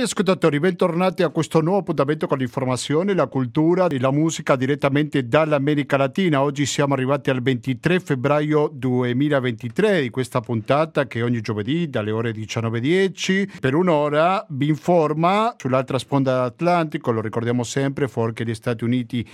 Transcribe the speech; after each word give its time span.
Cari 0.00 0.12
ascoltatori, 0.12 0.60
bentornati 0.60 1.22
a 1.22 1.28
questo 1.28 1.60
nuovo 1.60 1.80
appuntamento 1.80 2.26
con 2.26 2.38
l'informazione, 2.38 3.12
la 3.12 3.26
cultura 3.26 3.86
e 3.86 4.00
la 4.00 4.10
musica 4.10 4.56
direttamente 4.56 5.28
dall'America 5.28 5.98
Latina. 5.98 6.40
Oggi 6.40 6.64
siamo 6.64 6.94
arrivati 6.94 7.28
al 7.28 7.42
23 7.42 8.00
febbraio 8.00 8.70
2023 8.72 10.00
di 10.00 10.08
questa 10.08 10.40
puntata 10.40 11.06
che 11.06 11.20
ogni 11.20 11.42
giovedì 11.42 11.90
dalle 11.90 12.12
ore 12.12 12.30
19.10 12.30 13.58
per 13.60 13.74
un'ora 13.74 14.46
vi 14.48 14.68
informa 14.68 15.54
sull'altra 15.58 15.98
sponda 15.98 16.32
dell'Atlantico, 16.32 17.10
lo 17.10 17.20
ricordiamo 17.20 17.62
sempre, 17.62 18.08
fuori 18.08 18.32
gli 18.42 18.54
Stati 18.54 18.84
Uniti 18.84 19.28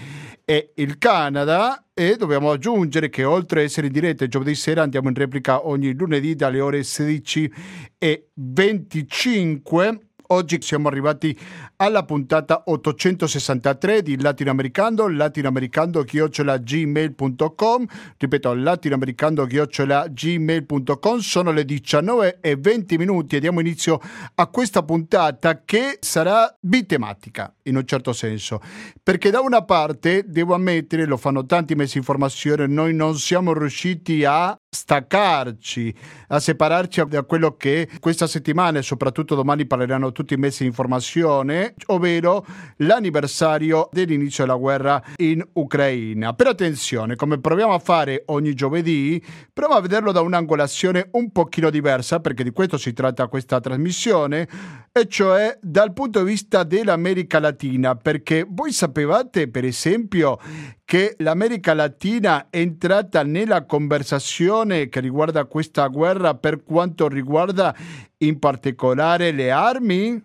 e 0.45 0.73
il 0.75 0.99
Canada. 0.99 1.81
E 1.95 2.17
dobbiamo 2.17 2.51
aggiungere 2.51 3.09
che 3.09 3.25
oltre 3.25 3.61
a 3.61 3.63
essere 3.63 3.87
in 3.87 3.93
diretta 3.95 4.25
il 4.25 4.31
giovedì 4.31 4.55
sera 4.55 4.83
andiamo 4.83 5.09
in 5.09 5.15
replica 5.15 5.67
ogni 5.67 5.95
lunedì 5.95 6.35
dalle 6.35 6.61
ore 6.61 6.83
16 6.83 7.51
e 7.97 8.29
25 8.35 10.06
Oggi 10.29 10.59
siamo 10.61 10.89
arrivati 10.89 11.39
alla 11.77 12.05
puntata 12.05 12.65
863 12.67 14.03
di 14.03 14.21
Latinoamericano, 14.21 15.07
latinoamericando-gmail.com, 15.09 17.87
ripeto, 18.17 18.55
latinoamericando-gmail.com, 18.55 21.19
sono 21.19 21.53
le 21.53 21.65
19 21.65 22.39
e 22.41 22.57
20 22.57 22.97
minuti 22.97 23.37
e 23.37 23.41
diamo 23.41 23.61
inizio 23.61 24.01
a 24.35 24.49
questa 24.49 24.83
puntata 24.83 25.63
che 25.65 25.99
sarà 26.01 26.53
bitematica 26.59 27.55
in 27.65 27.77
un 27.77 27.87
certo 27.87 28.13
senso, 28.13 28.61
perché 29.03 29.31
da 29.31 29.41
una 29.41 29.63
parte 29.63 30.25
devo 30.27 30.55
ammettere, 30.55 31.05
lo 31.05 31.17
fanno 31.17 31.47
tanti 31.47 31.77
messi 31.77 31.99
in 31.99 32.05
formazione, 32.05 32.67
noi 32.67 32.95
non 32.95 33.17
siamo 33.17 33.53
riusciti 33.53 34.25
a 34.25 34.59
staccarci, 34.77 35.95
a 36.29 36.39
separarci 36.39 37.05
da 37.09 37.23
quello 37.23 37.57
che 37.57 37.89
questa 37.99 38.27
settimana 38.27 38.79
e 38.79 38.83
soprattutto 38.83 39.35
domani 39.35 39.67
parleranno 39.67 40.13
tutti 40.13 40.35
i 40.35 40.37
messi 40.37 40.63
in 40.63 40.69
informazione, 40.69 41.75
ovvero 41.87 42.45
l'anniversario 42.79 43.89
dell'inizio 43.91 44.45
della 44.45 44.57
guerra 44.59 45.03
in 45.17 45.43
Ucraina. 45.55 46.35
Per 46.35 46.47
attenzione, 46.47 47.17
come 47.17 47.41
proviamo 47.41 47.73
a 47.73 47.79
fare 47.79 48.23
ogni 48.27 48.55
giovedì, 48.55 49.23
proviamo 49.53 49.79
a 49.79 49.83
vederlo 49.83 50.13
da 50.13 50.21
un'angolazione 50.21 51.09
un 51.13 51.31
pochino 51.33 51.71
diversa, 51.71 52.21
perché 52.21 52.45
di 52.45 52.51
questo 52.51 52.77
si 52.77 52.93
tratta 52.93 53.29
questa 53.29 53.61
trasmissione, 53.61 54.49
e 54.93 55.09
cioè 55.09 55.59
dal 55.61 55.93
punto 55.93 56.23
di 56.23 56.31
vista 56.31 56.63
dell'America 56.65 57.39
Latina, 57.39 57.95
perché 57.95 58.47
voi 58.49 58.73
sapevate 58.73 59.49
per 59.49 59.65
esempio 59.65 60.39
che 60.87 61.17
l'America 61.19 61.75
Latina 61.75 62.47
è 62.49 62.59
entrata 62.59 63.25
nella 63.25 63.65
conversazione 63.65 64.89
che 64.89 65.01
riguarda 65.01 65.45
questa 65.47 65.89
guerra 65.89 66.37
per 66.37 66.63
quanto 66.63 67.09
riguarda 67.09 67.75
in 68.19 68.39
particolare 68.39 69.33
le 69.33 69.51
armi? 69.51 70.25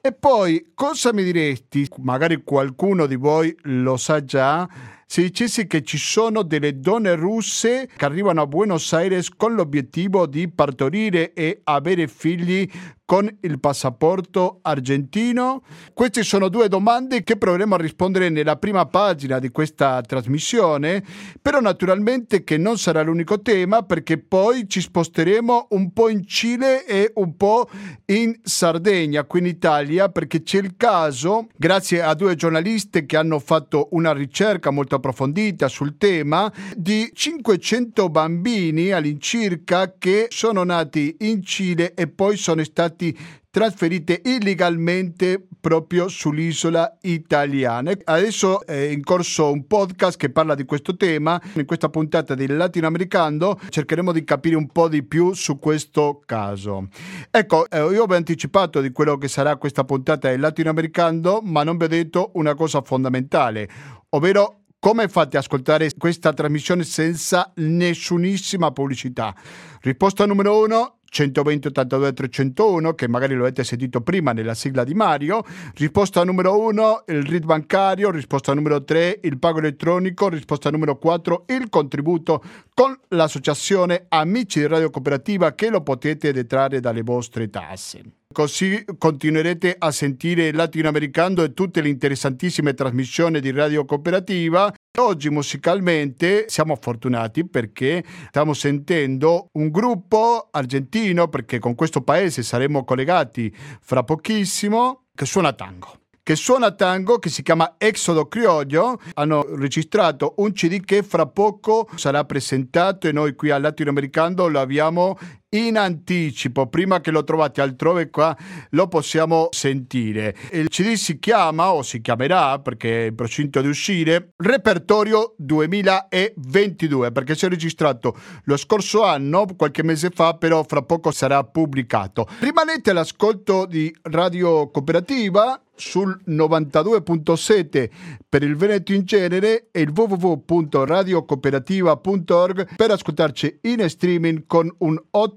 E 0.00 0.12
poi 0.12 0.72
cosa 0.74 1.12
mi 1.12 1.22
diresti? 1.22 1.88
Magari 1.98 2.42
qualcuno 2.42 3.06
di 3.06 3.14
voi 3.14 3.56
lo 3.62 3.96
sa 3.96 4.24
già 4.24 4.68
se 5.10 5.22
dicessi 5.22 5.66
che 5.66 5.82
ci 5.82 5.96
sono 5.96 6.42
delle 6.42 6.80
donne 6.80 7.14
russe 7.14 7.88
che 7.96 8.04
arrivano 8.04 8.42
a 8.42 8.46
Buenos 8.46 8.92
Aires 8.92 9.30
con 9.30 9.54
l'obiettivo 9.54 10.26
di 10.26 10.50
partorire 10.50 11.32
e 11.32 11.62
avere 11.64 12.06
figli 12.08 12.68
con 13.06 13.26
il 13.40 13.58
passaporto 13.58 14.58
argentino? 14.60 15.62
Queste 15.94 16.22
sono 16.22 16.50
due 16.50 16.68
domande 16.68 17.22
che 17.22 17.38
proveremo 17.38 17.74
a 17.74 17.78
rispondere 17.78 18.28
nella 18.28 18.56
prima 18.56 18.84
pagina 18.84 19.38
di 19.38 19.48
questa 19.48 20.02
trasmissione, 20.02 21.02
però 21.40 21.60
naturalmente 21.60 22.44
che 22.44 22.58
non 22.58 22.76
sarà 22.76 23.00
l'unico 23.00 23.40
tema 23.40 23.84
perché 23.84 24.18
poi 24.18 24.68
ci 24.68 24.82
sposteremo 24.82 25.68
un 25.70 25.90
po' 25.94 26.10
in 26.10 26.26
Cile 26.26 26.84
e 26.84 27.12
un 27.14 27.34
po' 27.34 27.70
in 28.04 28.38
Sardegna, 28.42 29.24
qui 29.24 29.40
in 29.40 29.46
Italia, 29.46 30.10
perché 30.10 30.42
c'è 30.42 30.58
il 30.58 30.76
caso, 30.76 31.46
grazie 31.56 32.02
a 32.02 32.12
due 32.12 32.34
giornaliste 32.34 33.06
che 33.06 33.16
hanno 33.16 33.38
fatto 33.38 33.88
una 33.92 34.12
ricerca 34.12 34.68
molto 34.68 34.96
approfondita 34.98 35.68
sul 35.68 35.96
tema, 35.96 36.52
di 36.76 37.10
500 37.12 38.08
bambini 38.08 38.92
all'incirca 38.92 39.94
che 39.98 40.26
sono 40.28 40.62
nati 40.62 41.16
in 41.20 41.42
Cile 41.42 41.94
e 41.94 42.06
poi 42.08 42.36
sono 42.36 42.62
stati 42.64 43.16
trasferite 43.50 44.20
illegalmente 44.24 45.44
proprio 45.60 46.08
sull'isola 46.08 46.98
italiana. 47.02 47.92
Adesso 48.04 48.64
è 48.64 48.76
in 48.76 49.02
corso 49.02 49.50
un 49.50 49.66
podcast 49.66 50.16
che 50.16 50.30
parla 50.30 50.54
di 50.54 50.64
questo 50.64 50.96
tema. 50.96 51.40
In 51.54 51.64
questa 51.64 51.88
puntata 51.88 52.34
di 52.34 52.46
Latinoamericano 52.46 53.58
cercheremo 53.68 54.12
di 54.12 54.22
capire 54.22 54.54
un 54.54 54.68
po' 54.68 54.88
di 54.88 55.02
più 55.02 55.32
su 55.32 55.58
questo 55.58 56.22
caso. 56.24 56.88
Ecco, 57.30 57.68
eh, 57.68 57.78
io 57.78 58.06
vi 58.06 58.12
ho 58.12 58.16
anticipato 58.16 58.80
di 58.80 58.92
quello 58.92 59.18
che 59.18 59.28
sarà 59.28 59.56
questa 59.56 59.84
puntata 59.84 60.30
di 60.30 60.36
Latinoamericano, 60.36 61.40
ma 61.42 61.64
non 61.64 61.76
vi 61.76 61.84
ho 61.84 61.88
detto 61.88 62.30
una 62.34 62.54
cosa 62.54 62.80
fondamentale, 62.82 63.68
ovvero 64.10 64.60
come 64.80 65.08
fate 65.08 65.36
ad 65.36 65.42
ascoltare 65.42 65.90
questa 65.96 66.32
trasmissione 66.32 66.84
senza 66.84 67.52
nessunissima 67.56 68.70
pubblicità? 68.70 69.34
Risposta 69.80 70.24
numero 70.26 70.62
uno, 70.62 70.97
120 71.10 71.68
82 71.68 72.12
301 72.12 72.94
che 72.94 73.08
magari 73.08 73.34
lo 73.34 73.42
avete 73.42 73.64
sentito 73.64 74.00
prima 74.00 74.32
nella 74.32 74.54
sigla 74.54 74.84
di 74.84 74.94
Mario. 74.94 75.42
Risposta 75.74 76.24
numero 76.24 76.58
1 76.58 77.04
il 77.08 77.22
RID 77.24 77.44
bancario. 77.44 78.10
Risposta 78.10 78.54
numero 78.54 78.84
3 78.84 79.20
il 79.22 79.38
pago 79.38 79.58
elettronico. 79.58 80.28
Risposta 80.28 80.70
numero 80.70 80.96
4 80.98 81.44
il 81.48 81.68
contributo 81.68 82.42
con 82.74 82.96
l'associazione 83.08 84.06
Amici 84.08 84.60
di 84.60 84.66
Radio 84.66 84.90
Cooperativa 84.90 85.54
che 85.54 85.70
lo 85.70 85.82
potete 85.82 86.32
detrarre 86.32 86.80
dalle 86.80 87.02
vostre 87.02 87.48
tasse. 87.48 88.02
Così 88.30 88.84
continuerete 88.98 89.74
a 89.78 89.90
sentire 89.90 90.52
Latinoamericano 90.52 91.42
e 91.42 91.54
tutte 91.54 91.80
le 91.80 91.88
interessantissime 91.88 92.74
trasmissioni 92.74 93.40
di 93.40 93.50
Radio 93.50 93.84
Cooperativa. 93.84 94.72
Oggi 94.98 95.30
musicalmente 95.30 96.46
siamo 96.48 96.76
fortunati 96.80 97.46
perché 97.46 98.04
stiamo 98.28 98.52
sentendo 98.52 99.48
un 99.52 99.70
gruppo 99.70 100.48
argentino, 100.50 101.28
perché 101.28 101.60
con 101.60 101.76
questo 101.76 102.02
paese 102.02 102.42
saremo 102.42 102.84
collegati 102.84 103.54
fra 103.80 104.02
pochissimo, 104.02 105.04
che 105.14 105.24
suona 105.24 105.52
tango 105.52 106.00
che 106.28 106.36
suona 106.36 106.72
tango 106.72 107.18
che 107.18 107.30
si 107.30 107.42
chiama 107.42 107.76
Exodo 107.78 108.28
Criollo. 108.28 109.00
Hanno 109.14 109.46
registrato 109.56 110.34
un 110.36 110.52
CD 110.52 110.84
che 110.84 111.02
fra 111.02 111.24
poco 111.24 111.88
sarà 111.94 112.22
presentato 112.26 113.08
e 113.08 113.12
noi 113.12 113.34
qui 113.34 113.48
al 113.48 113.62
Latinoamericano 113.62 114.46
lo 114.46 114.60
abbiamo 114.60 115.16
in 115.50 115.78
anticipo, 115.78 116.66
prima 116.66 117.00
che 117.00 117.10
lo 117.10 117.24
trovate 117.24 117.62
altrove 117.62 118.10
qua 118.10 118.36
lo 118.70 118.88
possiamo 118.88 119.48
sentire. 119.50 120.36
Il 120.52 120.68
CD 120.68 120.92
si 120.94 121.18
chiama 121.18 121.72
o 121.72 121.82
si 121.82 122.02
chiamerà 122.02 122.58
perché 122.58 123.04
è 123.04 123.08
in 123.08 123.14
procinto 123.14 123.62
di 123.62 123.68
uscire 123.68 124.32
Repertorio 124.36 125.34
2022 125.38 127.12
perché 127.12 127.34
si 127.34 127.46
è 127.46 127.48
registrato 127.48 128.14
lo 128.44 128.56
scorso 128.58 129.04
anno, 129.04 129.46
qualche 129.56 129.82
mese 129.82 130.10
fa, 130.10 130.34
però 130.34 130.62
fra 130.64 130.82
poco 130.82 131.10
sarà 131.10 131.42
pubblicato. 131.44 132.28
Rimanete 132.40 132.90
all'ascolto 132.90 133.64
di 133.64 133.94
Radio 134.02 134.70
Cooperativa 134.70 135.62
sul 135.78 136.20
92.7 136.26 137.88
per 138.28 138.42
il 138.42 138.56
Veneto 138.56 138.92
in 138.92 139.04
genere 139.04 139.68
e 139.70 139.80
il 139.80 139.92
www.radiocooperativa.org 139.94 142.74
per 142.76 142.90
ascoltarci 142.90 143.60
in 143.62 143.88
streaming 143.88 144.44
con 144.46 144.70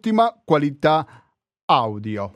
un'ottima 0.01 0.41
qualità 0.43 1.05
audio. 1.65 2.33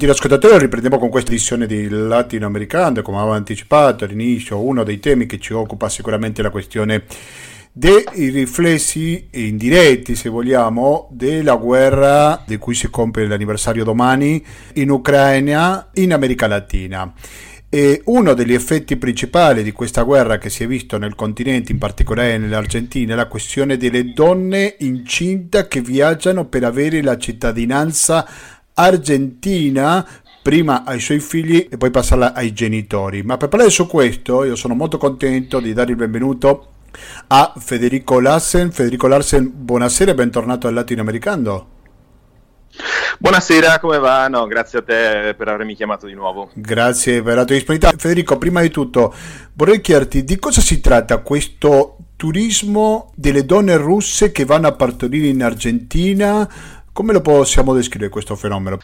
Gentili 0.00 0.12
ascoltatori, 0.12 0.58
riprendiamo 0.62 0.98
con 0.98 1.10
questa 1.10 1.30
edizione 1.30 1.66
di 1.66 1.86
Latinoamericano, 1.86 3.02
come 3.02 3.18
avevo 3.18 3.34
anticipato 3.34 4.04
all'inizio, 4.04 4.64
uno 4.64 4.82
dei 4.82 4.98
temi 4.98 5.26
che 5.26 5.38
ci 5.38 5.52
occupa 5.52 5.90
sicuramente 5.90 6.40
la 6.40 6.48
questione 6.48 7.04
dei 7.70 8.02
riflessi 8.14 9.28
indiretti, 9.32 10.14
se 10.14 10.30
vogliamo, 10.30 11.10
della 11.12 11.56
guerra 11.56 12.42
di 12.46 12.56
cui 12.56 12.74
si 12.74 12.88
compie 12.88 13.26
l'anniversario 13.26 13.84
domani 13.84 14.42
in 14.74 14.88
Ucraina, 14.88 15.90
in 15.94 16.14
America 16.14 16.46
Latina. 16.46 17.12
E 17.68 18.00
uno 18.06 18.32
degli 18.32 18.54
effetti 18.54 18.96
principali 18.96 19.62
di 19.62 19.70
questa 19.70 20.02
guerra 20.02 20.38
che 20.38 20.48
si 20.48 20.64
è 20.64 20.66
visto 20.66 20.96
nel 20.96 21.14
continente, 21.14 21.72
in 21.72 21.78
particolare 21.78 22.38
nell'Argentina, 22.38 23.12
è 23.12 23.16
la 23.16 23.28
questione 23.28 23.76
delle 23.76 24.14
donne 24.14 24.76
incinta 24.78 25.68
che 25.68 25.82
viaggiano 25.82 26.46
per 26.46 26.64
avere 26.64 27.02
la 27.02 27.18
cittadinanza 27.18 28.26
argentina 28.80 30.06
prima 30.42 30.84
ai 30.84 31.00
suoi 31.00 31.20
figli 31.20 31.68
e 31.70 31.76
poi 31.76 31.90
passarla 31.90 32.32
ai 32.34 32.52
genitori. 32.52 33.22
Ma 33.22 33.36
per 33.36 33.48
parlare 33.48 33.70
su 33.70 33.86
questo 33.86 34.44
io 34.44 34.56
sono 34.56 34.74
molto 34.74 34.98
contento 34.98 35.60
di 35.60 35.72
dare 35.72 35.90
il 35.90 35.96
benvenuto 35.96 36.68
a 37.28 37.52
Federico 37.56 38.20
Larsen. 38.20 38.72
Federico 38.72 39.06
Larsen, 39.06 39.50
buonasera 39.54 40.12
e 40.12 40.14
bentornato 40.14 40.66
al 40.66 40.74
Latinoamericano. 40.74 41.78
Buonasera, 43.18 43.78
come 43.80 43.98
va? 43.98 44.28
No, 44.28 44.46
grazie 44.46 44.78
a 44.78 44.82
te 44.82 45.34
per 45.36 45.48
avermi 45.48 45.74
chiamato 45.74 46.06
di 46.06 46.14
nuovo. 46.14 46.50
Grazie 46.54 47.22
per 47.22 47.36
la 47.36 47.44
tua 47.44 47.56
disponibilità. 47.56 47.96
Federico, 47.98 48.38
prima 48.38 48.62
di 48.62 48.70
tutto 48.70 49.12
vorrei 49.54 49.80
chiederti 49.80 50.24
di 50.24 50.38
cosa 50.38 50.62
si 50.62 50.80
tratta 50.80 51.18
questo 51.18 51.96
turismo 52.16 53.12
delle 53.16 53.44
donne 53.44 53.76
russe 53.76 54.32
che 54.32 54.44
vanno 54.44 54.68
a 54.68 54.72
partorire 54.72 55.26
in 55.28 55.42
Argentina. 55.42 56.48
Come 57.00 57.14
lo 57.14 57.22
possiamo 57.22 57.72
descrivere 57.72 58.10
questo 58.10 58.36
fenomeno? 58.36 58.76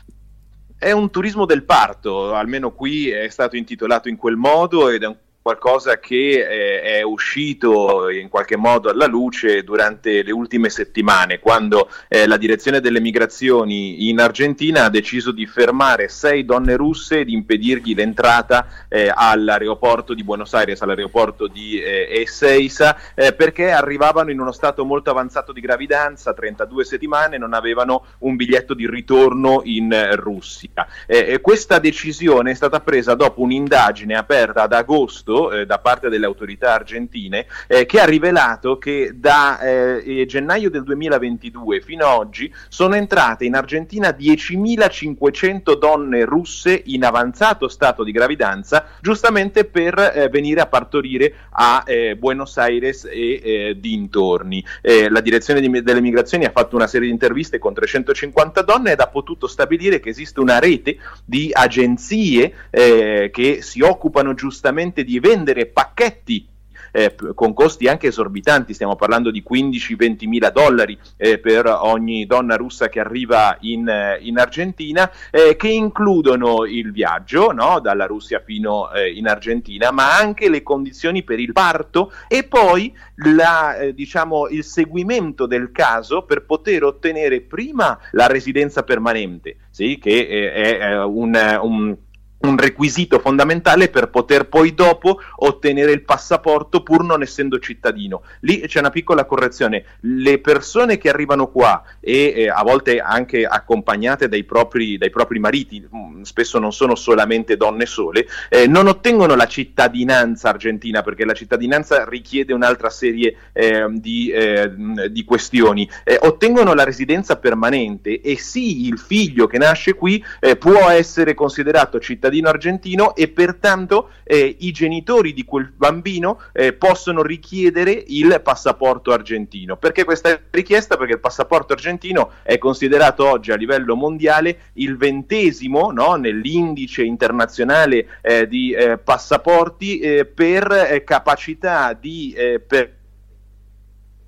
È 0.78 0.90
un 0.90 1.10
turismo 1.10 1.44
del 1.44 1.64
parto, 1.64 2.32
almeno 2.32 2.72
qui 2.72 3.10
è 3.10 3.28
stato 3.28 3.56
intitolato 3.56 4.08
in 4.08 4.16
quel 4.16 4.36
modo 4.36 4.88
ed 4.88 5.02
è 5.02 5.06
un 5.06 5.18
qualcosa 5.46 6.00
che 6.00 6.44
eh, 6.44 6.80
è 6.98 7.02
uscito 7.02 8.08
in 8.10 8.28
qualche 8.28 8.56
modo 8.56 8.90
alla 8.90 9.06
luce 9.06 9.62
durante 9.62 10.24
le 10.24 10.32
ultime 10.32 10.68
settimane, 10.70 11.38
quando 11.38 11.88
eh, 12.08 12.26
la 12.26 12.36
direzione 12.36 12.80
delle 12.80 12.98
migrazioni 12.98 14.08
in 14.08 14.18
Argentina 14.18 14.82
ha 14.82 14.90
deciso 14.90 15.30
di 15.30 15.46
fermare 15.46 16.08
sei 16.08 16.44
donne 16.44 16.74
russe 16.74 17.20
e 17.20 17.24
di 17.24 17.32
impedirgli 17.32 17.94
l'entrata 17.94 18.66
eh, 18.88 19.08
all'aeroporto 19.14 20.14
di 20.14 20.24
Buenos 20.24 20.52
Aires, 20.52 20.82
all'aeroporto 20.82 21.46
di 21.46 21.80
eh, 21.80 22.22
Ezeiza, 22.22 22.96
eh, 23.14 23.32
perché 23.32 23.70
arrivavano 23.70 24.32
in 24.32 24.40
uno 24.40 24.50
stato 24.50 24.84
molto 24.84 25.10
avanzato 25.10 25.52
di 25.52 25.60
gravidanza, 25.60 26.34
32 26.34 26.84
settimane, 26.84 27.38
non 27.38 27.54
avevano 27.54 28.06
un 28.18 28.34
biglietto 28.34 28.74
di 28.74 28.90
ritorno 28.90 29.60
in 29.62 29.94
Russia. 30.16 30.88
Eh, 31.06 31.38
questa 31.40 31.78
decisione 31.78 32.50
è 32.50 32.54
stata 32.54 32.80
presa 32.80 33.14
dopo 33.14 33.42
un'indagine 33.42 34.16
aperta 34.16 34.62
ad 34.62 34.72
agosto 34.72 35.34
eh, 35.36 35.66
da 35.66 35.78
parte 35.78 36.08
delle 36.08 36.26
autorità 36.26 36.72
argentine 36.74 37.46
eh, 37.66 37.86
che 37.86 38.00
ha 38.00 38.04
rivelato 38.04 38.78
che 38.78 39.12
da 39.14 39.60
eh, 39.60 40.24
gennaio 40.26 40.70
del 40.70 40.82
2022 40.82 41.80
fino 41.80 42.06
ad 42.06 42.18
oggi 42.18 42.52
sono 42.68 42.94
entrate 42.94 43.44
in 43.44 43.54
Argentina 43.54 44.08
10.500 44.08 45.78
donne 45.78 46.24
russe 46.24 46.82
in 46.86 47.04
avanzato 47.04 47.68
stato 47.68 48.02
di 48.02 48.12
gravidanza 48.12 48.86
giustamente 49.00 49.64
per 49.64 49.98
eh, 49.98 50.28
venire 50.28 50.60
a 50.60 50.66
partorire 50.66 51.32
a 51.50 51.84
eh, 51.86 52.16
Buenos 52.16 52.56
Aires 52.56 53.04
e 53.04 53.40
eh, 53.42 53.76
dintorni. 53.78 54.64
la 55.08 55.20
direzione 55.20 55.60
di, 55.60 55.82
delle 55.82 56.00
migrazioni 56.00 56.44
ha 56.44 56.50
fatto 56.50 56.76
una 56.76 56.86
serie 56.86 57.06
di 57.06 57.12
interviste 57.12 57.58
con 57.58 57.74
350 57.74 58.62
donne 58.62 58.92
ed 58.92 59.00
ha 59.00 59.08
potuto 59.08 59.46
stabilire 59.46 60.00
che 60.00 60.08
esiste 60.08 60.40
una 60.40 60.58
rete 60.58 60.96
di 61.24 61.50
agenzie 61.52 62.52
che 62.70 63.58
si 63.60 63.80
occupano 63.80 64.34
giustamente 64.34 65.04
di 65.04 65.16
vendere 65.26 65.66
pacchetti 65.66 66.54
eh, 66.92 67.14
con 67.34 67.52
costi 67.52 67.88
anche 67.88 68.06
esorbitanti, 68.06 68.72
stiamo 68.72 68.96
parlando 68.96 69.30
di 69.30 69.44
15-20 69.46 70.26
mila 70.26 70.48
dollari 70.48 70.98
eh, 71.18 71.38
per 71.38 71.66
ogni 71.66 72.24
donna 72.24 72.56
russa 72.56 72.88
che 72.88 73.00
arriva 73.00 73.58
in, 73.60 73.86
eh, 73.86 74.18
in 74.22 74.38
Argentina, 74.38 75.10
eh, 75.30 75.56
che 75.56 75.68
includono 75.68 76.64
il 76.64 76.92
viaggio 76.92 77.52
no? 77.52 77.80
dalla 77.80 78.06
Russia 78.06 78.40
fino 78.42 78.90
eh, 78.92 79.12
in 79.12 79.28
Argentina, 79.28 79.90
ma 79.90 80.16
anche 80.16 80.48
le 80.48 80.62
condizioni 80.62 81.22
per 81.22 81.38
il 81.38 81.52
parto 81.52 82.12
e 82.28 82.44
poi 82.44 82.96
la, 83.16 83.76
eh, 83.76 83.92
diciamo, 83.92 84.48
il 84.48 84.64
seguimento 84.64 85.46
del 85.46 85.72
caso 85.72 86.22
per 86.22 86.46
poter 86.46 86.84
ottenere 86.84 87.42
prima 87.42 87.98
la 88.12 88.26
residenza 88.26 88.84
permanente, 88.84 89.56
sì? 89.70 89.98
che 89.98 90.52
è 90.52 91.02
un, 91.02 91.58
un 91.60 91.96
un 92.38 92.56
requisito 92.56 93.18
fondamentale 93.18 93.88
per 93.88 94.08
poter 94.08 94.48
poi 94.48 94.74
dopo 94.74 95.20
ottenere 95.36 95.92
il 95.92 96.02
passaporto 96.02 96.82
pur 96.82 97.02
non 97.02 97.22
essendo 97.22 97.58
cittadino. 97.58 98.22
Lì 98.40 98.60
c'è 98.60 98.80
una 98.80 98.90
piccola 98.90 99.24
correzione, 99.24 99.84
le 100.00 100.38
persone 100.38 100.98
che 100.98 101.08
arrivano 101.08 101.48
qua 101.48 101.82
e 102.00 102.32
eh, 102.36 102.48
a 102.48 102.62
volte 102.62 103.00
anche 103.00 103.44
accompagnate 103.44 104.28
dai 104.28 104.44
propri, 104.44 104.98
dai 104.98 105.10
propri 105.10 105.38
mariti, 105.38 105.86
mm, 105.94 106.22
spesso 106.22 106.58
non 106.58 106.72
sono 106.72 106.94
solamente 106.94 107.56
donne 107.56 107.86
sole, 107.86 108.26
eh, 108.48 108.66
non 108.66 108.86
ottengono 108.86 109.34
la 109.34 109.46
cittadinanza 109.46 110.50
argentina 110.50 111.02
perché 111.02 111.24
la 111.24 111.34
cittadinanza 111.34 112.04
richiede 112.04 112.52
un'altra 112.52 112.90
serie 112.90 113.36
eh, 113.52 113.86
di, 113.90 114.28
eh, 114.30 114.70
di, 115.10 115.24
questioni, 115.24 115.88
eh, 116.04 116.18
ottengono 116.20 116.74
la 116.74 116.84
residenza 116.84 117.36
permanente 117.36 118.20
e 118.20 118.38
sì, 118.38 118.86
il 118.86 118.98
figlio 118.98 119.46
che 119.46 119.58
nasce 119.58 119.94
qui 119.94 120.22
eh, 120.40 120.56
può 120.56 120.88
essere 120.90 121.34
considerato 121.34 121.98
cittadino 121.98 122.25
cittadino 122.26 122.48
argentino 122.48 123.14
e 123.14 123.28
pertanto 123.28 124.10
eh, 124.24 124.56
i 124.60 124.72
genitori 124.72 125.32
di 125.32 125.44
quel 125.44 125.72
bambino 125.74 126.40
eh, 126.52 126.72
possono 126.72 127.22
richiedere 127.22 128.04
il 128.08 128.40
passaporto 128.42 129.12
argentino. 129.12 129.76
Perché 129.76 130.04
questa 130.04 130.38
richiesta? 130.50 130.96
Perché 130.96 131.14
il 131.14 131.20
passaporto 131.20 131.72
argentino 131.72 132.32
è 132.42 132.58
considerato 132.58 133.28
oggi 133.28 133.52
a 133.52 133.56
livello 133.56 133.94
mondiale 133.94 134.58
il 134.74 134.96
ventesimo 134.96 135.90
no, 135.90 136.14
nell'indice 136.14 137.02
internazionale 137.02 138.06
eh, 138.22 138.48
di 138.48 138.72
eh, 138.72 138.98
passaporti 138.98 139.98
eh, 139.98 140.24
per 140.24 140.70
eh, 140.70 141.04
capacità 141.04 141.92
di 141.92 142.34
per 142.36 142.95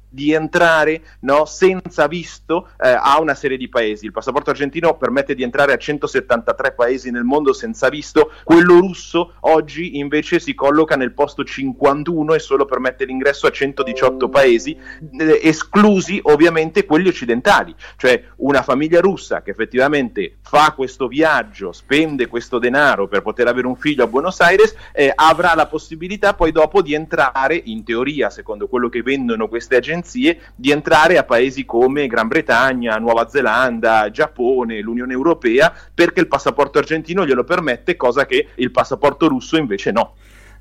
di 0.08 0.32
entrare 0.32 1.02
no, 1.20 1.44
senza 1.44 2.06
visto 2.06 2.68
eh, 2.80 2.88
a 2.88 3.20
una 3.20 3.34
serie 3.34 3.56
di 3.56 3.68
paesi. 3.68 4.06
Il 4.06 4.12
passaporto 4.12 4.50
argentino 4.50 4.96
permette 4.96 5.34
di 5.34 5.42
entrare 5.42 5.72
a 5.72 5.76
173 5.76 6.72
paesi 6.72 7.10
nel 7.10 7.24
mondo 7.24 7.52
senza 7.52 7.88
visto, 7.88 8.32
quello 8.44 8.78
russo 8.78 9.34
oggi 9.40 9.98
invece 9.98 10.38
si 10.38 10.54
colloca 10.54 10.96
nel 10.96 11.12
posto 11.12 11.44
51 11.44 12.34
e 12.34 12.38
solo 12.38 12.64
permette 12.64 13.04
l'ingresso 13.04 13.46
a 13.46 13.50
118 13.50 14.28
paesi, 14.28 14.76
eh, 15.18 15.40
esclusi 15.42 16.20
ovviamente 16.24 16.84
quelli 16.84 17.08
occidentali, 17.08 17.74
cioè 17.96 18.22
una 18.36 18.62
famiglia 18.62 19.00
russa 19.00 19.42
che 19.42 19.50
effettivamente 19.50 20.38
fa 20.40 20.72
questo 20.74 21.08
viaggio, 21.08 21.72
spende 21.72 22.26
questo 22.26 22.58
denaro 22.58 23.08
per 23.08 23.22
poter 23.22 23.46
avere 23.48 23.66
un 23.66 23.76
figlio 23.76 24.04
a 24.04 24.06
Buenos 24.06 24.40
Aires, 24.40 24.74
eh, 24.92 25.12
avrà 25.14 25.54
la 25.54 25.66
possibilità 25.66 26.34
poi 26.34 26.52
dopo 26.52 26.82
di 26.82 26.94
entrare, 26.94 27.60
in 27.64 27.84
teoria, 27.84 28.30
secondo 28.30 28.68
quello 28.68 28.88
che 28.88 29.02
vendono 29.02 29.48
queste 29.48 29.76
agenzie, 29.76 29.97
agenzie 29.98 30.40
di 30.54 30.70
entrare 30.70 31.18
a 31.18 31.24
paesi 31.24 31.64
come 31.64 32.06
Gran 32.06 32.28
Bretagna, 32.28 32.96
Nuova 32.96 33.28
Zelanda, 33.28 34.10
Giappone, 34.10 34.80
l'Unione 34.80 35.12
Europea, 35.12 35.74
perché 35.92 36.20
il 36.20 36.28
passaporto 36.28 36.78
argentino 36.78 37.26
glielo 37.26 37.44
permette, 37.44 37.96
cosa 37.96 38.26
che 38.26 38.48
il 38.54 38.70
passaporto 38.70 39.28
russo 39.28 39.56
invece 39.56 39.90
no. 39.90 40.14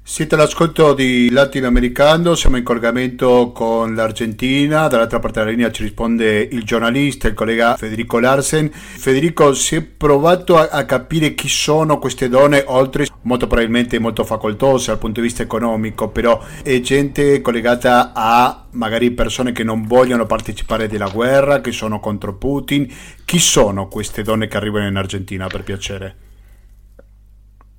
Siete 0.09 0.35
all'ascolto 0.35 0.93
di 0.93 1.29
Latinoamericano, 1.29 2.33
siamo 2.33 2.55
in 2.55 2.63
collegamento 2.63 3.51
con 3.53 3.93
l'Argentina, 3.93 4.87
dall'altra 4.87 5.19
parte 5.19 5.39
della 5.39 5.51
linea 5.51 5.69
ci 5.69 5.83
risponde 5.83 6.47
il 6.49 6.63
giornalista, 6.63 7.27
il 7.27 7.33
collega 7.33 7.75
Federico 7.75 8.17
Larsen. 8.17 8.71
Federico, 8.71 9.53
si 9.53 9.75
è 9.75 9.81
provato 9.81 10.57
a, 10.57 10.69
a 10.71 10.85
capire 10.85 11.35
chi 11.35 11.49
sono 11.49 11.99
queste 11.99 12.29
donne, 12.29 12.63
oltre 12.67 13.05
molto 13.23 13.47
probabilmente 13.47 13.99
molto 13.99 14.23
facoltose 14.23 14.87
dal 14.87 14.97
punto 14.97 15.19
di 15.19 15.27
vista 15.27 15.43
economico, 15.43 16.07
però 16.07 16.41
è 16.63 16.79
gente 16.79 17.41
collegata 17.41 18.13
a 18.15 18.65
magari 18.71 19.11
persone 19.11 19.51
che 19.51 19.65
non 19.65 19.85
vogliono 19.85 20.25
partecipare 20.25 20.87
della 20.87 21.09
guerra, 21.09 21.59
che 21.59 21.73
sono 21.73 21.99
contro 21.99 22.33
Putin. 22.33 22.87
Chi 23.25 23.39
sono 23.39 23.89
queste 23.89 24.23
donne 24.23 24.47
che 24.47 24.55
arrivano 24.55 24.87
in 24.87 24.95
Argentina 24.95 25.47
per 25.47 25.63
piacere? 25.63 26.26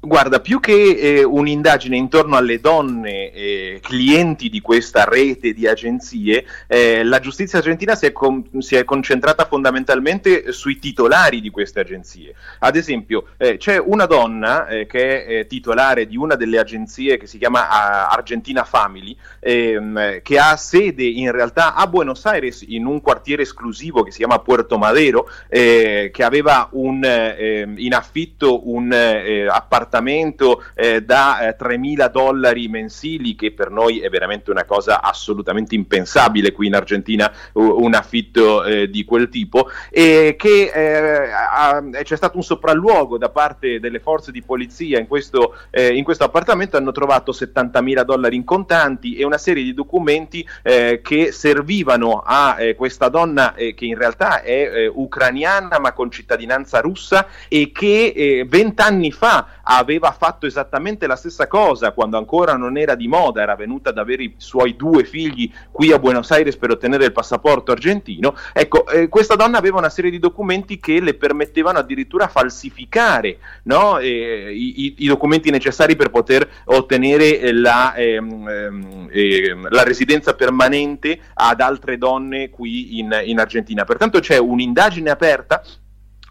Guarda, 0.01 0.39
più 0.39 0.61
che 0.61 0.97
eh, 0.97 1.25
un'indagine 1.25 1.97
intorno 1.97 2.37
alle 2.37 2.61
donne 2.61 3.33
eh, 3.33 3.81
clienti 3.83 4.49
di 4.49 4.61
questa 4.61 5.03
rete 5.03 5.53
di 5.53 5.67
agenzie, 5.67 6.47
eh, 6.69 7.03
la 7.03 7.19
giustizia 7.19 7.59
argentina 7.59 7.97
si 7.97 8.07
è, 8.07 8.13
com- 8.13 8.59
si 8.59 8.77
è, 8.77 8.85
concentrata 8.85 9.47
fondamentalmente 9.47 10.53
sui 10.53 10.79
titolari 10.79 11.41
di 11.41 11.51
queste 11.51 11.81
agenzie. 11.81 12.33
Ad 12.61 12.77
esempio, 12.77 13.31
eh, 13.39 13.57
c'è 13.57 13.77
una 13.77 14.07
donna 14.07 14.69
eh, 14.69 14.87
che 14.87 15.25
è 15.25 15.47
titolare 15.49 16.07
di 16.07 16.17
una 16.17 16.37
delle 16.37 16.61
agenzie 16.61 17.17
che 17.17 17.27
si 17.27 17.37
chiama 17.37 17.69
Argentina 18.09 18.63
Family, 18.63 19.17
ehm, 19.41 20.23
che 20.23 20.39
ha 20.39 20.57
sede 20.57 21.03
in 21.03 21.33
realtà 21.33 21.75
a 21.75 21.89
Buenos 21.89 22.25
Aires 22.25 22.65
in 22.69 22.87
un 22.87 23.01
quartiere 23.01 23.43
esclusivo 23.43 24.05
che 24.05 24.13
si 24.13 24.19
chiama 24.19 24.39
Puerto 24.39 24.79
Madero, 24.79 25.29
eh, 25.49 26.11
che 26.13 26.23
aveva 26.23 26.69
un, 26.71 27.03
ehm, 27.05 27.75
in 27.79 27.95
affitto 27.95 28.69
un 28.71 28.93
appartamento 28.93 29.87
appartamento 29.89 30.63
eh, 30.75 31.03
da 31.03 31.49
eh, 31.49 31.57
3.000 31.59 32.11
dollari 32.11 32.69
mensili, 32.69 33.35
che 33.35 33.53
per 33.53 33.71
noi 33.71 34.01
è 34.01 34.11
veramente 34.11 34.51
una 34.51 34.65
cosa 34.65 35.01
assolutamente 35.01 35.75
impensabile 35.75 36.53
qui 36.53 36.67
in 36.67 36.75
Argentina, 36.75 37.33
un 37.55 37.95
affitto 37.95 38.63
eh, 38.65 38.91
di 38.91 39.05
quel 39.05 39.29
tipo, 39.31 39.69
e 39.91 40.37
che 40.39 40.71
eh, 40.73 41.31
ha, 41.33 41.83
c'è 42.03 42.17
stato 42.17 42.37
un 42.37 42.43
sopralluogo 42.43 43.17
da 43.17 43.31
parte 43.31 43.81
delle 43.81 43.99
forze 43.99 44.31
di 44.31 44.43
polizia 44.43 44.99
in 44.99 45.07
questo, 45.07 45.57
eh, 45.71 45.95
in 45.95 46.05
questo 46.05 46.25
appartamento, 46.25 46.77
hanno 46.77 46.93
trovato 46.93 47.33
70.000 47.33 48.03
dollari 48.03 48.37
in 48.37 48.45
contanti 48.45 49.17
e 49.17 49.25
una 49.25 49.39
serie 49.39 49.63
di 49.63 49.73
documenti 49.73 50.47
eh, 50.63 51.01
che 51.03 51.33
servivano 51.33 52.23
a 52.25 52.57
questa 52.77 53.09
donna 53.09 53.55
che 53.55 53.75
in 53.79 53.97
realtà 53.97 54.43
è 54.43 54.91
ucraniana 54.93 55.79
ma 55.79 55.93
con 55.93 56.11
cittadinanza 56.11 56.81
russa 56.81 57.27
e 57.49 57.71
che 57.73 58.45
vent'anni 58.49 59.13
fa 59.13 59.47
aveva 59.79 60.11
fatto 60.13 60.47
esattamente 60.47 61.07
la 61.07 61.17
stessa 61.17 61.47
cosa 61.47 61.93
quando 61.93 62.19
ancora 62.19 62.57
non 62.57 62.77
era 62.77 62.95
di 62.95 63.09
moda, 63.09 63.43
era 63.43 63.55
venuta 63.55 63.91
ad 63.91 63.99
avere 63.99 64.25
i 64.25 64.35
suoi 64.37 64.77
due 64.77 65.05
figli 65.05 65.51
qui 65.71 65.93
a 65.93 65.99
Buenos 65.99 66.31
Aires 66.31 66.57
per 66.57 66.71
ottenere 66.71 67.07
il 67.07 67.13
passaporto 67.13 67.73
argentino. 67.73 68.35
Ecco, 68.53 68.87
eh, 68.89 69.09
questa 69.09 69.37
donna 69.37 69.59
aveva 69.59 69.79
una 69.79 69.89
serie 69.89 70.11
di 70.11 70.19
documenti 70.19 70.79
che 70.79 71.01
le 71.01 71.15
permettevano 71.15 71.79
addirittura 71.79 72.29
falsificare 72.29 73.39
no? 73.65 73.99
eh, 73.99 74.53
i, 74.53 74.95
i, 74.99 75.07
documenti 75.07 75.51
necessari 75.51 75.97
per 75.97 76.11
poter 76.11 76.49
ottenere 76.65 77.53
la, 77.53 77.95
ehm, 77.95 79.09
ehm, 79.11 79.69
la, 79.71 79.83
residenza 79.85 80.35
permanente 80.35 81.19
ad 81.35 81.61
altre 81.61 81.97
donne 81.99 82.51
qui 82.51 82.99
in, 82.99 83.17
in 83.25 83.39
Argentina. 83.39 83.85
Pertanto 83.85 84.19
c'è 84.21 84.39
un'indagine 84.39 85.11
aperta 85.11 85.63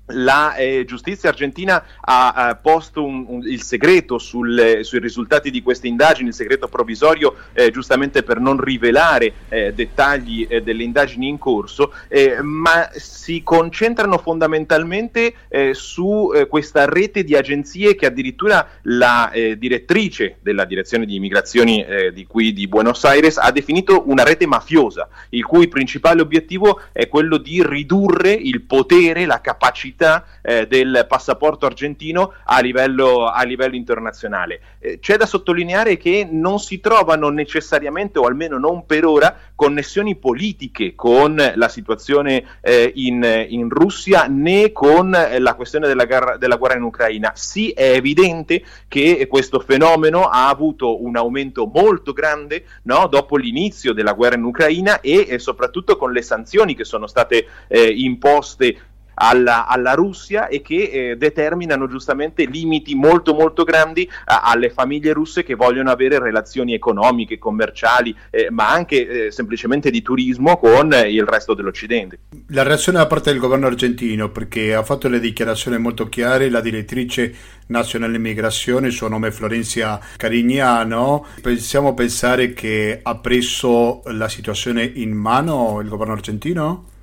la 0.07 0.55
eh, 0.55 0.85
giustizia 0.85 1.29
argentina 1.29 1.83
ha, 1.99 2.31
ha 2.31 2.55
posto 2.55 3.03
un, 3.03 3.25
un, 3.27 3.41
il 3.43 3.61
segreto 3.61 4.17
sul, 4.17 4.79
sui 4.81 4.99
risultati 4.99 5.51
di 5.51 5.61
queste 5.61 5.87
indagini, 5.87 6.29
il 6.29 6.33
segreto 6.33 6.67
provvisorio 6.67 7.35
eh, 7.53 7.71
giustamente 7.71 8.23
per 8.23 8.39
non 8.39 8.59
rivelare 8.59 9.33
eh, 9.49 9.73
dettagli 9.73 10.45
eh, 10.49 10.61
delle 10.61 10.83
indagini 10.83 11.27
in 11.27 11.37
corso, 11.37 11.93
eh, 12.07 12.41
ma 12.41 12.89
si 12.93 13.41
concentrano 13.43 14.17
fondamentalmente 14.17 15.33
eh, 15.49 15.73
su 15.73 16.31
questa 16.49 16.85
rete 16.85 17.23
di 17.23 17.35
agenzie 17.35 17.95
che 17.95 18.05
addirittura 18.05 18.67
la 18.83 19.31
direttrice 19.57 20.37
della 20.41 20.65
direzione 20.65 21.05
di 21.05 21.15
immigrazioni 21.15 21.85
di 22.13 22.25
qui 22.25 22.53
di 22.53 22.67
Buenos 22.67 23.03
Aires 23.05 23.37
ha 23.37 23.51
definito 23.51 24.03
una 24.07 24.23
rete 24.23 24.45
mafiosa, 24.45 25.07
il 25.29 25.45
cui 25.45 25.67
principale 25.67 26.21
obiettivo 26.21 26.81
è 26.91 27.07
quello 27.07 27.37
di 27.37 27.63
ridurre 27.65 28.31
il 28.31 28.61
potere, 28.61 29.25
la 29.25 29.41
capacità 29.41 29.96
validità 29.97 30.23
eh, 30.41 30.67
del 30.67 31.05
passaporto 31.07 31.65
argentino 31.65 32.33
a 32.45 32.61
livello, 32.61 33.25
a 33.25 33.43
livello 33.43 33.75
internazionale. 33.75 34.61
Eh, 34.79 34.99
c'è 34.99 35.17
da 35.17 35.25
sottolineare 35.25 35.97
che 35.97 36.27
non 36.29 36.59
si 36.59 36.79
trovano 36.79 37.29
necessariamente, 37.29 38.19
o 38.19 38.25
almeno 38.25 38.57
non 38.59 38.85
per 38.85 39.05
ora, 39.05 39.35
connessioni 39.55 40.15
politiche 40.15 40.93
con 40.93 41.35
la 41.55 41.67
situazione 41.67 42.43
eh, 42.61 42.91
in, 42.95 43.45
in, 43.49 43.69
Russia 43.69 44.27
né 44.27 44.71
con 44.71 45.13
eh, 45.15 45.39
la 45.39 45.55
questione 45.55 45.87
della, 45.87 46.05
gar- 46.05 46.37
della 46.37 46.55
guerra 46.57 46.77
in 46.77 46.83
Ucraina. 46.83 47.31
Sì, 47.33 47.71
è 47.71 47.93
evidente 47.93 48.63
che 48.87 49.25
questo 49.27 49.59
fenomeno 49.59 50.25
ha 50.25 50.47
avuto 50.47 51.03
un 51.03 51.17
aumento 51.17 51.65
molto 51.65 52.13
grande 52.13 52.65
no, 52.83 53.07
dopo 53.07 53.35
l'inizio 53.35 53.93
della 53.93 54.13
guerra 54.13 54.35
in 54.35 54.43
Ucraina 54.43 55.01
e, 55.01 55.25
e 55.27 55.39
soprattutto 55.39 55.97
con 55.97 56.11
le 56.11 56.21
sanzioni 56.21 56.75
che 56.75 56.83
sono 56.83 57.07
state 57.07 57.47
eh, 57.67 57.89
imposte 57.89 58.77
alla, 59.19 59.67
alla 59.67 59.93
Russia 59.93 60.47
e 60.47 60.61
che 60.61 60.89
eh, 60.91 61.17
determinano 61.17 61.87
giustamente 61.87 62.45
limiti 62.45 62.95
molto 62.95 63.33
molto 63.33 63.63
grandi 63.63 64.09
a, 64.25 64.41
alle 64.41 64.69
famiglie 64.69 65.13
russe 65.13 65.43
che 65.43 65.55
vogliono 65.55 65.89
avere 65.91 66.19
relazioni 66.19 66.73
economiche, 66.73 67.37
commerciali, 67.37 68.15
eh, 68.29 68.49
ma 68.51 68.71
anche 68.71 69.25
eh, 69.25 69.31
semplicemente 69.31 69.89
di 69.89 70.01
turismo 70.01 70.57
con 70.57 70.93
il 71.07 71.23
resto 71.23 71.53
dell'Occidente. 71.53 72.19
La 72.47 72.63
reazione 72.63 72.99
da 72.99 73.07
parte 73.07 73.31
del 73.31 73.39
governo 73.39 73.67
argentino, 73.67 74.29
perché 74.29 74.73
ha 74.73 74.83
fatto 74.83 75.07
le 75.07 75.19
dichiarazioni 75.19 75.77
molto 75.77 76.07
chiare, 76.09 76.49
la 76.49 76.61
direttrice 76.61 77.33
nazionale 77.67 78.15
immigrazione, 78.15 78.89
suo 78.89 79.07
nome 79.07 79.29
è 79.29 79.31
Florencia 79.31 79.99
Carignano, 80.15 81.25
possiamo 81.41 81.93
pensare 81.93 82.53
che 82.53 82.99
ha 83.01 83.15
preso 83.17 84.01
la 84.05 84.29
situazione 84.29 84.83
in 84.83 85.11
mano 85.11 85.79
il 85.81 85.89
governo 85.89 86.13
argentino? 86.13 86.95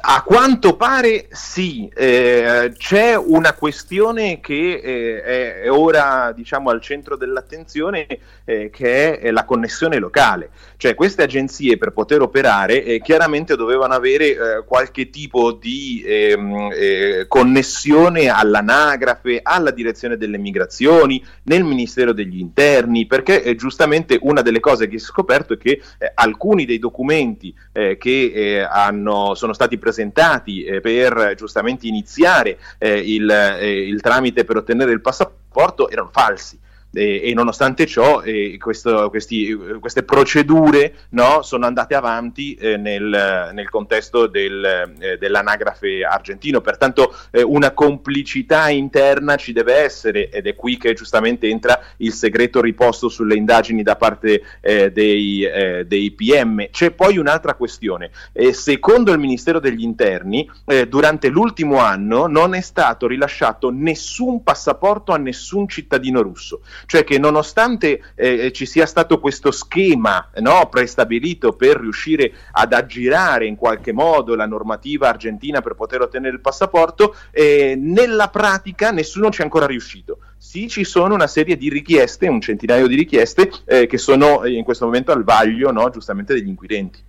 A 0.00 0.22
quanto 0.22 0.76
pare 0.76 1.26
sì, 1.30 1.90
eh, 1.94 2.72
c'è 2.76 3.16
una 3.16 3.52
questione 3.54 4.38
che 4.40 4.80
eh, 4.82 5.62
è 5.62 5.70
ora 5.70 6.32
diciamo, 6.32 6.70
al 6.70 6.80
centro 6.80 7.16
dell'attenzione 7.16 8.06
eh, 8.44 8.70
che 8.70 9.18
è 9.18 9.30
la 9.30 9.44
connessione 9.44 9.98
locale, 9.98 10.50
cioè 10.76 10.94
queste 10.94 11.22
agenzie 11.22 11.78
per 11.78 11.92
poter 11.92 12.20
operare 12.20 12.84
eh, 12.84 13.00
chiaramente 13.00 13.56
dovevano 13.56 13.94
avere 13.94 14.26
eh, 14.26 14.64
qualche 14.64 15.10
tipo 15.10 15.52
di 15.52 16.04
ehm, 16.06 16.70
eh, 16.72 17.24
connessione 17.26 18.28
all'anagrafe, 18.28 19.40
alla 19.42 19.70
direzione 19.70 20.16
delle 20.16 20.38
migrazioni, 20.38 21.24
nel 21.44 21.64
Ministero 21.64 22.12
degli 22.12 22.38
Interni, 22.38 23.06
perché 23.06 23.54
giustamente 23.56 24.18
una 24.20 24.42
delle 24.42 24.60
cose 24.60 24.86
che 24.86 24.98
si 24.98 25.06
è 25.06 25.08
scoperto 25.08 25.54
è 25.54 25.58
che 25.58 25.80
alcuni 26.14 26.66
dei 26.66 26.78
documenti 26.78 27.54
che 27.72 28.66
hanno, 28.68 29.34
sono 29.34 29.52
stati 29.52 29.76
presentati 29.76 29.86
presentati 29.88 30.64
eh, 30.64 30.80
per 30.82 31.34
giustamente 31.34 31.86
iniziare 31.86 32.58
eh, 32.76 32.98
il, 32.98 33.30
eh, 33.30 33.88
il 33.88 34.02
tramite 34.02 34.44
per 34.44 34.58
ottenere 34.58 34.92
il 34.92 35.00
passaporto 35.00 35.88
erano 35.88 36.10
falsi 36.12 36.58
e, 36.92 37.20
e 37.24 37.34
nonostante 37.34 37.86
ciò 37.86 38.22
questo, 38.58 39.10
questi, 39.10 39.54
queste 39.80 40.02
procedure 40.02 40.94
no, 41.10 41.42
sono 41.42 41.66
andate 41.66 41.94
avanti 41.94 42.54
eh, 42.54 42.76
nel, 42.76 43.50
nel, 43.52 43.68
contesto 43.68 44.26
del, 44.26 44.94
eh, 44.98 45.18
dell'anagrafe 45.18 46.04
argentino, 46.04 46.60
pertanto 46.60 47.14
eh, 47.30 47.42
una 47.42 47.72
complicità 47.72 48.70
interna 48.70 49.36
ci 49.36 49.52
deve 49.52 49.74
essere 49.74 50.30
ed 50.30 50.46
è 50.46 50.54
qui 50.54 50.78
che 50.78 50.94
giustamente 50.94 51.48
entra 51.48 51.78
il 51.98 52.12
segreto 52.12 52.60
riposto 52.60 53.08
sulle 53.08 53.36
indagini 53.36 53.82
da 53.82 53.96
parte 53.96 54.42
dei, 54.60 55.46
dei, 55.86 56.10
PM. 56.12 56.68
C'è 56.70 56.90
poi 56.90 57.18
un'altra 57.18 57.54
questione, 57.54 58.10
secondo 58.50 59.12
il 59.12 59.18
Ministero 59.18 59.60
degli 59.60 59.82
Interni 59.82 60.48
durante 60.88 61.28
l'ultimo 61.28 61.78
anno 61.78 62.26
non 62.26 62.54
è 62.54 62.60
stato 62.60 63.06
rilasciato 63.06 63.70
nessun 63.70 64.42
passaporto 64.42 65.12
a 65.12 65.16
nessun 65.16 65.68
cittadino 65.68 66.22
russo 66.22 66.60
cioè 66.86 67.04
che 67.04 67.18
nonostante 67.18 68.12
eh, 68.14 68.52
ci 68.52 68.66
sia 68.66 68.86
stato 68.86 69.20
questo 69.20 69.50
schema 69.50 70.30
no, 70.36 70.68
prestabilito 70.70 71.52
per 71.52 71.78
riuscire 71.78 72.32
ad 72.52 72.72
aggirare 72.72 73.46
in 73.46 73.56
qualche 73.56 73.92
modo 73.92 74.34
la 74.34 74.46
normativa 74.46 75.08
argentina 75.08 75.60
per 75.60 75.74
poter 75.74 76.02
ottenere 76.02 76.34
il 76.34 76.40
passaporto, 76.40 77.14
eh, 77.30 77.74
nella 77.78 78.28
pratica 78.28 78.90
nessuno 78.90 79.30
ci 79.30 79.40
è 79.40 79.44
ancora 79.44 79.66
riuscito. 79.66 80.18
Sì, 80.36 80.68
ci 80.68 80.84
sono 80.84 81.14
una 81.14 81.26
serie 81.26 81.56
di 81.56 81.68
richieste, 81.68 82.28
un 82.28 82.40
centinaio 82.40 82.86
di 82.86 82.94
richieste, 82.94 83.50
eh, 83.64 83.86
che 83.86 83.98
sono 83.98 84.46
in 84.46 84.64
questo 84.64 84.84
momento 84.84 85.12
al 85.12 85.24
vaglio 85.24 85.72
no, 85.72 85.90
giustamente 85.90 86.34
degli 86.34 86.48
inquirenti. 86.48 87.07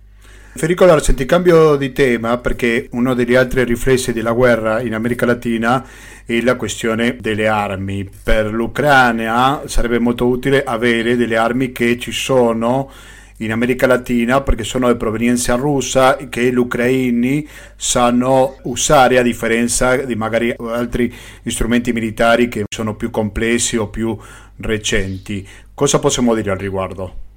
Federico 0.52 0.84
Larsen, 0.84 1.14
cambio 1.26 1.76
di 1.76 1.92
tema 1.92 2.36
perché 2.38 2.88
uno 2.90 3.14
degli 3.14 3.36
altri 3.36 3.62
riflessi 3.64 4.12
della 4.12 4.32
guerra 4.32 4.80
in 4.82 4.94
America 4.94 5.24
Latina 5.24 5.86
è 6.26 6.40
la 6.40 6.56
questione 6.56 7.16
delle 7.20 7.46
armi. 7.46 8.06
Per 8.22 8.52
l'Ucraina 8.52 9.62
sarebbe 9.66 10.00
molto 10.00 10.26
utile 10.26 10.64
avere 10.64 11.14
delle 11.14 11.36
armi 11.36 11.70
che 11.70 11.98
ci 11.98 12.10
sono 12.10 12.90
in 13.38 13.52
America 13.52 13.86
Latina 13.86 14.42
perché 14.42 14.64
sono 14.64 14.90
di 14.90 14.98
provenienza 14.98 15.54
russa 15.54 16.16
che 16.28 16.50
gli 16.50 16.56
ucraini 16.56 17.46
sanno 17.76 18.56
usare 18.64 19.18
a 19.18 19.22
differenza 19.22 19.96
di 19.96 20.16
magari 20.16 20.54
altri 20.58 21.14
strumenti 21.46 21.92
militari 21.92 22.48
che 22.48 22.64
sono 22.68 22.96
più 22.96 23.10
complessi 23.10 23.76
o 23.76 23.88
più 23.88 24.18
recenti. 24.56 25.46
Cosa 25.72 26.00
possiamo 26.00 26.34
dire 26.34 26.50
al 26.50 26.58
riguardo? 26.58 27.29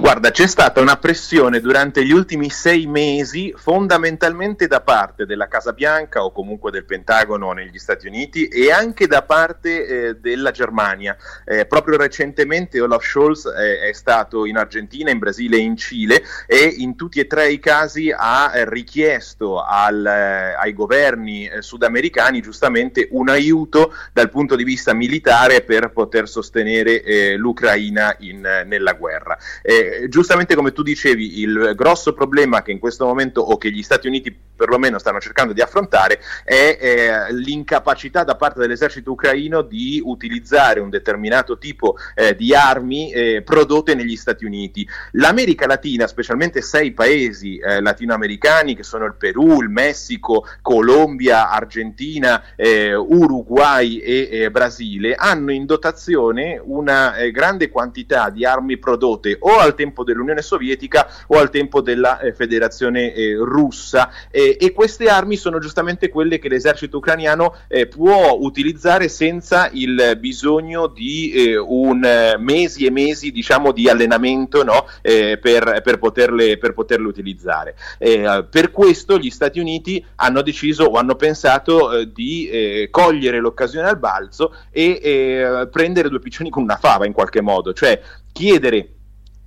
Guarda, 0.00 0.30
c'è 0.30 0.46
stata 0.46 0.80
una 0.80 0.96
pressione 0.96 1.60
durante 1.60 2.02
gli 2.06 2.10
ultimi 2.10 2.48
sei 2.48 2.86
mesi 2.86 3.52
fondamentalmente 3.54 4.66
da 4.66 4.80
parte 4.80 5.26
della 5.26 5.46
Casa 5.46 5.74
Bianca 5.74 6.24
o 6.24 6.32
comunque 6.32 6.70
del 6.70 6.86
Pentagono 6.86 7.52
negli 7.52 7.78
Stati 7.78 8.06
Uniti 8.06 8.48
e 8.48 8.72
anche 8.72 9.06
da 9.06 9.20
parte 9.22 9.86
eh, 9.86 10.14
della 10.14 10.52
Germania. 10.52 11.14
Eh, 11.44 11.66
proprio 11.66 11.98
recentemente 11.98 12.80
Olaf 12.80 13.04
Scholz 13.04 13.44
eh, 13.44 13.90
è 13.90 13.92
stato 13.92 14.46
in 14.46 14.56
Argentina, 14.56 15.10
in 15.10 15.18
Brasile 15.18 15.58
e 15.58 15.60
in 15.60 15.76
Cile 15.76 16.22
e 16.46 16.64
in 16.78 16.96
tutti 16.96 17.20
e 17.20 17.26
tre 17.26 17.52
i 17.52 17.58
casi 17.60 18.10
ha 18.10 18.52
richiesto 18.64 19.62
al, 19.62 20.04
eh, 20.06 20.54
ai 20.54 20.72
governi 20.72 21.46
eh, 21.46 21.60
sudamericani 21.60 22.40
giustamente 22.40 23.06
un 23.10 23.28
aiuto 23.28 23.94
dal 24.14 24.30
punto 24.30 24.56
di 24.56 24.64
vista 24.64 24.94
militare 24.94 25.60
per 25.60 25.90
poter 25.90 26.26
sostenere 26.26 27.02
eh, 27.02 27.36
l'Ucraina 27.36 28.16
in, 28.20 28.64
nella 28.64 28.94
guerra. 28.94 29.36
Eh, 29.62 29.88
giustamente 30.08 30.54
come 30.54 30.72
tu 30.72 30.82
dicevi, 30.82 31.40
il 31.40 31.72
grosso 31.74 32.12
problema 32.12 32.62
che 32.62 32.72
in 32.72 32.78
questo 32.78 33.04
momento 33.06 33.40
o 33.40 33.56
che 33.56 33.70
gli 33.70 33.82
Stati 33.82 34.06
Uniti 34.06 34.34
perlomeno 34.60 34.98
stanno 34.98 35.20
cercando 35.20 35.54
di 35.54 35.62
affrontare 35.62 36.20
è 36.44 36.76
eh, 36.78 37.32
l'incapacità 37.32 38.24
da 38.24 38.36
parte 38.36 38.60
dell'esercito 38.60 39.12
ucraino 39.12 39.62
di 39.62 40.02
utilizzare 40.04 40.80
un 40.80 40.90
determinato 40.90 41.56
tipo 41.56 41.96
eh, 42.14 42.36
di 42.36 42.54
armi 42.54 43.10
eh, 43.10 43.42
prodotte 43.42 43.94
negli 43.94 44.16
Stati 44.16 44.44
Uniti. 44.44 44.86
L'America 45.12 45.66
Latina, 45.66 46.06
specialmente 46.06 46.60
sei 46.60 46.92
paesi 46.92 47.56
eh, 47.56 47.80
latinoamericani 47.80 48.76
che 48.76 48.82
sono 48.82 49.06
il 49.06 49.14
Perù, 49.14 49.62
il 49.62 49.70
Messico, 49.70 50.46
Colombia, 50.60 51.50
Argentina, 51.50 52.54
eh, 52.54 52.94
Uruguay 52.94 53.96
e 53.96 54.50
Brasile, 54.50 55.14
hanno 55.14 55.52
in 55.52 55.64
dotazione 55.64 56.60
una 56.62 57.14
grande 57.32 57.70
quantità 57.70 58.28
di 58.28 58.44
armi 58.44 58.76
prodotte 58.76 59.36
o 59.40 59.58
al 59.58 59.69
tempo 59.74 60.04
dell'Unione 60.04 60.42
Sovietica 60.42 61.08
o 61.28 61.38
al 61.38 61.50
tempo 61.50 61.80
della 61.80 62.18
eh, 62.18 62.32
Federazione 62.32 63.12
eh, 63.12 63.34
Russa 63.34 64.10
e, 64.30 64.72
queste 64.74 65.08
armi 65.08 65.36
sono 65.36 65.58
giustamente 65.58 66.08
quelle 66.08 66.38
che 66.38 66.48
l'esercito 66.48 66.98
ucraniano 66.98 67.54
eh, 67.68 67.86
può 67.86 68.36
utilizzare 68.38 69.08
senza 69.08 69.68
il 69.72 70.16
bisogno 70.18 70.86
di 70.86 71.32
eh, 71.32 71.56
un 71.58 72.04
eh, 72.04 72.36
mesi 72.38 72.86
e 72.86 72.90
mesi 72.90 73.30
diciamo 73.30 73.72
di 73.72 73.88
allenamento 73.88 74.62
no? 74.62 74.86
Per, 75.02 75.80
per, 75.82 75.98
poterle, 75.98 76.58
per, 76.58 76.72
poterle, 76.72 77.06
utilizzare. 77.06 77.74
per 77.98 78.70
questo 78.70 79.18
gli 79.18 79.30
Stati 79.30 79.58
Uniti 79.58 80.04
hanno 80.16 80.42
deciso 80.42 80.84
o 80.84 80.98
hanno 80.98 81.14
pensato 81.14 82.04
di 82.04 82.88
cogliere 82.90 83.40
l'occasione 83.40 83.88
al 83.88 83.98
balzo 83.98 84.54
e 84.70 85.68
prendere 85.70 86.08
due 86.08 86.20
piccioni 86.20 86.50
con 86.50 86.62
una 86.62 86.76
fava 86.76 87.06
in 87.06 87.12
qualche 87.12 87.40
modo, 87.40 87.72
cioè 87.72 88.00
chiedere 88.32 88.99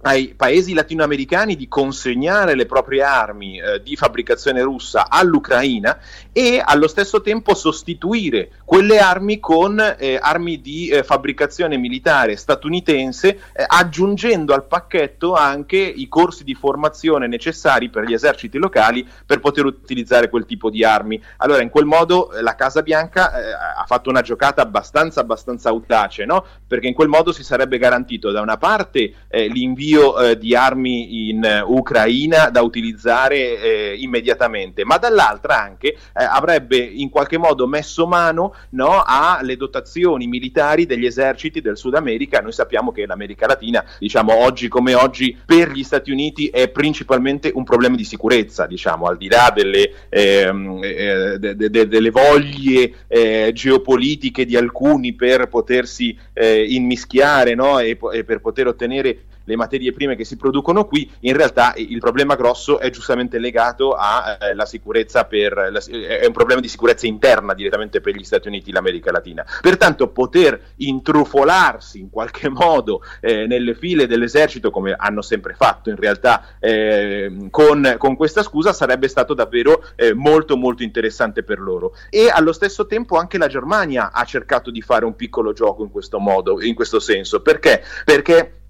ai 0.03 0.33
paesi 0.35 0.73
latinoamericani 0.73 1.55
di 1.55 1.67
consegnare 1.67 2.55
le 2.55 2.65
proprie 2.65 3.03
armi 3.03 3.59
eh, 3.59 3.81
di 3.81 3.95
fabbricazione 3.95 4.61
russa 4.61 5.07
all'Ucraina 5.09 5.97
e 6.33 6.61
allo 6.63 6.87
stesso 6.87 7.21
tempo 7.21 7.53
sostituire 7.53 8.49
quelle 8.65 8.99
armi 8.99 9.39
con 9.39 9.79
eh, 9.97 10.19
armi 10.21 10.59
di 10.59 10.89
eh, 10.89 11.03
fabbricazione 11.03 11.77
militare 11.77 12.35
statunitense 12.35 13.27
eh, 13.53 13.65
aggiungendo 13.65 14.53
al 14.53 14.65
pacchetto 14.65 15.35
anche 15.35 15.77
i 15.77 16.09
corsi 16.09 16.43
di 16.43 16.53
formazione 16.53 17.27
necessari 17.27 17.89
per 17.89 18.03
gli 18.03 18.13
eserciti 18.13 18.57
locali 18.57 19.07
per 19.25 19.39
poter 19.39 19.65
utilizzare 19.65 20.29
quel 20.29 20.45
tipo 20.45 20.69
di 20.69 20.83
armi. 20.83 21.21
Allora 21.37 21.61
in 21.61 21.69
quel 21.69 21.85
modo 21.85 22.33
eh, 22.33 22.41
la 22.41 22.55
Casa 22.55 22.81
Bianca 22.81 23.33
eh, 23.33 23.51
ha 23.53 23.85
fatto 23.87 24.09
una 24.09 24.21
giocata 24.21 24.61
abbastanza 24.61 25.21
abbastanza 25.21 25.69
audace, 25.69 26.25
no? 26.25 26.45
perché 26.67 26.87
in 26.87 26.93
quel 26.93 27.07
modo 27.07 27.31
si 27.31 27.43
sarebbe 27.43 27.77
garantito 27.77 28.31
da 28.31 28.41
una 28.41 28.57
parte 28.57 29.13
l'invio 29.29 29.92
invio 29.93 30.19
eh, 30.19 30.37
di 30.37 30.55
armi 30.55 31.29
in 31.29 31.63
uh, 31.65 31.71
Ucraina 31.71 32.49
da 32.49 32.61
utilizzare 32.61 33.61
eh, 33.61 33.95
immediatamente, 33.99 34.83
ma 34.83 34.97
dall'altra 34.97 35.61
anche 35.61 35.89
eh, 35.89 35.97
avrebbe 36.13 36.77
in 36.77 37.09
qualche 37.09 37.37
modo 37.37 37.67
messo 37.67 38.07
mano 38.07 38.55
no, 38.71 39.03
alle 39.05 39.55
dotazioni 39.55 40.25
militari 40.27 40.85
degli 40.85 41.05
eserciti 41.05 41.61
del 41.61 41.77
Sud 41.77 41.93
America. 41.93 42.39
Noi 42.39 42.51
sappiamo 42.51 42.91
che 42.91 43.05
l'America 43.05 43.45
Latina, 43.45 43.85
diciamo 43.99 44.33
oggi 44.35 44.67
come 44.67 44.95
oggi, 44.95 45.37
per 45.45 45.71
gli 45.71 45.83
Stati 45.83 46.11
Uniti 46.11 46.47
è 46.47 46.69
principalmente 46.69 47.51
un 47.53 47.63
problema 47.63 47.95
di 47.95 48.03
sicurezza, 48.03 48.65
diciamo, 48.65 49.05
al 49.05 49.17
di 49.17 49.27
là 49.27 49.51
delle, 49.53 49.91
ehm, 50.09 50.79
eh, 50.83 51.37
de, 51.37 51.55
de, 51.55 51.69
de, 51.69 51.87
delle 51.87 52.09
voglie 52.09 52.93
eh, 53.07 53.51
geopolitiche 53.53 54.45
di 54.45 54.55
alcuni 54.55 55.13
per 55.13 55.47
potersi 55.47 56.17
immischiare 56.33 57.53
no, 57.53 57.79
e, 57.79 57.97
e 58.11 58.23
per 58.23 58.39
poter 58.39 58.67
ottenere 58.67 59.25
le 59.45 59.55
materie 59.55 59.91
prime 59.91 60.15
che 60.15 60.25
si 60.25 60.37
producono 60.37 60.85
qui, 60.85 61.09
in 61.21 61.35
realtà 61.35 61.73
il 61.75 61.99
problema 61.99 62.35
grosso 62.35 62.79
è 62.79 62.89
giustamente 62.89 63.39
legato 63.39 63.93
alla 63.93 64.37
eh, 64.37 64.65
sicurezza 64.65 65.25
per 65.25 65.69
la, 65.71 65.81
è 65.89 66.25
un 66.25 66.33
problema 66.33 66.61
di 66.61 66.67
sicurezza 66.67 67.07
interna 67.07 67.53
direttamente 67.53 68.01
per 68.01 68.15
gli 68.15 68.23
Stati 68.23 68.47
Uniti 68.47 68.69
e 68.69 68.73
l'America 68.73 69.11
Latina. 69.11 69.45
Pertanto 69.61 70.09
poter 70.09 70.59
intrufolarsi 70.77 71.99
in 71.99 72.09
qualche 72.09 72.49
modo 72.49 73.01
eh, 73.19 73.45
nelle 73.47 73.75
file 73.75 74.07
dell'esercito, 74.07 74.71
come 74.71 74.95
hanno 74.97 75.21
sempre 75.21 75.53
fatto 75.53 75.89
in 75.89 75.95
realtà 75.95 76.57
eh, 76.59 77.47
con, 77.49 77.95
con, 77.97 78.15
questa 78.15 78.43
scusa, 78.43 78.73
sarebbe 78.73 79.07
stato 79.07 79.33
davvero 79.33 79.83
eh, 79.95 80.13
molto 80.13 80.55
molto 80.57 80.83
interessante 80.83 81.43
per 81.43 81.59
loro. 81.59 81.95
E 82.09 82.29
allo 82.29 82.53
stesso 82.53 82.85
tempo 82.85 83.17
anche 83.17 83.37
la 83.37 83.47
Germania 83.47 84.11
ha 84.11 84.23
cercato 84.23 84.71
di 84.71 84.81
fare 84.81 85.05
un 85.05 85.15
piccolo 85.15 85.53
gioco 85.53 85.83
in 85.83 85.91
questo 85.91 86.19
modo, 86.19 86.61
in 86.61 86.73
questo 86.73 86.99
senso. 86.99 87.41
Perché? 87.41 87.83
Perché 88.05 88.62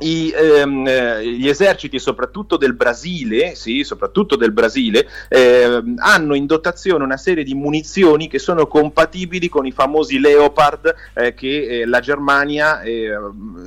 i, 0.00 0.32
ehm, 0.34 0.86
eh, 0.86 1.26
gli 1.26 1.48
eserciti, 1.48 1.98
soprattutto 1.98 2.56
del 2.56 2.74
Brasile, 2.74 3.54
sì, 3.54 3.82
soprattutto 3.82 4.36
del 4.36 4.52
Brasile 4.52 5.08
eh, 5.28 5.82
hanno 5.96 6.34
in 6.34 6.46
dotazione 6.46 7.02
una 7.02 7.16
serie 7.16 7.42
di 7.42 7.54
munizioni 7.54 8.28
che 8.28 8.38
sono 8.38 8.66
compatibili 8.66 9.48
con 9.48 9.66
i 9.66 9.72
famosi 9.72 10.20
Leopard 10.20 10.94
eh, 11.14 11.34
che 11.34 11.80
eh, 11.80 11.86
la 11.86 11.98
Germania, 12.00 12.80
eh, 12.82 13.08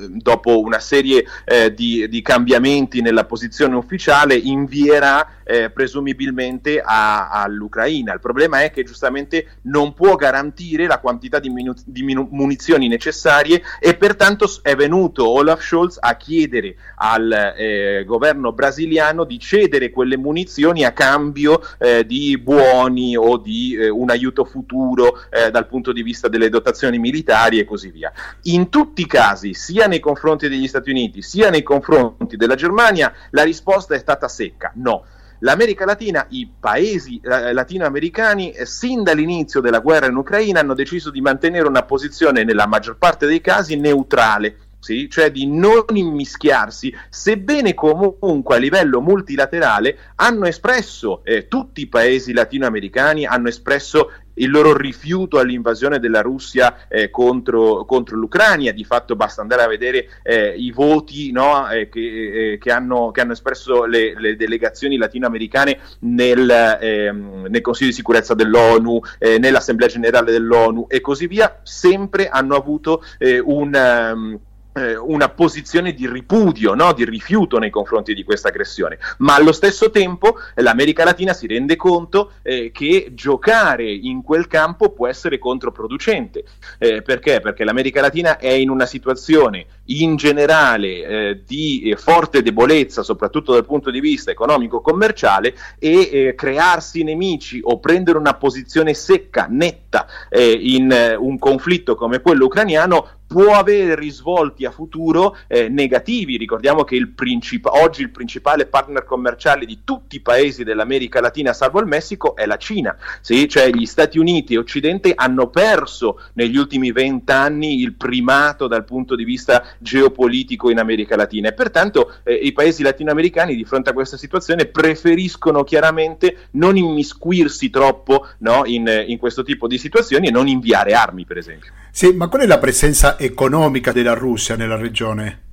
dopo 0.08 0.60
una 0.60 0.78
serie 0.78 1.24
eh, 1.44 1.74
di, 1.74 2.08
di, 2.08 2.22
cambiamenti 2.22 3.02
nella 3.02 3.24
posizione 3.24 3.76
ufficiale, 3.76 4.34
invierà 4.34 5.40
presumibilmente 5.74 6.80
a, 6.80 7.28
all'Ucraina. 7.28 8.14
Il 8.14 8.20
problema 8.20 8.62
è 8.62 8.70
che 8.70 8.84
giustamente 8.84 9.58
non 9.62 9.92
può 9.92 10.14
garantire 10.14 10.86
la 10.86 10.98
quantità 10.98 11.40
di, 11.40 11.50
minu- 11.50 11.82
di 11.84 12.02
minu- 12.02 12.30
munizioni 12.30 12.88
necessarie 12.88 13.60
e 13.78 13.96
pertanto 13.96 14.48
è 14.62 14.74
venuto 14.76 15.28
Olaf 15.28 15.60
Scholz 15.60 15.98
a 16.00 16.16
chiedere 16.22 16.76
al 16.96 17.54
eh, 17.56 18.04
governo 18.06 18.52
brasiliano 18.52 19.24
di 19.24 19.40
cedere 19.40 19.90
quelle 19.90 20.16
munizioni 20.16 20.84
a 20.84 20.92
cambio 20.92 21.60
eh, 21.78 22.06
di 22.06 22.38
buoni 22.38 23.16
o 23.16 23.38
di 23.38 23.74
eh, 23.74 23.88
un 23.88 24.08
aiuto 24.08 24.44
futuro 24.44 25.18
eh, 25.28 25.50
dal 25.50 25.66
punto 25.66 25.90
di 25.90 26.02
vista 26.02 26.28
delle 26.28 26.48
dotazioni 26.48 26.98
militari 26.98 27.58
e 27.58 27.64
così 27.64 27.90
via. 27.90 28.12
In 28.42 28.68
tutti 28.68 29.02
i 29.02 29.06
casi, 29.06 29.52
sia 29.52 29.88
nei 29.88 29.98
confronti 29.98 30.48
degli 30.48 30.68
Stati 30.68 30.90
Uniti 30.90 31.22
sia 31.22 31.50
nei 31.50 31.64
confronti 31.64 32.36
della 32.36 32.54
Germania, 32.54 33.12
la 33.30 33.42
risposta 33.42 33.96
è 33.96 33.98
stata 33.98 34.28
secca, 34.28 34.70
no. 34.76 35.04
l'America 35.40 35.84
Latina, 35.84 36.24
i 36.30 36.48
paesi 36.58 37.20
eh, 37.20 37.52
latinoamericani, 37.52 38.52
eh, 38.52 38.64
sin 38.64 39.02
dall'inizio 39.02 39.60
della 39.60 39.80
guerra 39.80 40.06
in 40.06 40.14
Ucraina 40.14 40.60
hanno 40.60 40.74
deciso 40.74 41.10
di 41.10 41.20
mantenere 41.20 41.66
una 41.66 41.82
posizione 41.82 42.44
nella 42.44 42.68
maggior 42.68 42.96
parte 42.96 43.26
dei 43.26 43.40
casi 43.40 43.74
neutrale 43.76 44.56
sì? 44.82 45.08
cioè 45.08 45.30
di 45.30 45.46
non 45.46 45.84
immischiarsi, 45.92 46.92
sebbene 47.08 47.72
comunque 47.72 48.56
a 48.56 48.58
livello 48.58 49.00
multilaterale 49.00 49.96
hanno 50.16 50.46
espresso, 50.46 51.22
eh, 51.24 51.46
tutti 51.46 51.82
i 51.82 51.86
paesi 51.86 52.32
latinoamericani 52.32 53.24
hanno 53.24 53.48
espresso 53.48 54.10
il 54.34 54.50
loro 54.50 54.76
rifiuto 54.76 55.38
all'invasione 55.38 55.98
della 55.98 56.20
Russia 56.20 56.88
eh, 56.88 57.10
contro, 57.10 57.84
contro, 57.84 58.16
l'Ucraina. 58.16 58.70
Di 58.70 58.84
fatto 58.84 59.16
basta 59.16 59.42
andare 59.42 59.62
a 59.62 59.68
vedere 59.68 60.08
eh, 60.22 60.54
i 60.56 60.70
voti 60.70 61.32
no, 61.32 61.68
eh, 61.68 61.88
che, 61.88 62.52
eh, 62.52 62.58
che, 62.58 62.70
hanno, 62.70 63.10
che, 63.10 63.20
hanno, 63.20 63.32
espresso 63.32 63.84
le, 63.84 64.18
le 64.18 64.36
delegazioni 64.36 64.96
latinoamericane 64.96 65.78
nel, 66.00 66.78
ehm, 66.80 67.46
nel, 67.48 67.60
Consiglio 67.60 67.90
di 67.90 67.96
sicurezza 67.96 68.34
dell'ONU, 68.34 69.00
eh, 69.18 69.38
nell'Assemblea 69.38 69.88
generale 69.88 70.32
dell'ONU 70.32 70.86
e 70.88 71.00
così 71.00 71.26
via. 71.26 71.60
Sempre 71.62 72.28
hanno 72.28 72.56
avuto 72.56 73.02
eh, 73.18 73.38
un. 73.38 74.12
Um, 74.14 74.40
una 74.74 75.28
posizione 75.28 75.92
di 75.92 76.08
ripudio, 76.08 76.74
no? 76.74 76.92
di 76.92 77.04
rifiuto 77.04 77.58
nei 77.58 77.70
confronti 77.70 78.14
di 78.14 78.24
questa 78.24 78.48
aggressione, 78.48 78.98
ma 79.18 79.34
allo 79.34 79.52
stesso 79.52 79.90
tempo 79.90 80.36
eh, 80.54 80.62
l'America 80.62 81.04
Latina 81.04 81.32
si 81.34 81.46
rende 81.46 81.76
conto 81.76 82.32
eh, 82.42 82.70
che 82.72 83.10
giocare 83.12 83.90
in 83.90 84.22
quel 84.22 84.46
campo 84.46 84.90
può 84.90 85.06
essere 85.06 85.38
controproducente. 85.38 86.44
Eh, 86.78 87.02
perché? 87.02 87.40
Perché 87.40 87.64
l'America 87.64 88.00
Latina 88.00 88.38
è 88.38 88.50
in 88.50 88.70
una 88.70 88.86
situazione 88.86 89.66
in 89.86 90.16
generale 90.16 91.04
eh, 91.04 91.42
di 91.46 91.82
eh, 91.82 91.96
forte 91.96 92.42
debolezza, 92.42 93.02
soprattutto 93.02 93.52
dal 93.52 93.66
punto 93.66 93.90
di 93.90 94.00
vista 94.00 94.30
economico-commerciale, 94.30 95.54
e 95.78 96.34
crearsi 96.36 97.02
nemici 97.02 97.60
o 97.62 97.78
prendere 97.78 98.18
una 98.18 98.34
posizione 98.34 98.94
secca, 98.94 99.46
netta 99.48 100.06
in 100.30 101.16
un 101.18 101.38
conflitto 101.38 101.94
come 101.94 102.20
quello 102.20 102.46
ucraniano 102.46 103.21
può 103.32 103.54
avere 103.54 103.94
risvolti 103.94 104.66
a 104.66 104.70
futuro 104.70 105.38
eh, 105.46 105.70
negativi. 105.70 106.36
Ricordiamo 106.36 106.84
che 106.84 106.96
il 106.96 107.08
princip- 107.08 107.66
oggi 107.66 108.02
il 108.02 108.10
principale 108.10 108.66
partner 108.66 109.04
commerciale 109.04 109.64
di 109.64 109.80
tutti 109.84 110.16
i 110.16 110.20
paesi 110.20 110.64
dell'America 110.64 111.18
Latina, 111.18 111.54
salvo 111.54 111.80
il 111.80 111.86
Messico, 111.86 112.36
è 112.36 112.44
la 112.44 112.58
Cina. 112.58 112.94
Sì? 113.22 113.48
Cioè 113.48 113.70
gli 113.70 113.86
Stati 113.86 114.18
Uniti 114.18 114.52
e 114.52 114.58
Occidente 114.58 115.12
hanno 115.14 115.48
perso 115.48 116.20
negli 116.34 116.58
ultimi 116.58 116.92
vent'anni 116.92 117.80
il 117.80 117.94
primato 117.94 118.66
dal 118.66 118.84
punto 118.84 119.16
di 119.16 119.24
vista 119.24 119.64
geopolitico 119.78 120.68
in 120.68 120.78
America 120.78 121.16
Latina 121.16 121.48
e 121.48 121.54
pertanto 121.54 122.12
eh, 122.24 122.34
i 122.34 122.52
paesi 122.52 122.82
latinoamericani 122.82 123.56
di 123.56 123.64
fronte 123.64 123.88
a 123.88 123.94
questa 123.94 124.18
situazione 124.18 124.66
preferiscono 124.66 125.64
chiaramente 125.64 126.48
non 126.52 126.76
immiscuirsi 126.76 127.70
troppo 127.70 128.26
no, 128.38 128.64
in, 128.66 129.04
in 129.06 129.16
questo 129.16 129.42
tipo 129.42 129.66
di 129.66 129.78
situazioni 129.78 130.28
e 130.28 130.30
non 130.30 130.48
inviare 130.48 130.92
armi, 130.92 131.24
per 131.24 131.38
esempio. 131.38 131.72
Sì, 131.94 132.10
ma 132.14 132.28
qual 132.28 132.40
è 132.40 132.46
la 132.46 132.58
presenza 132.58 133.18
economica 133.18 133.92
della 133.92 134.14
Russia 134.14 134.56
nella 134.56 134.76
regione? 134.76 135.51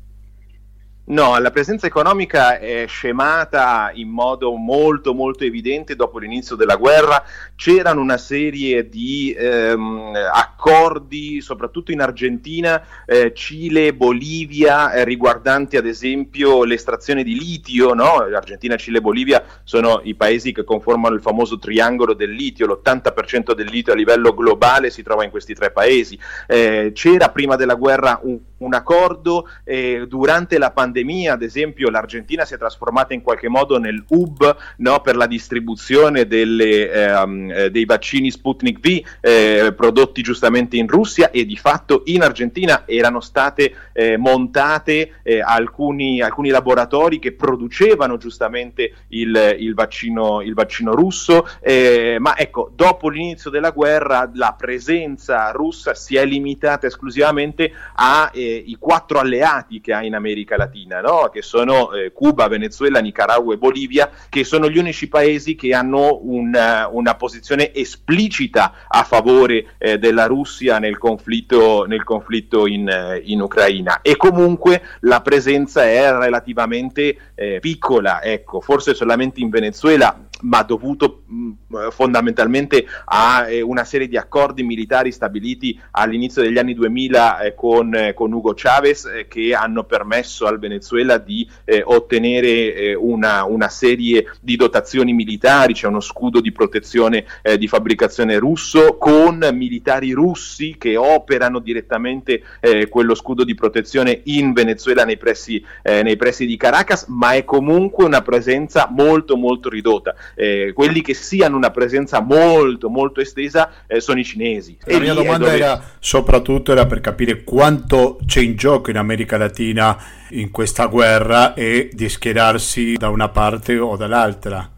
No, 1.09 1.39
la 1.39 1.49
presenza 1.49 1.87
economica 1.87 2.59
è 2.59 2.85
scemata 2.85 3.89
in 3.95 4.09
modo 4.09 4.53
molto 4.53 5.15
molto 5.15 5.43
evidente 5.43 5.95
dopo 5.95 6.19
l'inizio 6.19 6.55
della 6.55 6.75
guerra. 6.75 7.23
C'erano 7.55 7.99
una 7.99 8.19
serie 8.19 8.87
di 8.89 9.35
ehm, 9.35 10.13
accordi, 10.31 11.41
soprattutto 11.41 11.91
in 11.91 12.01
Argentina, 12.01 12.85
eh, 13.07 13.33
Cile, 13.33 13.95
Bolivia, 13.95 14.91
eh, 14.91 15.03
riguardanti 15.03 15.77
ad 15.77 15.87
esempio 15.87 16.63
l'estrazione 16.63 17.23
di 17.23 17.35
litio. 17.35 17.95
No? 17.95 18.17
Argentina, 18.17 18.75
Cile 18.75 18.99
e 18.99 19.01
Bolivia 19.01 19.43
sono 19.63 20.01
i 20.03 20.13
paesi 20.13 20.53
che 20.53 20.63
conformano 20.63 21.15
il 21.15 21.21
famoso 21.21 21.57
triangolo 21.57 22.13
del 22.13 22.29
litio. 22.29 22.67
L'80% 22.67 23.55
del 23.55 23.67
litio 23.67 23.93
a 23.93 23.95
livello 23.95 24.35
globale 24.35 24.91
si 24.91 25.01
trova 25.01 25.23
in 25.23 25.31
questi 25.31 25.55
tre 25.55 25.71
paesi. 25.71 26.19
Eh, 26.45 26.91
c'era 26.93 27.29
prima 27.29 27.55
della 27.55 27.73
guerra 27.73 28.19
un, 28.21 28.37
un 28.57 28.73
accordo 28.75 29.49
eh, 29.63 30.05
durante 30.07 30.59
la 30.59 30.69
pandemia 30.69 30.97
pandemia, 30.99 31.33
ad 31.33 31.41
esempio, 31.41 31.89
l'Argentina 31.89 32.45
si 32.45 32.53
è 32.53 32.57
trasformata 32.57 33.13
in 33.13 33.21
qualche 33.21 33.47
modo 33.47 33.77
nel 33.77 34.03
hub 34.07 34.57
no, 34.77 34.99
per 35.01 35.15
la 35.15 35.27
distribuzione 35.27 36.27
delle, 36.27 36.91
ehm, 36.91 37.51
eh, 37.51 37.71
dei 37.71 37.85
vaccini 37.85 38.31
Sputnik 38.31 38.79
V 38.79 39.01
eh, 39.21 39.73
prodotti 39.75 40.21
giustamente 40.21 40.77
in 40.77 40.87
Russia 40.87 41.31
e 41.31 41.45
di 41.45 41.55
fatto 41.55 42.03
in 42.05 42.21
Argentina 42.21 42.83
erano 42.85 43.19
state 43.19 43.73
eh, 43.93 44.17
montate 44.17 45.13
eh, 45.23 45.41
alcuni, 45.41 46.21
alcuni, 46.21 46.49
laboratori 46.49 47.19
che 47.19 47.33
producevano 47.33 48.17
giustamente 48.17 48.93
il, 49.09 49.55
il, 49.59 49.73
vaccino, 49.73 50.41
il 50.41 50.53
vaccino, 50.53 50.93
russo, 50.93 51.47
eh, 51.61 52.17
ma 52.19 52.37
ecco, 52.37 52.71
dopo 52.73 53.09
l'inizio 53.09 53.49
della 53.49 53.71
guerra 53.71 54.29
la 54.33 54.55
presenza 54.57 55.51
russa 55.51 55.93
si 55.93 56.15
è 56.15 56.25
limitata 56.25 56.87
esclusivamente 56.87 57.71
ai 57.95 58.71
eh, 58.71 58.77
quattro 58.79 59.19
alleati 59.19 59.79
che 59.81 59.93
ha 59.93 60.03
in 60.03 60.15
America 60.15 60.57
Latina. 60.57 60.88
Latina, 60.89 61.01
no? 61.01 61.29
che 61.31 61.41
sono 61.41 61.91
eh, 61.91 62.11
Cuba, 62.11 62.47
Venezuela, 62.47 62.99
Nicaragua 62.99 63.53
e 63.53 63.57
Bolivia, 63.57 64.09
che 64.27 64.43
sono 64.43 64.69
gli 64.69 64.77
unici 64.77 65.07
paesi 65.07 65.55
che 65.55 65.73
hanno 65.73 66.19
una, 66.23 66.89
una 66.91 67.15
posizione 67.15 67.73
esplicita 67.73 68.73
a 68.87 69.03
favore 69.03 69.75
eh, 69.77 69.99
della 69.99 70.25
Russia 70.25 70.79
nel 70.79 70.97
conflitto, 70.97 71.85
nel 71.85 72.03
conflitto 72.03 72.65
in, 72.65 72.89
eh, 72.89 73.21
in, 73.25 73.41
Ucraina. 73.41 74.01
E 74.01 74.17
comunque 74.17 74.81
la 75.01 75.21
presenza 75.21 75.83
è 75.83 76.11
relativamente 76.11 77.31
eh, 77.35 77.59
piccola, 77.59 78.21
ecco, 78.23 78.59
forse 78.59 78.93
solamente 78.95 79.39
in 79.39 79.49
Venezuela 79.49 80.27
ma 80.41 80.63
dovuto 80.63 81.23
mh, 81.25 81.89
fondamentalmente 81.91 82.85
a 83.05 83.49
eh, 83.49 83.61
una 83.61 83.83
serie 83.83 84.07
di 84.07 84.17
accordi 84.17 84.63
militari 84.63 85.11
stabiliti 85.11 85.79
all'inizio 85.91 86.41
degli 86.41 86.57
anni 86.57 86.73
2000 86.73 87.39
eh, 87.39 87.55
con, 87.55 87.93
eh, 87.93 88.13
con, 88.13 88.31
Hugo 88.31 88.53
Chavez 88.55 89.05
eh, 89.05 89.27
che 89.27 89.53
hanno 89.53 89.83
permesso 89.83 90.45
al 90.45 90.59
Venezuela 90.59 91.17
di 91.17 91.47
eh, 91.65 91.81
ottenere 91.83 92.73
eh, 92.73 92.95
una, 92.95 93.43
una, 93.43 93.67
serie 93.69 94.25
di 94.41 94.55
dotazioni 94.55 95.13
militari, 95.13 95.73
c'è 95.73 95.87
uno 95.87 95.99
scudo 95.99 96.41
di 96.41 96.51
protezione 96.51 97.25
di 97.57 97.67
fabbricazione 97.67 98.37
russo 98.39 98.97
con 98.97 99.47
militari 99.53 100.11
russi 100.11 100.75
che 100.77 100.97
operano 100.97 101.59
direttamente 101.59 102.41
quello 102.89 103.13
scudo 103.13 103.43
di 103.43 103.53
protezione 103.53 104.21
in 104.25 104.53
Venezuela 104.53 105.05
nei 105.05 105.17
pressi, 105.17 105.63
nei 105.83 106.15
pressi 106.17 106.45
di 106.45 106.57
Caracas, 106.57 107.05
ma 107.07 107.33
è 107.33 107.43
comunque 107.43 108.05
una 108.05 108.21
presenza 108.21 108.87
molto 108.91 109.37
molto 109.37 109.69
ridotta 109.69 110.15
eh, 110.35 110.71
quelli 110.73 111.01
che 111.01 111.13
si 111.13 111.41
hanno 111.41 111.57
una 111.57 111.71
presenza 111.71 112.21
molto 112.21 112.89
molto 112.89 113.21
estesa 113.21 113.71
eh, 113.87 113.99
sono 113.99 114.19
i 114.19 114.23
cinesi. 114.23 114.77
La 114.85 114.97
e 114.97 114.99
mia 114.99 115.13
domanda 115.13 115.45
dove... 115.45 115.57
era 115.57 115.83
soprattutto 115.99 116.71
era 116.71 116.85
per 116.85 117.01
capire 117.01 117.43
quanto 117.43 118.19
c'è 118.25 118.41
in 118.41 118.55
gioco 118.55 118.89
in 118.89 118.97
America 118.97 119.37
Latina 119.37 119.97
in 120.29 120.51
questa 120.51 120.85
guerra 120.85 121.53
e 121.53 121.89
di 121.91 122.09
schierarsi 122.09 122.93
da 122.93 123.09
una 123.09 123.29
parte 123.29 123.77
o 123.77 123.95
dall'altra. 123.95 124.71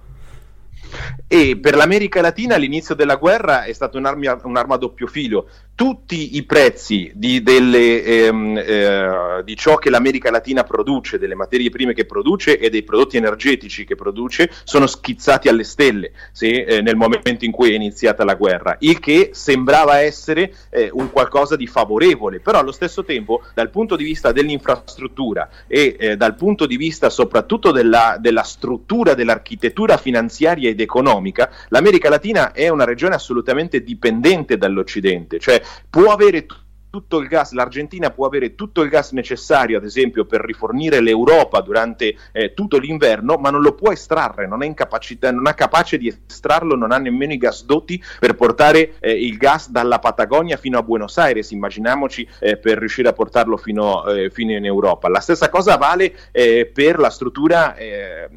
E 1.27 1.57
per 1.57 1.75
l'America 1.75 2.21
Latina 2.21 2.57
l'inizio 2.57 2.95
della 2.95 3.15
guerra 3.15 3.63
è 3.63 3.71
stata 3.71 3.97
un'arma, 3.97 4.39
un'arma 4.43 4.75
a 4.75 4.77
doppio 4.77 5.07
filo. 5.07 5.47
Tutti 5.81 6.35
i 6.35 6.43
prezzi 6.43 7.11
di, 7.15 7.41
delle, 7.41 8.03
ehm, 8.03 8.55
eh, 8.55 9.41
di, 9.43 9.55
ciò 9.55 9.77
che 9.77 9.89
l'America 9.89 10.29
Latina 10.29 10.63
produce, 10.63 11.17
delle 11.17 11.33
materie 11.33 11.71
prime 11.71 11.95
che 11.95 12.05
produce 12.05 12.59
e 12.59 12.69
dei 12.69 12.83
prodotti 12.83 13.17
energetici 13.17 13.83
che 13.83 13.95
produce, 13.95 14.51
sono 14.63 14.85
schizzati 14.85 15.47
alle 15.49 15.63
stelle 15.63 16.11
se, 16.31 16.49
eh, 16.49 16.81
nel 16.81 16.95
momento 16.95 17.45
in 17.45 17.51
cui 17.51 17.71
è 17.71 17.73
iniziata 17.73 18.23
la 18.23 18.35
guerra, 18.35 18.75
il 18.81 18.99
che 18.99 19.31
sembrava 19.33 20.01
essere 20.01 20.53
eh, 20.69 20.91
un 20.93 21.09
qualcosa 21.09 21.55
di 21.55 21.65
favorevole, 21.65 22.41
però 22.41 22.59
allo 22.59 22.71
stesso 22.71 23.03
tempo 23.03 23.41
dal 23.55 23.71
punto 23.71 23.95
di 23.95 24.03
vista 24.03 24.31
dell'infrastruttura 24.31 25.49
e 25.65 25.95
eh, 25.97 26.15
dal 26.15 26.35
punto 26.35 26.67
di 26.67 26.77
vista 26.77 27.09
soprattutto 27.09 27.71
della, 27.71 28.17
della 28.19 28.43
struttura, 28.43 29.15
dell'architettura 29.15 29.97
finanziaria 29.97 30.69
ed 30.69 30.79
economica, 30.79 31.49
l'America 31.69 32.07
Latina 32.07 32.51
è 32.51 32.69
una 32.69 32.85
regione 32.85 33.15
assolutamente 33.15 33.81
dipendente 33.81 34.59
dall'Occidente, 34.59 35.39
cioè 35.39 35.59
può 35.89 36.11
avere 36.11 36.45
tutto 36.91 37.19
il 37.19 37.27
gas, 37.27 37.53
l'Argentina 37.53 38.11
può 38.11 38.27
avere 38.27 38.53
tutto 38.53 38.81
il 38.81 38.89
gas 38.89 39.13
necessario, 39.13 39.77
ad 39.77 39.85
esempio, 39.85 40.25
per 40.25 40.41
rifornire 40.41 40.99
l'Europa 40.99 41.61
durante 41.61 42.15
eh, 42.33 42.53
tutto 42.53 42.77
l'inverno, 42.77 43.37
ma 43.37 43.49
non 43.49 43.61
lo 43.61 43.73
può 43.73 43.91
estrarre, 43.91 44.45
non 44.45 44.61
è, 44.61 44.65
incapacità, 44.65 45.31
non 45.31 45.47
è 45.47 45.53
capace 45.53 45.97
di 45.97 46.13
estrarlo, 46.27 46.75
non 46.75 46.91
ha 46.91 46.97
nemmeno 46.97 47.31
i 47.31 47.37
gasdotti 47.37 48.03
per 48.19 48.35
portare 48.35 48.95
eh, 48.99 49.13
il 49.13 49.37
gas 49.37 49.69
dalla 49.69 49.99
Patagonia 49.99 50.57
fino 50.57 50.77
a 50.77 50.83
Buenos 50.83 51.17
Aires, 51.17 51.51
immaginiamoci 51.51 52.27
eh, 52.39 52.57
per 52.57 52.77
riuscire 52.77 53.07
a 53.07 53.13
portarlo 53.13 53.55
fino, 53.55 54.05
eh, 54.07 54.29
fino, 54.29 54.51
in 54.51 54.65
Europa. 54.65 55.07
La 55.07 55.21
stessa 55.21 55.49
cosa 55.49 55.77
vale 55.77 56.13
eh, 56.31 56.69
per 56.71 56.99
la 56.99 57.09
struttura 57.09 57.73
eh, 57.75 58.27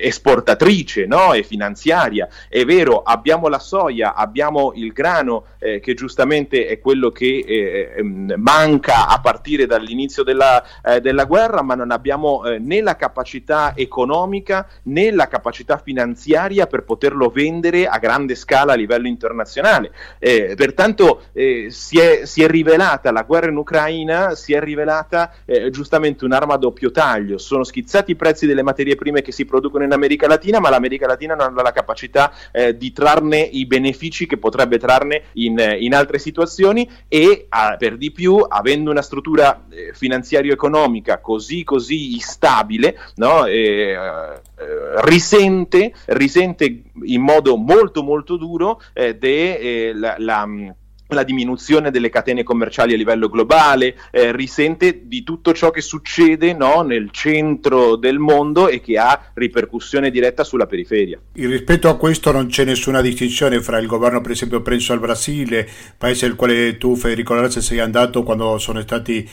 esportatrice 0.00 1.04
no? 1.04 1.34
e 1.34 1.42
finanziaria. 1.42 2.28
È 2.48 2.64
vero, 2.64 3.02
abbiamo 3.02 3.48
la 3.48 3.58
soia, 3.58 4.14
abbiamo 4.14 4.72
il 4.74 4.92
grano, 4.92 5.44
che 5.58 5.94
giustamente 5.94 6.66
è 6.66 6.78
quello 6.78 7.10
che 7.10 7.42
Ehm, 7.74 8.34
manca 8.36 9.08
a 9.08 9.20
partire 9.20 9.66
dall'inizio 9.66 10.22
della, 10.22 10.62
eh, 10.84 11.00
della 11.00 11.24
guerra, 11.24 11.62
ma 11.62 11.74
non 11.74 11.90
abbiamo 11.90 12.44
eh, 12.44 12.58
né 12.58 12.80
la 12.80 12.94
capacità 12.94 13.72
economica 13.74 14.68
né 14.84 15.10
la 15.10 15.26
capacità 15.26 15.78
finanziaria 15.78 16.66
per 16.66 16.84
poterlo 16.84 17.30
vendere 17.30 17.86
a 17.86 17.98
grande 17.98 18.36
scala 18.36 18.74
a 18.74 18.76
livello 18.76 19.08
internazionale. 19.08 19.90
Eh, 20.20 20.54
pertanto 20.56 21.24
eh, 21.32 21.66
si 21.70 21.98
è, 21.98 22.24
si, 22.26 22.42
è, 22.42 22.46
rivelata 22.46 23.10
la 23.10 23.22
guerra 23.22 23.50
in 23.50 23.56
Ucraina, 23.56 24.36
si 24.36 24.52
è 24.52 24.60
rivelata 24.60 25.32
eh, 25.44 25.70
giustamente 25.70 26.24
un'arma 26.24 26.54
a 26.54 26.58
doppio 26.58 26.92
taglio. 26.92 27.38
Sono 27.38 27.64
schizzati 27.64 28.12
i 28.12 28.16
prezzi 28.16 28.46
delle 28.46 28.62
materie 28.62 28.94
prime 28.94 29.22
che 29.22 29.32
si 29.32 29.44
producono 29.44 29.82
in 29.82 29.92
America 29.92 30.28
Latina, 30.28 30.60
ma 30.60 30.70
l'America 30.70 31.08
Latina 31.08 31.34
non 31.34 31.58
ha 31.58 31.62
la 31.62 31.72
capacità 31.72 32.32
eh, 32.52 32.76
di 32.76 32.92
trarne 32.92 33.38
i 33.40 33.66
benefici 33.66 34.26
che 34.26 34.36
potrebbe 34.36 34.78
trarne 34.78 35.24
in, 35.32 35.58
in 35.80 35.94
altre 35.94 36.18
situazioni 36.18 36.88
e 37.08 37.46
ha 37.48 37.63
per 37.78 37.96
di 37.96 38.10
più, 38.10 38.44
avendo 38.46 38.90
una 38.90 39.02
struttura 39.02 39.64
eh, 39.70 39.92
finanziario-economica 39.94 41.18
così 41.20 41.64
così 41.64 42.14
instabile, 42.14 42.96
no? 43.16 43.44
eh, 43.46 43.90
eh, 43.92 45.02
risente, 45.02 45.92
risente 46.06 46.82
in 47.02 47.22
modo 47.22 47.56
molto 47.56 48.02
molto 48.02 48.36
duro 48.36 48.80
eh, 48.92 49.16
della 49.16 50.16
eh, 50.16 50.74
la 51.08 51.22
diminuzione 51.22 51.90
delle 51.90 52.08
catene 52.08 52.42
commerciali 52.42 52.94
a 52.94 52.96
livello 52.96 53.28
globale, 53.28 53.96
eh, 54.10 54.32
risente 54.32 55.02
di 55.06 55.22
tutto 55.22 55.52
ciò 55.52 55.70
che 55.70 55.80
succede 55.80 56.54
no, 56.54 56.82
nel 56.82 57.10
centro 57.10 57.96
del 57.96 58.18
mondo 58.18 58.68
e 58.68 58.80
che 58.80 58.98
ha 58.98 59.30
ripercussione 59.34 60.10
diretta 60.10 60.44
sulla 60.44 60.66
periferia. 60.66 61.18
In 61.34 61.50
rispetto 61.50 61.88
a 61.88 61.96
questo 61.96 62.32
non 62.32 62.46
c'è 62.46 62.64
nessuna 62.64 63.00
distinzione 63.00 63.60
fra 63.60 63.78
il 63.78 63.86
governo, 63.86 64.20
per 64.20 64.32
esempio, 64.32 64.62
penso 64.62 64.92
al 64.92 65.00
Brasile, 65.00 65.68
paese 65.96 66.26
al 66.26 66.36
quale 66.36 66.78
tu 66.78 66.96
Federico 66.96 67.34
Larse 67.34 67.60
sei 67.60 67.80
andato 67.80 68.22
quando 68.22 68.58
sono 68.58 68.80
stati 68.80 69.28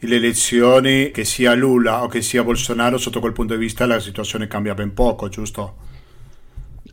le 0.00 0.16
elezioni, 0.16 1.10
che 1.10 1.24
sia 1.24 1.54
Lula 1.54 2.02
o 2.02 2.08
che 2.08 2.20
sia 2.20 2.44
Bolsonaro, 2.44 2.98
sotto 2.98 3.20
quel 3.20 3.32
punto 3.32 3.54
di 3.54 3.60
vista 3.60 3.86
la 3.86 4.00
situazione 4.00 4.46
cambia 4.46 4.74
ben 4.74 4.92
poco, 4.92 5.28
giusto? 5.28 5.92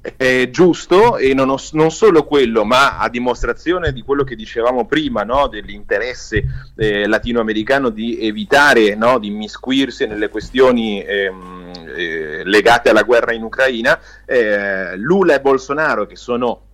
È 0.02 0.50
giusto 0.50 1.18
e 1.18 1.34
non, 1.34 1.50
ho, 1.50 1.58
non, 1.74 1.92
solo 1.92 2.24
quello, 2.24 2.64
ma 2.64 2.98
a 2.98 3.08
dimostrazione 3.08 3.94
di 3.94 4.02
quello 4.02 4.24
che 4.24 4.36
dicevamo 4.36 4.86
prima, 4.86 5.24
no, 5.24 5.48
dell'interesse 5.48 6.44
eh, 6.76 7.08
latinoamericano 7.08 7.90
di 7.90 8.20
evitare 8.20 8.96
no, 8.96 9.20
di 9.20 9.28
immiscuirsi 9.28 10.08
nelle 10.08 10.30
questioni 10.30 11.04
ehm, 11.04 11.72
eh, 11.96 12.42
legate 12.44 12.90
alla 12.90 13.04
guerra 13.04 13.34
in 13.34 13.44
Ucraina, 13.44 14.00
eh, 14.26 14.96
Lula 14.98 15.36
e 15.36 15.42
Bolsonaro, 15.42 16.08
che 16.08 16.16
sono 16.16 16.70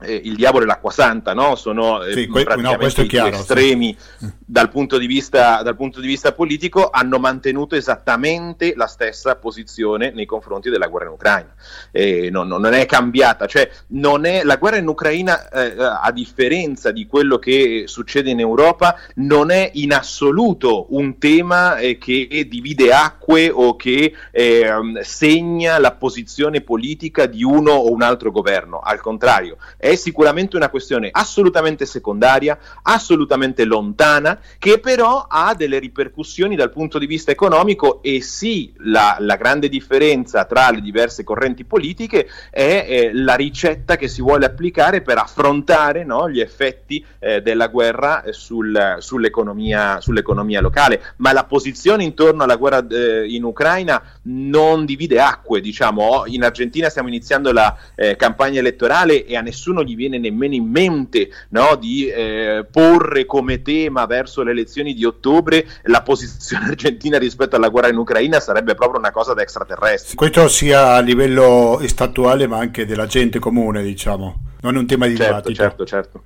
eh, 0.00 0.20
il 0.24 0.36
diavolo 0.36 0.64
e 0.64 0.66
l'acqua 0.66 0.90
santa, 0.90 1.32
no? 1.32 1.54
sono 1.54 2.02
eh, 2.02 2.12
sì, 2.12 2.26
que- 2.26 2.44
praticamente 2.44 3.02
no, 3.02 3.06
chiaro, 3.06 3.36
estremi 3.36 3.96
sì. 3.98 4.30
dal, 4.44 4.68
punto 4.68 4.98
vista, 4.98 5.62
dal, 5.62 5.76
punto 5.76 6.00
di 6.00 6.06
vista, 6.06 6.32
politico, 6.32 6.90
hanno 6.90 7.18
mantenuto 7.18 7.76
esattamente 7.76 8.74
la 8.76 8.86
stessa 8.86 9.36
posizione 9.36 10.10
nei 10.10 10.26
confronti 10.26 10.68
della 10.68 10.88
guerra 10.88 11.06
in 11.06 11.12
Ucraina. 11.12 11.54
Eh, 11.92 12.28
non, 12.30 12.48
non, 12.48 12.74
è 12.74 12.84
cambiata, 12.84 13.46
cioè 13.46 13.70
non 13.88 14.26
è, 14.26 14.42
la 14.44 14.56
guerra 14.56 14.76
in 14.76 14.86
Ucraina, 14.86 15.48
eh, 15.48 15.74
a 15.78 16.12
differenza 16.12 16.90
di 16.90 17.06
quello 17.06 17.38
che 17.38 17.84
succede 17.86 18.30
in 18.30 18.40
Europa, 18.40 18.96
non 19.16 19.50
è 19.50 19.70
in 19.74 19.94
assoluto 19.94 20.86
un 20.90 21.18
tema 21.18 21.78
eh, 21.78 21.96
che 21.96 22.46
divide 22.50 22.92
acque 22.92 23.50
o 23.50 23.76
che 23.76 24.12
ehm, 24.30 25.00
segna 25.00 25.78
la 25.78 25.92
posizione 25.92 26.60
politica 26.60 27.24
di 27.24 27.42
uno 27.42 27.72
o 27.72 27.90
un 27.90 28.02
altro 28.02 28.30
governo, 28.30 28.80
al 28.80 29.00
contrario 29.00 29.56
è 29.86 29.94
sicuramente 29.94 30.56
una 30.56 30.68
questione 30.68 31.08
assolutamente 31.12 31.86
secondaria, 31.86 32.58
assolutamente 32.82 33.64
lontana, 33.64 34.40
che 34.58 34.80
però 34.80 35.26
ha 35.28 35.54
delle 35.54 35.78
ripercussioni 35.78 36.56
dal 36.56 36.72
punto 36.72 36.98
di 36.98 37.06
vista 37.06 37.30
economico 37.30 38.02
e 38.02 38.20
sì, 38.20 38.72
la, 38.78 39.16
la 39.20 39.36
grande 39.36 39.68
differenza 39.68 40.44
tra 40.44 40.70
le 40.70 40.80
diverse 40.80 41.22
correnti 41.22 41.64
politiche 41.64 42.28
è 42.50 42.86
eh, 42.88 43.10
la 43.12 43.34
ricetta 43.34 43.96
che 43.96 44.08
si 44.08 44.22
vuole 44.22 44.46
applicare 44.46 45.02
per 45.02 45.18
affrontare 45.18 46.04
no, 46.04 46.28
gli 46.28 46.40
effetti 46.40 47.04
eh, 47.20 47.40
della 47.42 47.68
guerra 47.68 48.22
eh, 48.22 48.32
sul, 48.32 48.96
sull'economia, 48.98 50.00
sull'economia, 50.00 50.60
locale, 50.60 51.00
ma 51.18 51.32
la 51.32 51.44
posizione 51.44 52.02
intorno 52.02 52.42
alla 52.42 52.56
guerra 52.56 52.84
eh, 52.88 53.26
in 53.28 53.44
Ucraina 53.44 54.02
non 54.22 54.84
divide 54.84 55.20
acque, 55.20 55.60
diciamo, 55.60 56.24
in 56.26 56.42
Argentina 56.42 56.88
stiamo 56.88 57.08
iniziando 57.08 57.52
la 57.52 57.76
eh, 57.94 58.16
campagna 58.16 58.58
elettorale 58.58 59.24
e 59.24 59.36
a 59.36 59.40
nessuno 59.40 59.75
nessuno 59.76 59.84
gli 59.84 59.96
viene 59.96 60.18
nemmeno 60.18 60.54
in 60.54 60.68
mente 60.68 61.28
no, 61.50 61.76
di 61.76 62.08
eh, 62.08 62.66
porre 62.70 63.26
come 63.26 63.62
tema 63.62 64.06
verso 64.06 64.42
le 64.42 64.52
elezioni 64.52 64.94
di 64.94 65.04
ottobre 65.04 65.66
la 65.82 66.02
posizione 66.02 66.68
argentina 66.70 67.18
rispetto 67.18 67.56
alla 67.56 67.68
guerra 67.68 67.88
in 67.88 67.96
Ucraina 67.96 68.40
sarebbe 68.40 68.74
proprio 68.74 68.98
una 68.98 69.10
cosa 69.10 69.34
da 69.34 69.42
extraterrestre. 69.42 70.14
Questo 70.14 70.48
sia 70.48 70.94
a 70.94 71.00
livello 71.00 71.80
statuale 71.86 72.46
ma 72.46 72.58
anche 72.58 72.86
della 72.86 73.06
gente 73.06 73.38
comune, 73.38 73.82
diciamo, 73.82 74.40
non 74.60 74.76
è 74.76 74.78
un 74.78 74.86
tema 74.86 75.06
di 75.06 75.16
certo, 75.16 75.48
dibattito. 75.50 75.62
Certo, 75.62 75.84
certo. 75.84 76.22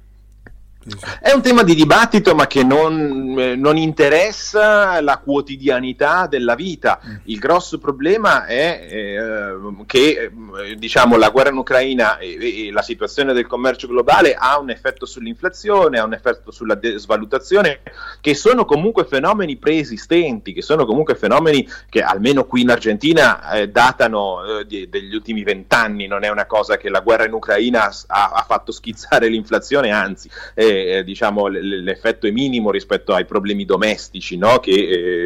È 1.20 1.30
un 1.30 1.42
tema 1.42 1.62
di 1.62 1.74
dibattito 1.74 2.34
ma 2.34 2.46
che 2.46 2.64
non, 2.64 3.34
eh, 3.38 3.54
non, 3.54 3.76
interessa 3.76 5.02
la 5.02 5.18
quotidianità 5.18 6.26
della 6.26 6.54
vita. 6.54 6.98
Mm. 7.06 7.14
Il 7.24 7.38
grosso 7.38 7.78
problema 7.78 8.46
è 8.46 8.88
eh, 8.90 9.84
che 9.84 10.30
eh, 10.30 10.74
diciamo, 10.76 11.18
la 11.18 11.28
guerra 11.28 11.50
in 11.50 11.58
Ucraina 11.58 12.16
e, 12.16 12.68
e, 12.68 12.72
la 12.72 12.80
situazione 12.80 13.34
del 13.34 13.46
commercio 13.46 13.88
globale 13.88 14.34
ha 14.34 14.58
un 14.58 14.70
effetto 14.70 15.04
sull'inflazione, 15.04 15.98
ha 15.98 16.04
un 16.04 16.14
effetto 16.14 16.50
sulla 16.50 16.78
svalutazione, 16.96 17.80
che 18.22 18.34
sono 18.34 18.64
comunque 18.64 19.04
fenomeni 19.04 19.56
preesistenti, 19.56 20.54
che 20.54 20.62
sono 20.62 20.86
comunque 20.86 21.14
fenomeni 21.14 21.68
che 21.90 22.00
almeno 22.00 22.46
qui 22.46 22.62
in 22.62 22.70
Argentina 22.70 23.50
eh, 23.50 23.68
datano 23.68 24.60
eh, 24.60 24.66
di, 24.66 24.88
degli 24.88 25.14
ultimi 25.14 25.42
vent'anni, 25.42 26.06
non 26.06 26.24
è 26.24 26.30
una 26.30 26.46
cosa 26.46 26.78
che 26.78 26.88
la 26.88 27.00
guerra 27.00 27.26
in 27.26 27.34
Ucraina 27.34 27.92
ha, 28.06 28.30
ha 28.32 28.44
fatto 28.48 28.72
schizzare 28.72 29.28
l'inflazione, 29.28 29.90
anzi 29.90 30.30
eh, 30.54 30.68
eh, 30.70 31.04
diciamo, 31.04 31.48
l- 31.48 31.82
l'effetto 31.82 32.26
è 32.26 32.30
minimo 32.30 32.70
rispetto 32.70 33.12
ai 33.12 33.24
problemi 33.24 33.64
domestici 33.64 34.36
no? 34.36 34.58
che 34.58 34.70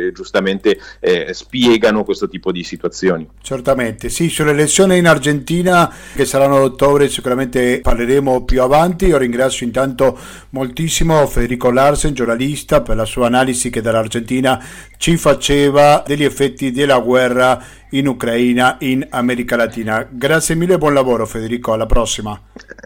eh, 0.07 0.13
giustamente 0.13 0.79
eh, 1.01 1.33
spiegano 1.33 2.05
questo 2.05 2.29
tipo 2.29 2.53
di 2.53 2.63
situazioni. 2.65 3.29
Certamente, 3.43 4.09
sì, 4.09 4.29
sulle 4.29 4.51
elezioni 4.51 4.99
in 4.99 5.07
Argentina 5.07 5.93
che 6.15 6.25
saranno 6.25 6.57
ad 6.57 6.63
ottobre 6.63 7.09
sicuramente 7.09 7.81
parleremo 7.81 8.45
più 8.45 8.63
avanti. 8.63 9.07
Io 9.07 9.19
ringrazio 9.19 9.67
intanto 9.67 10.19
moltissimo 10.51 11.27
Federico 11.27 11.71
Larsen, 11.71 12.15
giornalista, 12.15 12.83
per 12.83 12.97
la 12.97 13.05
sua 13.05 13.27
analisi 13.27 13.71
che 13.71 13.81
dall'Argentina 13.81 14.63
ci 14.97 15.17
faceva 15.17 16.03
degli 16.07 16.25
effetti 16.25 16.71
della 16.71 16.99
guerra 16.99 17.63
in 17.95 18.07
Ucraina, 18.07 18.77
in 18.81 19.07
America 19.11 19.57
Latina. 19.57 20.07
Grazie 20.09 20.55
mille 20.55 20.75
e 20.75 20.79
buon 20.79 20.95
lavoro 20.95 21.27
Federico, 21.27 21.73
alla 21.73 21.87
prossima. 21.87 22.39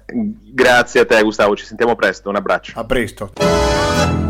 Grazie 0.06 1.00
a 1.00 1.06
te 1.06 1.22
Gustavo, 1.22 1.56
ci 1.56 1.64
sentiamo 1.64 1.94
presto, 1.94 2.28
un 2.28 2.36
abbraccio. 2.36 2.78
A 2.78 2.84
presto. 2.84 4.27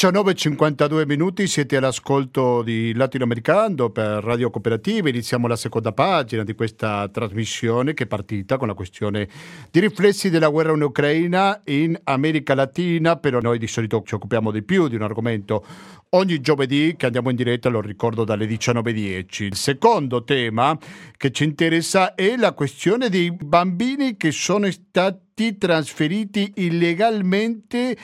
Diciannove 0.00 0.32
52 0.32 1.04
minuti, 1.04 1.46
siete 1.46 1.76
all'ascolto 1.76 2.62
di 2.62 2.94
Latinoamericano 2.94 3.90
per 3.90 4.24
Radio 4.24 4.48
Cooperativa. 4.48 5.10
Iniziamo 5.10 5.46
la 5.46 5.56
seconda 5.56 5.92
pagina 5.92 6.42
di 6.42 6.54
questa 6.54 7.06
trasmissione 7.12 7.92
che 7.92 8.04
è 8.04 8.06
partita 8.06 8.56
con 8.56 8.68
la 8.68 8.72
questione 8.72 9.28
di 9.70 9.78
riflessi 9.78 10.30
della 10.30 10.48
guerra 10.48 10.72
in 10.72 10.80
Ucraina 10.80 11.60
in 11.66 12.00
America 12.04 12.54
Latina, 12.54 13.16
però 13.16 13.40
noi 13.40 13.58
di 13.58 13.66
solito 13.66 14.02
ci 14.02 14.14
occupiamo 14.14 14.50
di 14.50 14.62
più 14.62 14.88
di 14.88 14.94
un 14.94 15.02
argomento 15.02 15.66
ogni 16.12 16.40
giovedì 16.40 16.94
che 16.96 17.04
andiamo 17.04 17.28
in 17.28 17.36
diretta, 17.36 17.68
lo 17.68 17.82
ricordo, 17.82 18.24
dalle 18.24 18.46
19.10. 18.46 19.42
Il 19.42 19.54
secondo 19.54 20.24
tema 20.24 20.78
che 21.18 21.30
ci 21.30 21.44
interessa 21.44 22.14
è 22.14 22.36
la 22.38 22.52
questione 22.52 23.10
dei 23.10 23.30
bambini 23.32 24.16
che 24.16 24.30
sono 24.32 24.70
stati 24.70 25.58
trasferiti 25.58 26.52
illegalmente 26.56 27.96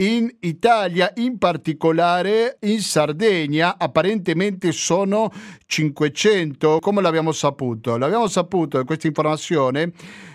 in 0.00 0.30
Italia, 0.40 1.12
in 1.16 1.38
particolare 1.38 2.56
in 2.60 2.80
Sardegna, 2.80 3.76
apparentemente 3.78 4.72
sono 4.72 5.30
500. 5.66 6.78
Come 6.80 7.02
l'abbiamo 7.02 7.32
saputo? 7.32 7.96
L'abbiamo 7.96 8.26
saputo 8.26 8.82
questa 8.84 9.06
informazione 9.06 9.92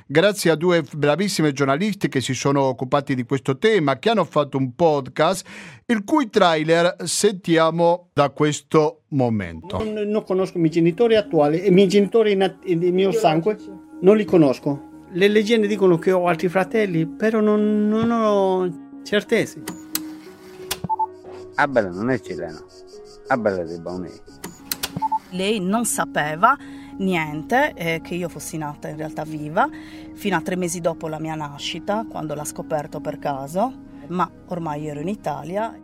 grazie 0.08 0.52
a 0.52 0.56
due 0.56 0.84
bravissime 0.96 1.52
giornalisti 1.52 2.10
che 2.10 2.22
si 2.22 2.36
sono 2.36 2.62
occupati 2.62 3.16
di 3.16 3.24
questo 3.24 3.58
tema, 3.58 3.98
che 3.98 4.10
hanno 4.10 4.24
fatto 4.24 4.58
un 4.58 4.76
podcast, 4.76 5.48
il 5.88 6.04
cui 6.04 6.30
trailer 6.30 6.96
sentiamo 7.04 8.10
da 8.14 8.30
questo 8.30 9.02
momento. 9.10 9.84
Non, 9.84 10.08
non 10.08 10.24
conosco 10.24 10.58
i 10.58 10.60
miei 10.60 10.72
genitori 10.72 11.16
attuali 11.16 11.62
e 11.62 11.68
i 11.70 11.72
miei 11.72 11.88
genitori 11.88 12.38
di 12.64 12.92
mio 12.92 13.12
sangue, 13.12 13.58
non 14.02 14.16
li 14.16 14.26
conosco. 14.26 14.94
Le 15.12 15.28
leggende 15.28 15.68
dicono 15.68 15.98
che 15.98 16.12
ho 16.12 16.28
altri 16.28 16.50
fratelli, 16.50 17.08
però 17.08 17.40
non, 17.40 17.88
non 17.88 18.12
ho 18.12 18.85
certezze. 19.06 19.62
Abela 21.56 21.90
non 21.90 22.10
è 22.10 22.20
cileno, 22.20 22.66
Abela 23.28 23.62
è 23.62 23.66
di 23.66 23.80
Baunei. 23.80 24.20
Lei 25.30 25.60
non 25.60 25.86
sapeva 25.86 26.58
niente 26.98 27.74
eh, 27.74 28.02
che 28.02 28.16
io 28.16 28.28
fossi 28.28 28.58
nata 28.58 28.88
in 28.88 28.98
realtà 28.98 29.24
viva 29.24 29.70
fino 30.14 30.36
a 30.36 30.42
tre 30.42 30.56
mesi 30.56 30.82
dopo 30.82 31.08
la 31.08 31.20
mia 31.20 31.36
nascita, 31.36 32.06
quando 32.10 32.34
l'ha 32.34 32.44
scoperto 32.44 33.00
per 33.00 33.20
caso, 33.20 33.72
ma 34.08 34.30
ormai 34.48 34.88
ero 34.88 35.00
in 35.00 35.08
Italia 35.08 35.78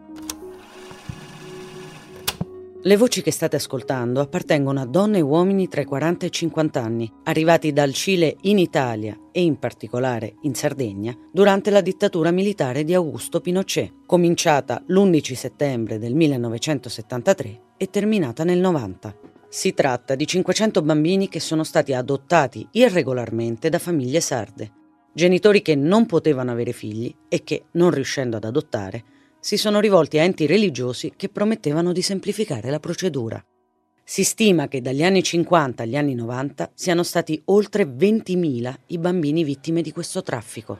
Le 2.84 2.98
voci 2.98 3.22
che 3.22 3.30
state 3.30 3.58
ascoltando 3.58 4.22
appartengono 4.22 4.82
a 4.82 4.88
donne 4.88 5.20
e 5.20 5.22
uomini 5.22 5.68
tra 5.68 5.82
i 5.82 5.86
40 5.86 6.26
e 6.26 6.30
i 6.30 6.32
50 6.32 6.82
anni, 6.82 7.12
arrivati 7.26 7.72
dal 7.74 7.94
Cile 7.94 8.38
in 8.42 8.58
Italia 8.58 9.16
e 9.32 9.44
in 9.44 9.60
particolare 9.60 10.38
in 10.42 10.56
Sardegna 10.56 11.16
durante 11.32 11.70
la 11.70 11.82
dittatura 11.82 12.32
militare 12.32 12.84
di 12.84 12.96
Augusto 12.96 13.40
Pinochet, 13.40 14.06
cominciata 14.08 14.82
l'11 14.88 15.34
settembre 15.36 16.00
del 16.00 16.16
1973 16.16 17.62
e 17.78 17.90
terminata 17.92 18.44
nel 18.44 18.58
90. 18.58 19.16
Si 19.48 19.76
tratta 19.76 20.16
di 20.16 20.26
500 20.26 20.82
bambini 20.82 21.30
che 21.30 21.40
sono 21.40 21.64
stati 21.64 21.94
adottati 21.94 22.68
irregolarmente 22.72 23.70
da 23.70 23.78
famiglie 23.78 24.22
sarde, 24.22 24.72
genitori 25.14 25.62
che 25.62 25.76
non 25.76 26.08
potevano 26.08 26.50
avere 26.50 26.72
figli 26.72 27.14
e 27.30 27.44
che, 27.44 27.66
non 27.74 27.92
riuscendo 27.92 28.38
ad 28.38 28.44
adottare, 28.44 29.04
si 29.42 29.58
sono 29.58 29.80
rivolti 29.80 30.20
a 30.20 30.24
enti 30.24 30.46
religiosi 30.46 31.14
che 31.18 31.28
promettevano 31.28 31.92
di 31.92 32.04
semplificare 32.04 32.70
la 32.70 32.80
procedura. 32.80 33.44
Si 34.04 34.24
stima 34.24 34.68
che 34.68 34.82
dagli 34.82 35.04
anni 35.04 35.24
50 35.24 35.84
agli 35.84 35.96
anni 35.96 36.14
90 36.14 36.72
siano 36.76 37.02
stati 37.02 37.42
oltre 37.46 37.86
20.000 37.86 38.74
i 38.88 38.98
bambini 39.00 39.44
vittime 39.44 39.82
di 39.82 39.92
questo 39.92 40.22
traffico. 40.22 40.80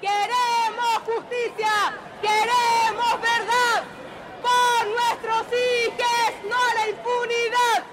Queremos 0.00 1.00
justicia, 1.06 1.94
queremos 2.20 3.20
verdad 3.20 3.84
por 4.42 4.86
nuestros 4.88 5.46
hijos, 5.52 6.50
no 6.50 6.62
la 6.74 6.86
impunidad. 6.88 7.84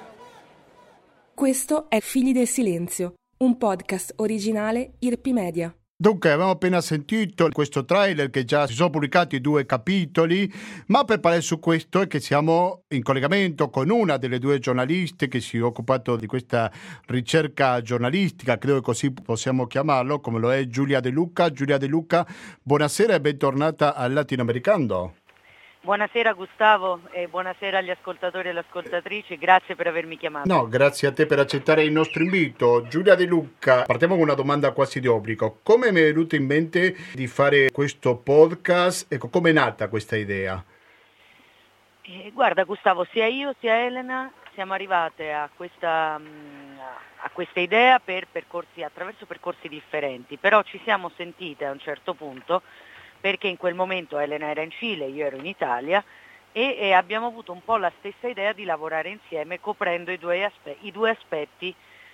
Questo 1.35 1.89
è 1.89 1.99
Figli 1.99 2.33
del 2.33 2.47
Silenzio, 2.47 3.13
un 3.39 3.57
podcast 3.57 4.13
originale 4.17 4.93
Irpi 4.99 5.33
Media. 5.33 5.75
Dunque, 5.99 6.29
abbiamo 6.31 6.51
appena 6.51 6.79
sentito 6.79 7.49
questo 7.51 7.83
trailer 7.83 8.29
che 8.29 8.43
già 8.43 8.67
si 8.67 8.75
sono 8.75 8.91
pubblicati 8.91 9.41
due 9.41 9.65
capitoli, 9.65 10.47
ma 10.87 11.03
per 11.05 11.19
parlare 11.19 11.41
su 11.41 11.57
questo 11.59 12.01
è 12.01 12.07
che 12.07 12.19
siamo 12.19 12.83
in 12.89 13.01
collegamento 13.01 13.71
con 13.71 13.89
una 13.89 14.17
delle 14.17 14.37
due 14.37 14.59
giornaliste 14.59 15.27
che 15.27 15.41
si 15.41 15.57
è 15.57 15.63
occupato 15.63 16.15
di 16.15 16.27
questa 16.27 16.71
ricerca 17.07 17.81
giornalistica, 17.81 18.59
credo 18.59 18.75
che 18.75 18.83
così 18.83 19.11
possiamo 19.11 19.65
chiamarlo, 19.65 20.19
come 20.19 20.37
lo 20.37 20.53
è 20.53 20.67
Giulia 20.67 20.99
De 20.99 21.09
Luca. 21.09 21.49
Giulia 21.49 21.79
De 21.79 21.87
Luca, 21.87 22.27
buonasera 22.61 23.15
e 23.15 23.19
bentornata 23.19 23.95
al 23.95 24.13
Latinoamericano. 24.13 25.15
Buonasera 25.87 26.33
Gustavo 26.33 26.99
e 27.11 27.29
buonasera 27.29 27.77
agli 27.77 27.89
ascoltatori 27.89 28.49
e 28.49 28.51
alle 28.51 28.59
ascoltatrici, 28.59 29.37
grazie 29.37 29.73
per 29.77 29.87
avermi 29.87 30.17
chiamato. 30.17 30.53
No, 30.53 30.67
grazie 30.67 31.07
a 31.07 31.13
te 31.13 31.25
per 31.25 31.39
accettare 31.39 31.81
il 31.81 31.93
nostro 31.93 32.23
invito. 32.23 32.85
Giulia 32.89 33.15
De 33.15 33.23
Luca, 33.23 33.83
partiamo 33.83 34.15
con 34.15 34.23
una 34.23 34.33
domanda 34.33 34.73
quasi 34.73 34.99
di 34.99 35.07
obbligo. 35.07 35.59
Come 35.63 35.93
mi 35.93 36.01
è 36.01 36.03
venuto 36.03 36.35
in 36.35 36.45
mente 36.45 36.93
di 37.13 37.25
fare 37.27 37.71
questo 37.71 38.17
podcast 38.17 39.09
e 39.09 39.17
come 39.17 39.51
è 39.51 39.53
nata 39.53 39.87
questa 39.87 40.17
idea? 40.17 40.61
Eh, 42.01 42.31
guarda 42.33 42.65
Gustavo, 42.65 43.07
sia 43.09 43.27
io 43.27 43.55
sia 43.61 43.85
Elena 43.85 44.29
siamo 44.57 44.73
arrivate 44.73 45.31
a 45.31 45.47
questa, 45.55 46.17
mm, 46.19 46.79
a 47.19 47.29
questa 47.31 47.61
idea 47.61 47.99
per 47.99 48.27
percorsi, 48.29 48.83
attraverso 48.83 49.25
percorsi 49.25 49.69
differenti, 49.69 50.35
però 50.35 50.63
ci 50.63 50.81
siamo 50.83 51.11
sentite 51.15 51.63
a 51.63 51.71
un 51.71 51.79
certo 51.79 52.13
punto 52.13 52.63
perché 53.19 53.47
in 53.47 53.57
quel 53.57 53.73
momento 53.73 54.17
Elena 54.17 54.49
era 54.49 54.61
in 54.61 54.71
Cile, 54.71 55.05
io 55.05 55.25
ero 55.25 55.37
in 55.37 55.45
Italia 55.45 56.03
e, 56.51 56.75
e 56.79 56.93
abbiamo 56.93 57.27
avuto 57.27 57.51
un 57.51 57.63
po' 57.63 57.77
la 57.77 57.91
stessa 57.99 58.27
idea 58.27 58.53
di 58.53 58.63
lavorare 58.63 59.09
insieme 59.09 59.59
coprendo 59.59 60.11
i 60.11 60.17
due, 60.17 60.43
aspe- 60.43 60.77
i 60.81 60.91
due 60.91 61.11
aspetti 61.11 61.73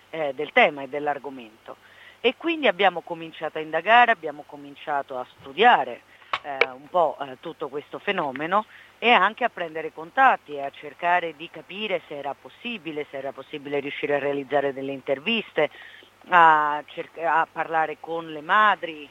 eh, 0.09 0.33
del 0.33 0.51
tema 0.51 0.83
e 0.83 0.89
dell'argomento. 0.89 1.77
E 2.19 2.35
quindi 2.37 2.67
abbiamo 2.67 3.01
cominciato 3.01 3.57
a 3.57 3.61
indagare, 3.61 4.11
abbiamo 4.11 4.43
cominciato 4.45 5.17
a 5.17 5.25
studiare 5.39 6.01
eh, 6.41 6.57
un 6.71 6.87
po' 6.89 7.17
eh, 7.19 7.37
tutto 7.39 7.67
questo 7.67 7.99
fenomeno 7.99 8.65
e 8.97 9.11
anche 9.11 9.43
a 9.43 9.49
prendere 9.49 9.91
contatti 9.91 10.55
e 10.55 10.61
a 10.61 10.71
cercare 10.71 11.35
di 11.35 11.49
capire 11.49 12.01
se 12.07 12.17
era 12.17 12.33
possibile, 12.33 13.05
se 13.09 13.17
era 13.17 13.31
possibile 13.31 13.79
riuscire 13.79 14.15
a 14.15 14.19
realizzare 14.19 14.73
delle 14.73 14.93
interviste, 14.93 15.69
a, 16.29 16.77
a 16.77 17.47
parlare 17.51 17.97
con 17.99 18.31
le 18.31 18.41
madri 18.41 19.09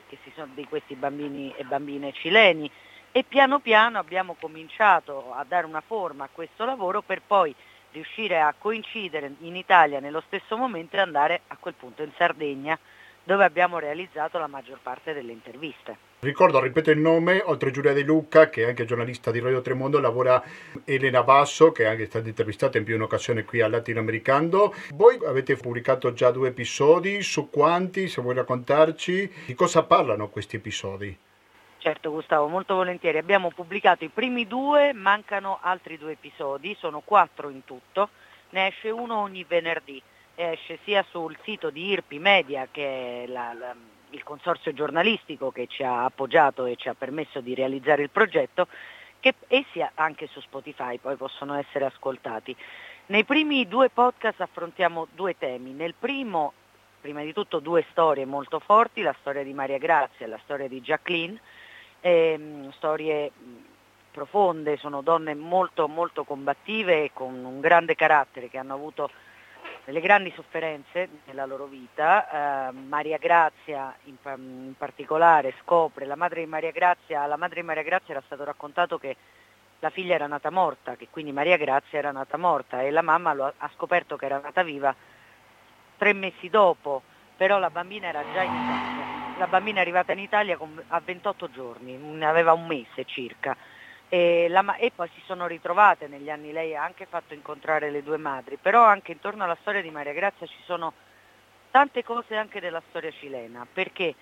di 0.55 0.65
questi 0.65 0.95
bambini 0.95 1.53
e 1.57 1.65
bambine 1.65 2.13
cileni 2.13 2.71
e 3.13 3.25
piano 3.25 3.59
piano 3.61 3.99
abbiamo 3.99 4.37
cominciato 4.41 5.35
a 5.35 5.45
dare 5.45 5.67
una 5.67 5.83
forma 5.83 6.25
a 6.25 6.29
questo 6.33 6.65
lavoro 6.65 7.03
per 7.03 7.21
poi 7.27 7.55
riuscire 7.93 8.41
a 8.41 8.55
coincidere 8.57 9.35
in 9.41 9.55
Italia 9.55 10.01
nello 10.01 10.23
stesso 10.27 10.57
momento 10.57 10.97
e 10.97 11.01
andare 11.01 11.43
a 11.49 11.57
quel 11.61 11.75
punto 11.75 12.03
in 12.03 12.11
Sardegna 12.17 12.79
dove 13.23 13.45
abbiamo 13.45 13.79
realizzato 13.79 14.39
la 14.39 14.47
maggior 14.47 14.79
parte 14.83 15.13
delle 15.13 15.33
interviste. 15.33 16.12
Ricordo, 16.25 16.61
ripeto 16.61 16.93
il 16.93 17.01
nome, 17.01 17.43
oltre 17.45 17.71
a 17.71 17.73
Giulia 17.73 17.93
De 17.93 18.03
Luca, 18.03 18.49
che 18.49 18.63
è 18.63 18.69
anche 18.69 18.85
giornalista 18.85 19.33
di 19.33 19.41
Radio 19.41 19.61
Tremondo, 19.61 19.99
lavora 19.99 20.41
Elena 20.85 21.25
Basso, 21.25 21.73
che 21.73 21.83
è 21.83 21.89
anche 21.89 22.07
stata 22.07 22.29
intervistata 22.29 22.79
in 22.79 22.85
più 22.85 22.95
un'occasione 22.95 23.43
qui 23.43 23.61
al 23.61 23.73
Latinoamericano. 23.73 24.73
Voi 24.91 25.19
avete 25.27 25.57
pubblicato 25.57 26.13
già 26.13 26.31
due 26.31 26.51
episodi, 26.51 27.23
su 27.23 27.51
quanti, 27.51 28.07
se 28.07 28.23
vuoi 28.23 28.37
raccontarci, 28.37 29.33
di 29.47 29.55
cosa 29.55 29.83
parlano 29.83 30.29
questi 30.29 30.55
episodi? 30.55 31.19
Certo 31.79 32.13
Gustavo, 32.13 32.47
molto 32.47 32.77
volentieri. 32.77 33.19
Abbiamo 33.19 33.51
pubblicato 33.51 34.05
i 34.05 34.09
primi 34.09 34.47
due, 34.47 34.93
mancano 34.93 35.59
altri 35.61 35.99
due 35.99 36.13
episodi, 36.13 36.77
sono 36.79 37.03
quattro 37.05 37.49
in 37.49 37.65
tutto, 37.65 38.11
ne 38.51 38.69
esce 38.69 38.91
uno 38.91 39.19
ogni 39.19 39.43
venerdì 39.43 40.01
esce 40.35 40.79
sia 40.85 41.05
sul 41.11 41.37
sito 41.43 41.71
di 41.71 41.89
IRPI 41.89 42.19
Media, 42.19 42.69
che 42.71 43.25
è 43.25 43.27
la, 43.27 43.53
la, 43.53 43.75
il 44.13 44.23
consorzio 44.23 44.73
giornalistico 44.73 45.51
che 45.51 45.67
ci 45.67 45.83
ha 45.83 46.05
appoggiato 46.05 46.65
e 46.65 46.77
ci 46.77 46.89
ha 46.89 46.95
permesso 46.95 47.41
di 47.41 47.55
realizzare 47.55 48.03
il 48.03 48.11
progetto, 48.11 48.69
che, 49.21 49.35
sia 49.73 49.93
anche 49.95 50.27
su 50.27 50.41
Spotify, 50.41 50.99
poi 50.99 51.17
possono 51.17 51.55
essere 51.55 51.85
ascoltati. 51.85 52.55
Nei 53.07 53.25
primi 53.25 53.69
due 53.69 53.89
podcast 53.91 54.41
affrontiamo 54.41 55.09
due 55.15 55.37
temi. 55.37 55.73
Nel 55.73 55.95
primo, 55.99 56.53
prima 57.01 57.23
di 57.23 57.33
tutto, 57.33 57.59
due 57.59 57.85
storie 57.91 58.25
molto 58.25 58.59
forti, 58.59 59.03
la 59.03 59.15
storia 59.21 59.43
di 59.43 59.53
Maria 59.53 59.79
Grazia 59.79 60.27
e 60.27 60.29
la 60.29 60.41
storia 60.43 60.69
di 60.69 60.81
Jacqueline, 60.81 61.41
ehm, 62.01 62.73
storie 62.73 63.31
profonde, 64.11 64.77
sono 64.77 65.03
donne 65.03 65.35
molto 65.35 65.89
molto 65.89 66.25
combattive 66.25 67.05
e 67.05 67.11
con 67.13 67.45
un 67.45 67.61
grande 67.61 67.95
carattere 67.95 68.49
che 68.49 68.59
hanno 68.59 68.75
avuto 68.75 69.11
delle 69.85 70.01
grandi 70.01 70.33
sofferenze 70.35 71.09
nella 71.25 71.47
loro 71.47 71.67
vita. 71.67 72.69
Eh, 72.69 72.73
Maria 72.73 73.19
Grazia 73.19 73.95
in, 74.05 74.17
in, 74.25 74.75
particolare 74.77 75.55
scopre, 75.63 76.07
la 76.07 76.17
madre 76.17 76.43
di 76.43 76.47
Maria 76.47 76.71
Grazia, 76.71 77.23
alla 77.23 77.37
madre 77.37 77.61
di 77.61 77.67
Maria 77.67 77.83
Grazia 77.83 78.15
era 78.15 78.23
stato 78.25 78.45
raccontato 78.45 78.99
che 78.99 79.17
la 79.81 79.91
figlia 79.91 80.15
era 80.15 80.27
nata 80.27 80.51
morta, 80.51 80.95
che 80.95 81.09
quindi 81.11 81.33
Maria 81.33 81.57
Grazia 81.57 81.99
era 81.99 82.13
nata 82.13 82.37
morta 82.37 82.83
e 82.83 82.91
la 82.91 83.03
mamma 83.03 83.33
lo 83.33 83.45
ha, 83.47 83.55
ha 83.57 83.71
scoperto 83.75 84.17
che 84.17 84.27
era 84.27 84.39
nata 84.41 84.63
viva 84.63 84.95
tre 85.97 86.13
mesi 86.13 86.49
dopo, 86.49 87.03
però 87.37 87.59
la 87.59 87.71
bambina 87.71 88.07
era 88.09 88.23
già 88.33 88.43
in 88.43 88.55
Italia. 88.55 89.11
La 89.39 89.47
bambina 89.47 89.79
è 89.79 89.81
arrivata 89.81 90.13
in 90.13 90.21
Italia 90.21 90.57
con, 90.57 90.81
a 90.89 91.01
28 91.05 91.51
giorni, 91.51 92.25
aveva 92.25 92.53
un 92.53 92.67
mese 92.67 93.05
circa 93.05 93.57
e, 94.15 94.47
la, 94.51 94.77
e, 94.77 94.93
poi 94.95 95.09
si 95.15 95.23
sono 95.25 95.47
ritrovate 95.47 96.07
negli 96.07 96.29
anni, 96.29 96.53
lei 96.53 96.77
ha 96.77 96.85
anche 96.85 97.07
fatto 97.07 97.33
incontrare 97.33 97.91
le 97.91 98.03
due 98.03 98.19
madri, 98.19 98.59
però 98.61 98.85
anche 98.85 99.13
intorno 99.13 99.43
alla 99.43 99.57
storia 99.63 99.81
di 99.81 99.89
Maria 99.89 100.13
Grazia 100.13 100.47
ci 100.47 100.63
sono 100.67 100.93
tante 101.71 102.05
cose 102.05 102.37
anche 102.37 102.61
della 102.61 102.83
storia 102.91 103.11
cilena, 103.11 103.67
perché 103.73 104.15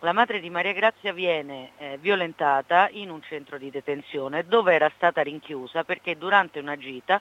la 0.00 0.12
madre 0.12 0.40
di 0.40 0.50
Maria 0.50 0.74
Grazia 0.74 1.14
viene 1.14 1.70
eh, 1.78 1.96
violentata 1.96 2.90
in 2.90 3.08
un 3.08 3.22
centro 3.22 3.56
di 3.56 3.70
detenzione 3.70 4.44
dove 4.44 4.74
era 4.74 4.92
stata 4.94 5.22
rinchiusa 5.22 5.84
perché 5.84 6.18
durante 6.18 6.58
una 6.58 6.76
gita 6.76 7.18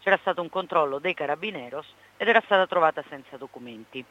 c'era 0.00 0.16
stato 0.22 0.40
un 0.40 0.48
controllo 0.48 0.98
dei 0.98 1.12
carabineros 1.12 1.86
ed 2.16 2.28
era 2.28 2.40
stata 2.46 2.66
trovata 2.66 3.04
senza 3.10 3.36
documenti. 3.36 4.02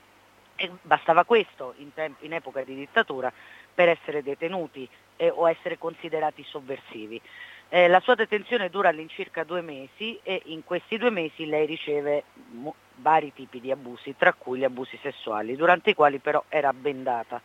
E 0.60 0.72
bastava 0.84 1.24
questo 1.24 1.74
in, 1.78 1.92
temp- 1.92 2.22
in 2.22 2.34
epoca 2.34 2.64
di 2.64 2.76
dittatura 2.76 3.34
per 3.78 3.90
essere 3.90 4.24
detenuti 4.24 4.90
eh, 5.18 5.30
o 5.30 5.48
essere 5.48 5.78
considerati 5.78 6.44
sovversivi. 6.44 7.22
Eh, 7.70 7.88
la 7.88 8.00
sua 8.00 8.16
detenzione 8.16 8.72
dura 8.72 8.90
all'incirca 8.90 9.44
due 9.44 9.62
mesi 9.62 10.20
e 10.24 10.42
in 10.46 10.64
questi 10.64 10.98
due 10.98 11.12
mesi 11.12 11.46
lei 11.46 11.68
riceve 11.68 12.24
mo- 12.54 12.74
vari 12.96 13.32
tipi 13.36 13.62
di 13.62 13.70
abusi, 13.70 14.16
tra 14.18 14.34
cui 14.34 14.58
gli 14.58 14.64
abusi 14.64 14.98
sessuali, 15.00 15.56
durante 15.56 15.92
i 15.92 15.94
quali 15.94 16.18
però 16.18 16.44
era 16.50 16.74
bendata. 16.74 17.40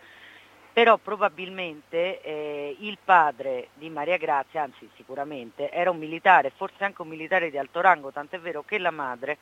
Però 0.72 0.96
probabilmente 0.96 2.22
eh, 2.22 2.76
il 2.80 2.96
padre 3.04 3.68
di 3.74 3.90
Maria 3.90 4.16
Grazia, 4.16 4.62
anzi 4.62 4.88
sicuramente, 4.96 5.70
era 5.70 5.90
un 5.90 5.98
militare, 5.98 6.50
forse 6.56 6.82
anche 6.82 7.02
un 7.02 7.08
militare 7.08 7.50
di 7.50 7.58
alto 7.58 7.82
rango, 7.82 8.10
tant'è 8.10 8.40
vero 8.40 8.62
che 8.62 8.78
la 8.78 8.90
madre 8.90 9.36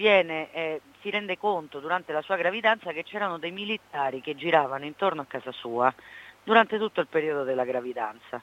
viene, 0.00 0.50
eh, 0.52 0.80
si 1.02 1.10
rende 1.10 1.36
conto 1.36 1.78
durante 1.78 2.14
la 2.14 2.22
sua 2.22 2.36
gravidanza 2.36 2.90
che 2.92 3.04
c'erano 3.04 3.36
dei 3.36 3.50
militari 3.50 4.22
che 4.22 4.34
giravano 4.34 4.86
intorno 4.86 5.20
a 5.20 5.26
casa 5.26 5.52
sua 5.52 5.92
durante 6.42 6.78
tutto 6.78 7.02
il 7.02 7.06
periodo 7.06 7.44
della 7.44 7.64
gravidanza. 7.66 8.40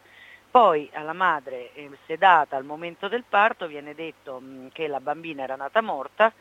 Poi 0.51 0.87
alla 0.93 1.13
madre 1.13 1.73
eh, 1.73 1.89
sedata 2.05 2.55
al 2.57 2.63
momento 2.63 3.07
del 3.07 3.23
parto 3.27 3.65
viene 3.65 3.95
detto 3.95 4.39
mh, 4.39 4.45
mm, 4.45 4.67
che 4.71 4.87
la 4.87 4.99
bambina 4.99 5.41
era 5.41 5.55
nata 5.55 5.81
morta 5.81 6.31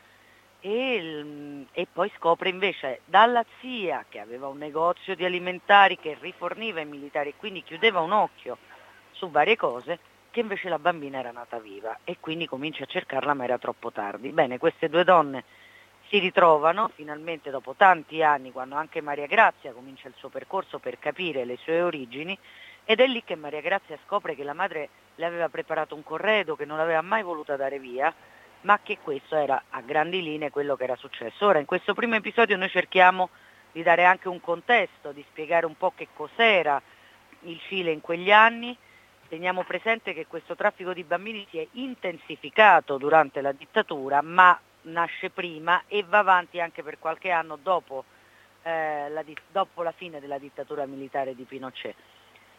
e, 0.59 1.01
mh, 1.01 1.27
mm, 1.27 1.61
e, 1.71 1.87
poi 1.91 2.11
scopre 2.15 2.49
invece 2.49 3.01
dalla 3.05 3.43
zia 3.59 4.05
che 4.07 4.19
aveva 4.19 4.47
un 4.47 4.59
negozio 4.59 5.15
di 5.15 5.25
alimentari 5.25 5.97
che 5.97 6.15
riforniva 6.21 6.79
i 6.79 6.85
militari 6.85 7.29
e 7.29 7.35
quindi 7.37 7.63
chiudeva 7.63 8.01
un 8.01 8.11
occhio 8.11 8.57
su 9.13 9.31
varie 9.31 9.55
cose 9.55 9.97
che 10.37 10.43
invece 10.43 10.69
la 10.69 10.77
bambina 10.77 11.17
era 11.17 11.31
nata 11.31 11.57
viva 11.57 11.97
e 12.03 12.17
quindi 12.19 12.45
comincia 12.45 12.83
a 12.83 12.85
cercarla 12.85 13.33
ma 13.33 13.45
era 13.45 13.57
troppo 13.57 13.91
tardi. 13.91 14.29
Bene, 14.29 14.59
queste 14.59 14.87
due 14.87 15.03
donne 15.03 15.43
si 16.09 16.19
ritrovano 16.19 16.91
finalmente 16.93 17.49
dopo 17.49 17.73
tanti 17.75 18.21
anni, 18.21 18.51
quando 18.51 18.75
anche 18.75 19.01
Maria 19.01 19.25
Grazia 19.25 19.71
comincia 19.71 20.07
il 20.07 20.13
suo 20.15 20.29
percorso 20.29 20.77
per 20.77 20.99
capire 20.99 21.43
le 21.43 21.57
sue 21.57 21.81
origini, 21.81 22.37
ed 22.85 22.99
è 22.99 23.07
lì 23.07 23.23
che 23.23 23.33
Maria 23.33 23.61
Grazia 23.61 23.97
scopre 24.05 24.35
che 24.35 24.43
la 24.43 24.53
madre 24.53 24.89
le 25.15 25.25
aveva 25.25 25.49
preparato 25.49 25.95
un 25.95 26.03
corredo 26.03 26.55
che 26.55 26.65
non 26.65 26.77
l'aveva 26.77 27.01
mai 27.01 27.23
voluta 27.23 27.55
dare 27.55 27.79
via, 27.79 28.13
ma 28.61 28.79
che 28.83 28.99
questo 29.01 29.35
era 29.35 29.63
a 29.71 29.81
grandi 29.81 30.21
linee 30.21 30.51
quello 30.51 30.75
che 30.75 30.83
era 30.83 30.95
successo. 30.97 31.47
Ora 31.47 31.57
in 31.57 31.65
questo 31.65 31.95
primo 31.95 32.13
episodio 32.13 32.57
noi 32.57 32.69
cerchiamo 32.69 33.29
di 33.71 33.81
dare 33.81 34.05
anche 34.05 34.27
un 34.27 34.39
contesto, 34.39 35.11
di 35.13 35.25
spiegare 35.31 35.65
un 35.65 35.75
po' 35.75 35.93
che 35.95 36.09
cos'era 36.13 36.79
il 37.41 37.59
Cile 37.67 37.89
in 37.89 38.01
quegli 38.01 38.31
anni. 38.31 38.77
Teniamo 39.27 39.63
presente 39.63 40.13
che 40.13 40.25
questo 40.25 40.55
traffico 40.55 40.93
di 40.93 41.03
bambini 41.03 41.45
si 41.49 41.57
è 41.57 41.67
intensificato 41.73 42.97
durante 42.97 43.41
la 43.41 43.51
dittatura, 43.51 44.21
ma 44.21 44.57
nasce 44.83 45.29
prima 45.29 45.83
e 45.87 46.05
va 46.07 46.19
avanti 46.19 46.61
anche 46.61 46.81
per 46.81 46.97
qualche 46.97 47.29
anno 47.29 47.57
dopo, 47.61 48.05
eh, 48.63 49.09
la, 49.09 49.23
dopo 49.51 49.83
la 49.83 49.91
fine 49.91 50.21
della 50.21 50.37
dittatura 50.37 50.85
militare 50.85 51.35
di 51.35 51.43
Pinochet. 51.43 51.95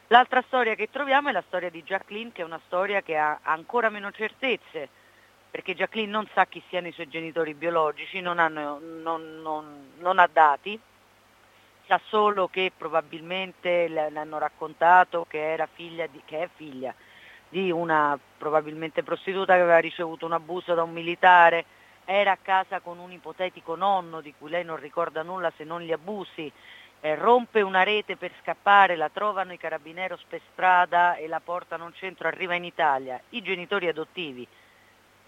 L'altra 0.08 0.42
storia 0.46 0.74
che 0.74 0.90
troviamo 0.90 1.30
è 1.30 1.32
la 1.32 1.44
storia 1.46 1.70
di 1.70 1.82
Jacqueline, 1.82 2.32
che 2.32 2.42
è 2.42 2.44
una 2.44 2.60
storia 2.66 3.00
che 3.00 3.16
ha 3.16 3.38
ancora 3.42 3.88
meno 3.88 4.10
certezze, 4.10 4.90
perché 5.50 5.74
Jacqueline 5.74 6.10
non 6.10 6.28
sa 6.34 6.44
chi 6.46 6.62
siano 6.68 6.88
i 6.88 6.92
suoi 6.92 7.08
genitori 7.08 7.54
biologici, 7.54 8.20
non, 8.20 8.38
hanno, 8.38 8.78
non, 8.78 9.40
non, 9.40 9.92
non 9.98 10.18
ha 10.18 10.28
dati, 10.30 10.78
sa 11.88 11.98
solo 12.08 12.48
che 12.48 12.70
probabilmente 12.76 13.88
le 13.88 14.12
hanno 14.14 14.38
raccontato 14.38 15.26
che, 15.26 15.52
era 15.52 15.66
figlia 15.72 16.06
di, 16.06 16.20
che 16.24 16.42
è 16.42 16.48
figlia 16.54 16.94
di 17.48 17.70
una 17.70 18.16
probabilmente 18.36 19.02
prostituta 19.02 19.54
che 19.54 19.62
aveva 19.62 19.78
ricevuto 19.78 20.26
un 20.26 20.34
abuso 20.34 20.74
da 20.74 20.82
un 20.82 20.92
militare, 20.92 21.64
era 22.04 22.32
a 22.32 22.38
casa 22.40 22.80
con 22.80 22.98
un 22.98 23.10
ipotetico 23.10 23.74
nonno 23.74 24.20
di 24.20 24.34
cui 24.38 24.50
lei 24.50 24.64
non 24.64 24.76
ricorda 24.76 25.22
nulla 25.22 25.50
se 25.56 25.64
non 25.64 25.80
gli 25.80 25.92
abusi, 25.92 26.52
eh, 27.00 27.14
rompe 27.14 27.62
una 27.62 27.82
rete 27.84 28.16
per 28.16 28.32
scappare, 28.42 28.94
la 28.94 29.08
trovano 29.08 29.54
i 29.54 29.58
carabineros 29.58 30.24
per 30.28 30.42
strada 30.52 31.16
e 31.16 31.26
la 31.26 31.40
portano 31.40 31.86
un 31.86 31.94
centro, 31.94 32.28
arriva 32.28 32.54
in 32.54 32.64
Italia. 32.64 33.18
I 33.30 33.40
genitori 33.40 33.88
adottivi 33.88 34.46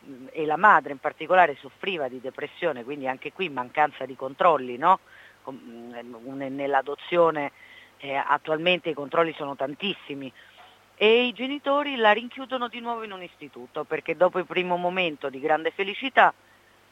mm, 0.04 0.26
e 0.30 0.44
la 0.44 0.56
madre 0.56 0.92
in 0.92 0.98
particolare 0.98 1.56
soffriva 1.58 2.08
di 2.08 2.20
depressione, 2.20 2.84
quindi 2.84 3.08
anche 3.08 3.32
qui 3.32 3.48
mancanza 3.48 4.04
di 4.04 4.16
controlli, 4.16 4.76
no? 4.76 5.00
Mm, 5.48 5.92
nell'adozione 6.54 7.52
eh, 7.98 8.14
attualmente 8.14 8.90
i 8.90 8.94
controlli 8.94 9.32
sono 9.36 9.56
tantissimi 9.56 10.32
e 10.94 11.26
i 11.26 11.32
genitori 11.32 11.96
la 11.96 12.12
rinchiudono 12.12 12.68
di 12.68 12.80
nuovo 12.80 13.02
in 13.04 13.12
un 13.12 13.22
istituto 13.22 13.84
perché 13.84 14.16
dopo 14.16 14.38
il 14.38 14.46
primo 14.46 14.76
momento 14.76 15.30
di 15.30 15.40
grande 15.40 15.70
felicità 15.70 16.32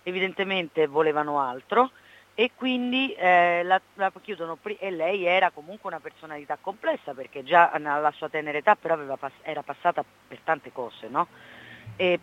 evidentemente 0.03 0.87
volevano 0.87 1.41
altro 1.41 1.91
e 2.35 2.53
quindi 2.55 3.13
eh, 3.15 3.63
la, 3.65 3.81
la, 3.95 4.13
chiudono 4.23 4.59
e 4.63 4.91
lei 4.91 5.25
era 5.25 5.51
comunque 5.51 5.91
una 5.91 6.01
personalità 6.01 6.57
complessa 6.61 7.13
perché 7.13 7.43
già 7.43 7.71
alla 7.71 8.13
sua 8.13 8.29
tenera 8.29 8.57
età 8.57 8.77
però 8.77 8.97
pass- 9.17 9.43
era 9.43 9.63
passata 9.63 10.05
per 10.29 10.39
tante 10.45 10.73
cose, 10.73 11.09
no? 11.09 11.27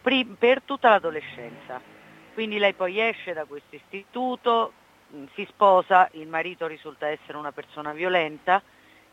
pri- 0.02 0.26
per 0.26 0.62
tutta 0.64 0.90
l'adolescenza. 0.90 1.82
Quindi 2.34 2.58
lei 2.58 2.74
poi 2.74 3.00
esce 3.00 3.34
da 3.34 3.46
questo 3.46 3.76
istituto, 3.76 4.72
si 5.34 5.46
sposa, 5.50 6.10
il 6.14 6.28
marito 6.28 6.68
risulta 6.68 7.08
essere 7.08 7.38
una 7.38 7.52
persona 7.52 7.94
violenta, 7.94 8.62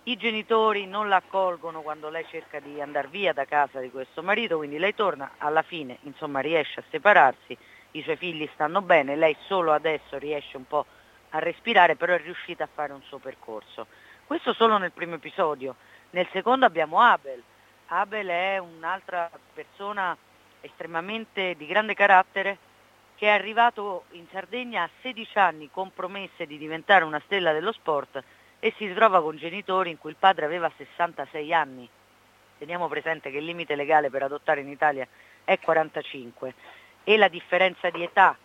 i 0.04 0.16
genitori 0.16 0.86
non 0.86 1.08
la 1.08 1.16
accolgono 1.16 1.82
quando 1.82 2.08
lei 2.08 2.26
cerca 2.28 2.58
di 2.58 2.80
andare 2.80 3.08
via 3.08 3.32
da 3.32 3.44
casa 3.44 3.78
di 3.78 3.90
questo 3.90 4.22
marito, 4.22 4.56
quindi 4.56 4.78
lei 4.78 4.94
torna, 4.94 5.32
alla 5.38 5.62
fine 5.62 5.98
insomma 6.02 6.40
riesce 6.40 6.80
a 6.80 6.84
separarsi 6.90 7.56
i 7.92 8.02
suoi 8.02 8.16
figli 8.16 8.48
stanno 8.54 8.82
bene, 8.82 9.16
lei 9.16 9.36
solo 9.46 9.72
adesso 9.72 10.18
riesce 10.18 10.56
un 10.56 10.66
po' 10.66 10.86
a 11.30 11.38
respirare, 11.38 11.96
però 11.96 12.14
è 12.14 12.20
riuscita 12.20 12.64
a 12.64 12.68
fare 12.72 12.92
un 12.92 13.02
suo 13.02 13.18
percorso. 13.18 13.86
Questo 14.26 14.52
solo 14.54 14.78
nel 14.78 14.92
primo 14.92 15.14
episodio. 15.14 15.76
Nel 16.10 16.28
secondo 16.32 16.66
abbiamo 16.66 17.00
Abel. 17.00 17.42
Abel 17.88 18.26
è 18.28 18.58
un'altra 18.58 19.30
persona 19.52 20.16
estremamente 20.60 21.54
di 21.56 21.66
grande 21.66 21.94
carattere 21.94 22.58
che 23.22 23.28
è 23.28 23.30
arrivato 23.30 24.06
in 24.14 24.26
Sardegna 24.32 24.82
a 24.82 24.90
16 25.00 25.38
anni 25.38 25.70
con 25.70 25.92
promesse 25.94 26.44
di 26.44 26.58
diventare 26.58 27.04
una 27.04 27.22
stella 27.24 27.52
dello 27.52 27.70
sport 27.70 28.20
e 28.58 28.74
si 28.76 28.92
trova 28.92 29.22
con 29.22 29.36
genitori 29.36 29.90
in 29.90 29.98
cui 29.98 30.10
il 30.10 30.16
padre 30.18 30.44
aveva 30.44 30.68
66 30.76 31.54
anni. 31.54 31.88
Teniamo 32.58 32.88
presente 32.88 33.30
che 33.30 33.38
il 33.38 33.44
limite 33.44 33.76
legale 33.76 34.10
per 34.10 34.24
adottare 34.24 34.62
in 34.62 34.68
Italia 34.68 35.06
è 35.44 35.56
45 35.60 36.54
e 37.04 37.16
la 37.16 37.28
differenza 37.28 37.90
di 37.90 38.02
età 38.02 38.36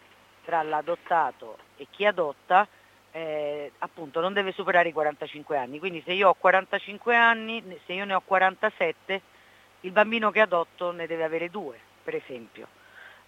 tra 0.45 0.61
l'adottato 0.61 1.57
e 1.75 1.87
chi 1.89 2.05
adotta 2.05 2.67
eh, 3.13 3.71
appunto 3.79 4.19
non 4.19 4.33
deve 4.33 4.51
superare 4.51 4.89
i 4.89 4.93
45 4.93 5.57
anni, 5.57 5.79
quindi 5.79 6.03
se 6.05 6.13
io 6.13 6.29
ho 6.29 6.35
45 6.35 7.15
anni, 7.15 7.63
se 7.87 7.93
io 7.93 8.05
ne 8.05 8.13
ho 8.13 8.21
47, 8.23 9.21
il 9.81 9.91
bambino 9.91 10.29
che 10.29 10.41
adotto 10.41 10.91
ne 10.91 11.07
deve 11.07 11.23
avere 11.23 11.49
due, 11.49 11.79
per 12.03 12.13
esempio. 12.13 12.76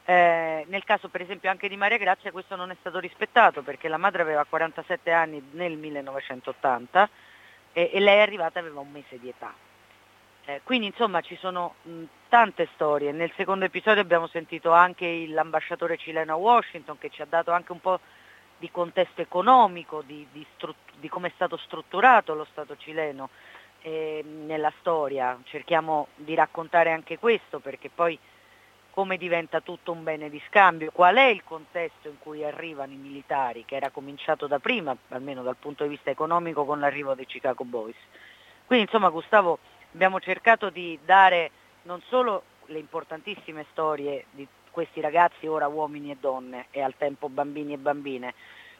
Eh, 0.09 0.65
nel 0.69 0.83
caso 0.85 1.07
per 1.07 1.21
esempio 1.21 1.51
anche 1.51 1.69
di 1.69 1.77
Maria 1.77 1.99
Grazia 1.99 2.31
questo 2.31 2.55
non 2.55 2.71
è 2.71 2.75
stato 2.79 2.97
rispettato 2.97 3.61
perché 3.61 3.87
la 3.87 3.97
madre 3.97 4.23
aveva 4.23 4.43
47 4.43 5.11
anni 5.11 5.39
nel 5.51 5.77
1980 5.77 7.07
e, 7.73 7.91
e 7.93 7.99
lei 7.99 8.17
è 8.17 8.21
arrivata 8.21 8.57
e 8.57 8.63
aveva 8.63 8.79
un 8.79 8.89
mese 8.89 9.19
di 9.19 9.29
età. 9.29 9.53
Eh, 10.45 10.61
quindi 10.63 10.87
insomma 10.87 11.21
ci 11.21 11.35
sono 11.35 11.75
mh, 11.83 12.03
tante 12.27 12.67
storie. 12.73 13.11
Nel 13.11 13.31
secondo 13.35 13.65
episodio 13.65 14.01
abbiamo 14.01 14.25
sentito 14.25 14.71
anche 14.71 15.27
l'ambasciatore 15.27 15.95
cileno 15.97 16.33
a 16.33 16.37
Washington 16.37 16.97
che 16.97 17.11
ci 17.11 17.21
ha 17.21 17.27
dato 17.29 17.51
anche 17.51 17.71
un 17.71 17.79
po' 17.79 17.99
di 18.57 18.71
contesto 18.71 19.21
economico, 19.21 20.01
di, 20.03 20.25
di, 20.31 20.43
di 20.95 21.07
come 21.07 21.27
è 21.27 21.31
stato 21.35 21.55
strutturato 21.55 22.33
lo 22.33 22.47
Stato 22.49 22.75
cileno 22.77 23.29
eh, 23.83 24.23
nella 24.25 24.73
storia. 24.79 25.37
Cerchiamo 25.43 26.07
di 26.15 26.33
raccontare 26.33 26.91
anche 26.91 27.19
questo 27.19 27.59
perché 27.59 27.91
poi 27.93 28.17
come 28.91 29.17
diventa 29.17 29.61
tutto 29.61 29.91
un 29.91 30.03
bene 30.03 30.29
di 30.29 30.41
scambio, 30.47 30.91
qual 30.91 31.15
è 31.15 31.25
il 31.25 31.43
contesto 31.43 32.07
in 32.07 32.19
cui 32.19 32.43
arrivano 32.43 32.91
i 32.91 32.97
militari, 32.97 33.65
che 33.65 33.75
era 33.75 33.89
cominciato 33.91 34.47
da 34.47 34.59
prima, 34.59 34.95
almeno 35.09 35.41
dal 35.43 35.55
punto 35.55 35.83
di 35.83 35.89
vista 35.89 36.09
economico, 36.09 36.65
con 36.65 36.79
l'arrivo 36.79 37.13
dei 37.13 37.25
Chicago 37.25 37.63
Boys. 37.63 37.95
Quindi 38.65 38.85
insomma 38.85 39.09
Gustavo 39.09 39.59
abbiamo 39.93 40.19
cercato 40.19 40.69
di 40.69 40.99
dare 41.03 41.51
non 41.83 42.01
solo 42.07 42.43
le 42.65 42.79
importantissime 42.79 43.65
storie 43.71 44.25
di 44.31 44.47
questi 44.71 45.01
ragazzi, 45.01 45.47
ora 45.47 45.67
uomini 45.67 46.11
e 46.11 46.17
donne 46.19 46.67
e 46.71 46.81
al 46.81 46.95
tempo 46.97 47.29
bambini 47.29 47.73
e 47.73 47.77
bambine, 47.77 48.33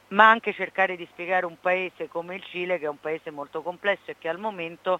ma 0.09 0.29
anche 0.29 0.53
cercare 0.53 0.95
di 0.95 1.07
spiegare 1.11 1.45
un 1.45 1.59
paese 1.59 2.07
come 2.07 2.35
il 2.35 2.43
Cile, 2.43 2.77
che 2.77 2.85
è 2.85 2.89
un 2.89 2.99
paese 2.99 3.31
molto 3.31 3.61
complesso 3.61 4.11
e 4.11 4.15
che 4.17 4.29
al 4.29 4.37
momento 4.37 4.99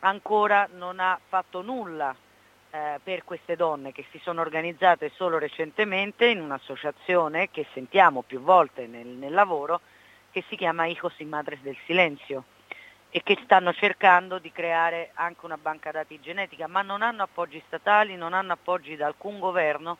ancora 0.00 0.68
non 0.72 1.00
ha 1.00 1.18
fatto 1.28 1.62
nulla 1.62 2.14
eh, 2.74 3.00
per 3.02 3.22
queste 3.22 3.54
donne 3.54 3.92
che 3.92 4.06
si 4.10 4.18
sono 4.22 4.40
organizzate 4.40 5.12
solo 5.14 5.38
recentemente 5.38 6.26
in 6.26 6.40
un'associazione 6.40 7.50
che 7.50 7.66
sentiamo 7.74 8.22
più 8.22 8.40
volte 8.40 8.86
nel, 8.86 9.06
nel 9.06 9.34
lavoro, 9.34 9.80
che 10.30 10.42
si 10.48 10.56
chiama 10.56 10.86
Hijos 10.86 11.18
y 11.18 11.26
Madres 11.26 11.60
del 11.60 11.76
Silenzio 11.84 12.44
e 13.10 13.22
che 13.22 13.38
stanno 13.44 13.74
cercando 13.74 14.38
di 14.38 14.50
creare 14.50 15.10
anche 15.14 15.44
una 15.44 15.58
banca 15.58 15.90
dati 15.90 16.18
genetica, 16.18 16.66
ma 16.66 16.80
non 16.80 17.02
hanno 17.02 17.24
appoggi 17.24 17.62
statali, 17.66 18.16
non 18.16 18.32
hanno 18.32 18.54
appoggi 18.54 18.96
da 18.96 19.06
alcun 19.06 19.38
governo 19.38 19.98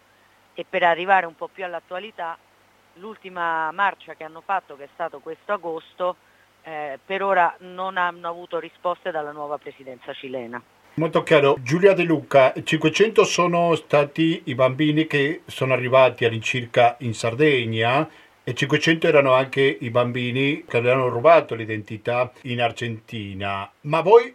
e 0.55 0.65
per 0.67 0.83
arrivare 0.83 1.27
un 1.27 1.37
po' 1.37 1.49
più 1.49 1.65
all'attualità 1.65 2.39
l'ultima 2.95 3.71
marcia 3.73 4.15
che 4.15 4.25
hanno 4.25 4.41
fatto, 4.41 4.77
che 4.77 4.85
è 4.85 4.89
stato 4.95 5.21
questo 5.21 5.53
agosto, 5.53 6.17
eh, 6.63 6.99
per 7.05 7.23
ora 7.23 7.55
non 7.59 7.99
hanno 7.99 8.29
avuto 8.29 8.59
risposte 8.59 9.11
dalla 9.11 9.33
nuova 9.33 9.59
presidenza 9.59 10.15
cilena. 10.15 10.63
Molto 10.95 11.23
chiaro. 11.23 11.57
Giulia 11.63 11.95
De 11.95 12.03
Luca, 12.03 12.53
500 12.63 13.25
sono 13.25 13.75
stati 13.77 14.43
i 14.45 14.55
bambini 14.55 15.07
che 15.07 15.41
sono 15.47 15.73
arrivati 15.73 16.27
all'incirca 16.27 16.97
in 17.01 17.15
Sardegna 17.15 18.07
e 18.45 18.53
500 18.53 19.07
erano 19.07 19.33
anche 19.33 19.79
i 19.81 19.89
bambini 19.89 20.65
che 20.69 20.77
avevano 20.77 21.09
rubato 21.09 21.55
l'identità 21.55 22.31
in 22.43 22.61
Argentina. 22.61 23.73
Ma 23.83 24.03
voi 24.03 24.35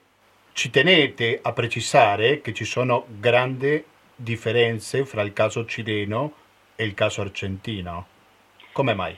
ci 0.54 0.72
tenete 0.72 1.38
a 1.40 1.54
precisare 1.54 2.42
che 2.42 2.56
ci 2.56 2.66
sono 2.66 3.06
grandi 3.08 3.84
differenze 4.16 5.06
fra 5.06 5.22
il 5.22 5.34
caso 5.34 5.64
cileno 5.64 6.34
e 6.76 6.86
il 6.86 6.96
caso 6.96 7.22
argentino. 7.22 8.08
Come 8.72 8.96
mai? 8.96 9.16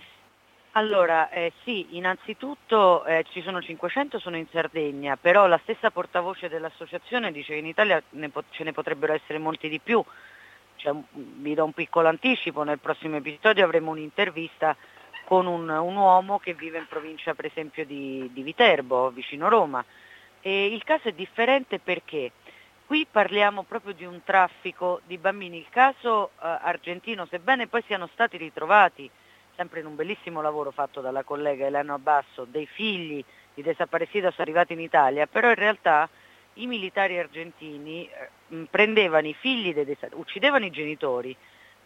Allora, 0.79 1.29
eh, 1.29 1.51
sì, 1.63 1.87
innanzitutto 1.97 3.03
eh, 3.03 3.25
ci 3.31 3.41
sono 3.41 3.61
500, 3.61 4.17
sono 4.17 4.37
in 4.37 4.47
Sardegna, 4.49 5.17
però 5.17 5.45
la 5.45 5.59
stessa 5.63 5.91
portavoce 5.91 6.47
dell'associazione 6.47 7.33
dice 7.33 7.51
che 7.51 7.59
in 7.59 7.65
Italia 7.65 8.01
ne 8.11 8.29
po- 8.29 8.45
ce 8.49 8.63
ne 8.63 8.71
potrebbero 8.71 9.11
essere 9.11 9.39
molti 9.39 9.67
di 9.67 9.79
più 9.79 10.01
cioè, 10.77 10.93
vi 11.11 11.53
do 11.53 11.65
un 11.65 11.73
piccolo 11.73 12.07
anticipo, 12.07 12.63
nel 12.63 12.79
prossimo 12.79 13.17
episodio 13.17 13.65
avremo 13.65 13.91
un'intervista 13.91 14.77
con 15.25 15.45
un, 15.45 15.67
un 15.67 15.95
uomo 15.97 16.39
che 16.39 16.53
vive 16.53 16.77
in 16.77 16.87
provincia 16.87 17.33
per 17.33 17.45
esempio 17.47 17.85
di, 17.85 18.29
di 18.31 18.41
Viterbo, 18.41 19.09
vicino 19.09 19.49
Roma. 19.49 19.83
E 20.39 20.67
il 20.67 20.83
caso 20.85 21.09
è 21.09 21.11
differente 21.11 21.79
perché? 21.79 22.31
Qui 22.85 23.05
parliamo 23.11 23.63
proprio 23.63 23.93
di 23.93 24.05
un 24.05 24.21
traffico 24.23 25.01
di 25.05 25.17
bambini. 25.17 25.57
Il 25.57 25.67
caso 25.69 26.29
eh, 26.41 26.47
argentino, 26.61 27.25
sebbene 27.25 27.67
poi 27.67 27.83
siano 27.85 28.07
stati 28.13 28.37
ritrovati, 28.37 29.09
sempre 29.59 29.81
in 29.81 29.87
un 29.87 29.95
bellissimo 29.97 30.41
lavoro 30.41 30.71
fatto 30.71 31.01
dalla 31.01 31.23
collega 31.23 31.65
Elena 31.65 31.99
Basso, 31.99 32.45
dei 32.45 32.65
figli 32.65 33.21
di 33.53 33.61
desaparecidos 33.61 34.39
arrivati 34.39 34.71
in 34.71 34.79
Italia, 34.79 35.27
però 35.27 35.49
in 35.49 35.55
realtà 35.55 36.07
i 36.53 36.65
militari 36.65 37.19
argentini 37.19 38.07
eh, 38.07 38.67
prendevano 38.69 39.27
i 39.27 39.33
figli, 39.33 39.73
dei 39.73 39.83
desa- 39.83 40.07
uccidevano 40.13 40.63
i 40.63 40.69
genitori, 40.71 41.35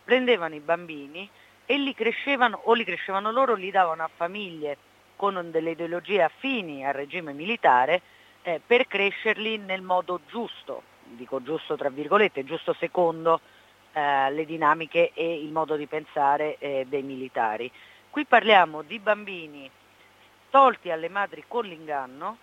prendevano 0.03 0.53
i 0.53 0.59
bambini 0.59 1.27
e 1.65 1.77
li 1.79 1.95
crescevano 1.95 2.59
o 2.65 2.73
li 2.73 2.83
crescevano 2.83 3.31
loro, 3.31 3.55
li 3.55 3.71
davano 3.71 4.03
a 4.03 4.09
famiglie 4.15 4.77
con 5.15 5.49
delle 5.49 5.71
ideologie 5.71 6.21
affini 6.21 6.85
al 6.85 6.93
regime 6.93 7.33
militare 7.33 8.01
eh, 8.43 8.61
per 8.63 8.85
crescerli 8.85 9.57
nel 9.57 9.81
modo 9.81 10.19
giusto, 10.27 10.83
dico 11.05 11.41
giusto 11.41 11.75
tra 11.75 11.89
virgolette, 11.89 12.43
giusto 12.43 12.75
secondo 12.77 13.41
eh, 13.93 14.31
le 14.31 14.45
dinamiche 14.45 15.11
e 15.13 15.41
il 15.41 15.51
modo 15.51 15.75
di 15.75 15.87
pensare 15.87 16.57
eh, 16.57 16.85
dei 16.87 17.03
militari. 17.03 17.71
Qui 18.09 18.25
parliamo 18.25 18.81
di 18.81 18.99
bambini 18.99 19.69
tolti 20.49 20.91
alle 20.91 21.09
madri 21.09 21.45
con 21.47 21.65
l'inganno, 21.65 22.37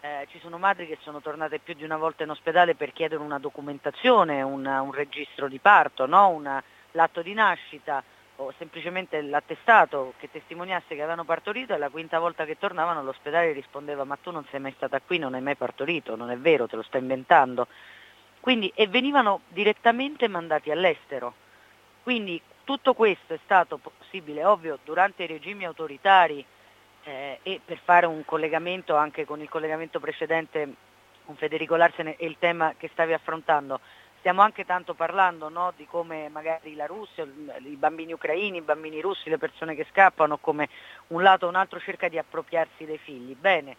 eh, 0.00 0.26
ci 0.30 0.38
sono 0.40 0.58
madri 0.58 0.86
che 0.86 0.98
sono 1.02 1.20
tornate 1.20 1.58
più 1.58 1.74
di 1.74 1.84
una 1.84 1.96
volta 1.96 2.22
in 2.22 2.30
ospedale 2.30 2.74
per 2.74 2.92
chiedere 2.92 3.22
una 3.22 3.38
documentazione, 3.38 4.42
una, 4.42 4.80
un 4.80 4.92
registro 4.92 5.48
di 5.48 5.58
parto, 5.58 6.06
no? 6.06 6.28
una, 6.28 6.62
l'atto 6.92 7.22
di 7.22 7.34
nascita 7.34 8.02
o 8.36 8.52
semplicemente 8.58 9.22
l'attestato 9.22 10.12
che 10.18 10.30
testimoniasse 10.30 10.94
che 10.94 11.00
avevano 11.00 11.24
partorito 11.24 11.74
e 11.74 11.78
la 11.78 11.88
quinta 11.88 12.18
volta 12.18 12.44
che 12.44 12.58
tornavano 12.58 13.02
l'ospedale 13.02 13.52
rispondeva 13.52 14.04
ma 14.04 14.16
tu 14.16 14.30
non 14.30 14.44
sei 14.50 14.60
mai 14.60 14.74
stata 14.76 15.00
qui, 15.00 15.18
non 15.18 15.34
hai 15.34 15.40
mai 15.40 15.56
partorito, 15.56 16.16
non 16.16 16.30
è 16.30 16.36
vero, 16.36 16.66
te 16.66 16.76
lo 16.76 16.82
stai 16.82 17.00
inventando. 17.00 17.66
Quindi, 18.46 18.70
e 18.76 18.86
venivano 18.86 19.40
direttamente 19.48 20.28
mandati 20.28 20.70
all'estero. 20.70 21.34
Quindi 22.04 22.40
tutto 22.62 22.94
questo 22.94 23.34
è 23.34 23.40
stato 23.42 23.76
possibile, 23.78 24.44
ovvio, 24.44 24.78
durante 24.84 25.24
i 25.24 25.26
regimi 25.26 25.64
autoritari 25.64 26.46
eh, 27.02 27.40
e 27.42 27.60
per 27.64 27.80
fare 27.82 28.06
un 28.06 28.24
collegamento 28.24 28.94
anche 28.94 29.24
con 29.24 29.40
il 29.40 29.48
collegamento 29.48 29.98
precedente 29.98 30.74
con 31.24 31.34
Federico 31.34 31.74
Larsen 31.74 32.06
e 32.06 32.16
il 32.20 32.36
tema 32.38 32.74
che 32.78 32.88
stavi 32.92 33.14
affrontando, 33.14 33.80
stiamo 34.20 34.42
anche 34.42 34.64
tanto 34.64 34.94
parlando 34.94 35.48
no, 35.48 35.72
di 35.76 35.84
come 35.84 36.28
magari 36.28 36.76
la 36.76 36.86
Russia, 36.86 37.24
i 37.24 37.76
bambini 37.76 38.12
ucraini, 38.12 38.58
i 38.58 38.62
bambini 38.62 39.00
russi, 39.00 39.28
le 39.28 39.38
persone 39.38 39.74
che 39.74 39.88
scappano, 39.90 40.36
come 40.36 40.68
un 41.08 41.20
lato 41.20 41.46
o 41.46 41.48
un 41.48 41.56
altro 41.56 41.80
cerca 41.80 42.06
di 42.06 42.16
appropriarsi 42.16 42.84
dei 42.84 42.98
figli. 42.98 43.34
Bene, 43.34 43.76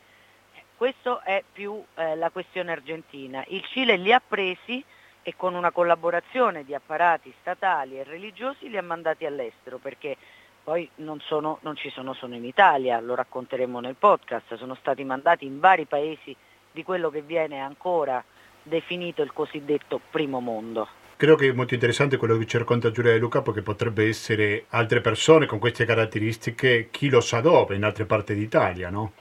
questo 0.78 1.22
è 1.22 1.44
più 1.52 1.84
eh, 1.96 2.16
la 2.16 2.30
questione 2.30 2.72
argentina. 2.72 3.44
Il 3.48 3.64
Cile 3.66 3.98
li 3.98 4.14
ha 4.14 4.22
presi 4.26 4.84
e 5.24 5.34
con 5.36 5.56
una 5.56 5.72
collaborazione 5.72 6.64
di 6.64 6.74
apparati 6.74 7.34
statali 7.42 8.00
e 8.00 8.04
religiosi 8.04 8.70
li 8.70 8.78
ha 8.78 8.84
mandati 8.84 9.26
all'estero 9.26 9.78
perché 9.80 10.16
poi 10.64 10.88
non, 10.96 11.20
sono, 11.20 11.58
non 11.62 11.76
ci 11.76 11.90
sono 11.90 12.14
solo 12.14 12.36
in 12.36 12.46
Italia, 12.46 13.00
lo 13.00 13.16
racconteremo 13.16 13.80
nel 13.80 13.96
podcast, 13.96 14.56
sono 14.56 14.76
stati 14.76 15.04
mandati 15.04 15.46
in 15.46 15.60
vari 15.60 15.86
paesi 15.86 16.36
di 16.72 16.84
quello 16.84 17.10
che 17.10 17.22
viene 17.22 17.60
ancora 17.60 18.24
definito 18.62 19.22
il 19.22 19.34
cosiddetto 19.34 20.00
primo 20.12 20.40
mondo. 20.40 20.88
Credo 21.18 21.36
che 21.36 21.50
è 21.50 21.54
molto 21.54 21.74
interessante 21.74 22.18
quello 22.18 22.38
che 22.38 22.46
ci 22.46 22.58
racconta 22.58 22.92
Giulia 22.92 23.14
De 23.14 23.18
Luca 23.18 23.42
perché 23.42 23.64
potrebbe 23.64 24.08
essere 24.08 24.66
altre 24.70 25.02
persone 25.02 25.48
con 25.48 25.58
queste 25.58 25.86
caratteristiche, 25.86 26.90
chi 26.92 27.10
lo 27.10 27.22
sa 27.22 27.42
dove, 27.42 27.76
in 27.76 27.84
altre 27.84 28.06
parti 28.06 28.36
d'Italia, 28.36 28.90
no? 28.92 29.14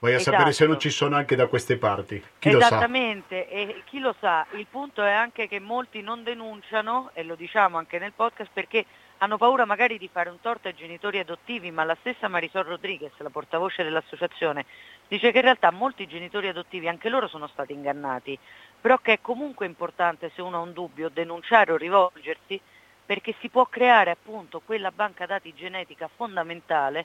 Vai 0.00 0.12
a 0.12 0.16
Esatto. 0.16 0.36
sapere 0.36 0.52
se 0.52 0.66
non 0.66 0.78
ci 0.78 0.90
sono 0.90 1.16
anche 1.16 1.34
da 1.34 1.48
queste 1.48 1.76
parti. 1.76 2.22
Chi 2.38 2.50
Esattamente, 2.50 3.48
e 3.48 3.82
chi 3.84 3.98
lo 3.98 4.14
sa, 4.20 4.46
il 4.52 4.66
punto 4.70 5.02
è 5.02 5.10
anche 5.10 5.48
che 5.48 5.58
molti 5.58 6.02
non 6.02 6.22
denunciano, 6.22 7.10
e 7.14 7.24
lo 7.24 7.34
diciamo 7.34 7.78
anche 7.78 7.98
nel 7.98 8.12
podcast, 8.12 8.50
perché 8.52 8.84
hanno 9.18 9.36
paura 9.36 9.64
magari 9.64 9.98
di 9.98 10.08
fare 10.12 10.30
un 10.30 10.40
torto 10.40 10.68
ai 10.68 10.76
genitori 10.76 11.18
adottivi, 11.18 11.72
ma 11.72 11.82
la 11.82 11.96
stessa 11.98 12.28
Marisol 12.28 12.66
Rodriguez, 12.66 13.10
la 13.16 13.30
portavoce 13.30 13.82
dell'associazione, 13.82 14.66
dice 15.08 15.32
che 15.32 15.38
in 15.38 15.44
realtà 15.44 15.72
molti 15.72 16.06
genitori 16.06 16.46
adottivi, 16.46 16.86
anche 16.86 17.08
loro 17.08 17.26
sono 17.26 17.48
stati 17.48 17.72
ingannati, 17.72 18.38
però 18.80 18.98
che 18.98 19.14
è 19.14 19.20
comunque 19.20 19.66
importante 19.66 20.30
se 20.32 20.42
uno 20.42 20.58
ha 20.58 20.60
un 20.60 20.72
dubbio 20.72 21.08
denunciare 21.08 21.72
o 21.72 21.76
rivolgersi, 21.76 22.60
perché 23.04 23.34
si 23.40 23.48
può 23.48 23.66
creare 23.66 24.12
appunto 24.12 24.60
quella 24.64 24.92
banca 24.92 25.26
dati 25.26 25.52
genetica 25.54 26.08
fondamentale 26.14 27.04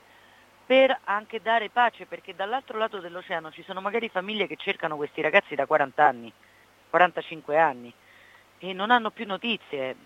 per 0.66 0.98
anche 1.04 1.40
dare 1.42 1.68
pace, 1.70 2.06
perché 2.06 2.34
dall'altro 2.34 2.78
lato 2.78 2.98
dell'oceano 2.98 3.50
ci 3.50 3.62
sono 3.62 3.80
magari 3.80 4.08
famiglie 4.08 4.46
che 4.46 4.56
cercano 4.56 4.96
questi 4.96 5.20
ragazzi 5.20 5.54
da 5.54 5.66
40 5.66 6.04
anni, 6.06 6.32
45 6.90 7.58
anni, 7.58 7.92
e 8.58 8.72
non 8.72 8.90
hanno 8.90 9.10
più 9.10 9.26
notizie, 9.26 9.96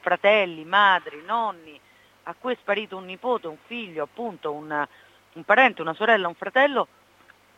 fratelli, 0.00 0.64
madri, 0.64 1.22
nonni, 1.24 1.78
a 2.24 2.34
cui 2.38 2.52
è 2.52 2.56
sparito 2.60 2.96
un 2.96 3.04
nipote, 3.04 3.46
un 3.48 3.56
figlio, 3.66 4.04
appunto, 4.04 4.52
una- 4.52 4.86
un 5.34 5.44
parente, 5.44 5.82
una 5.82 5.94
sorella, 5.94 6.28
un 6.28 6.34
fratello, 6.34 6.86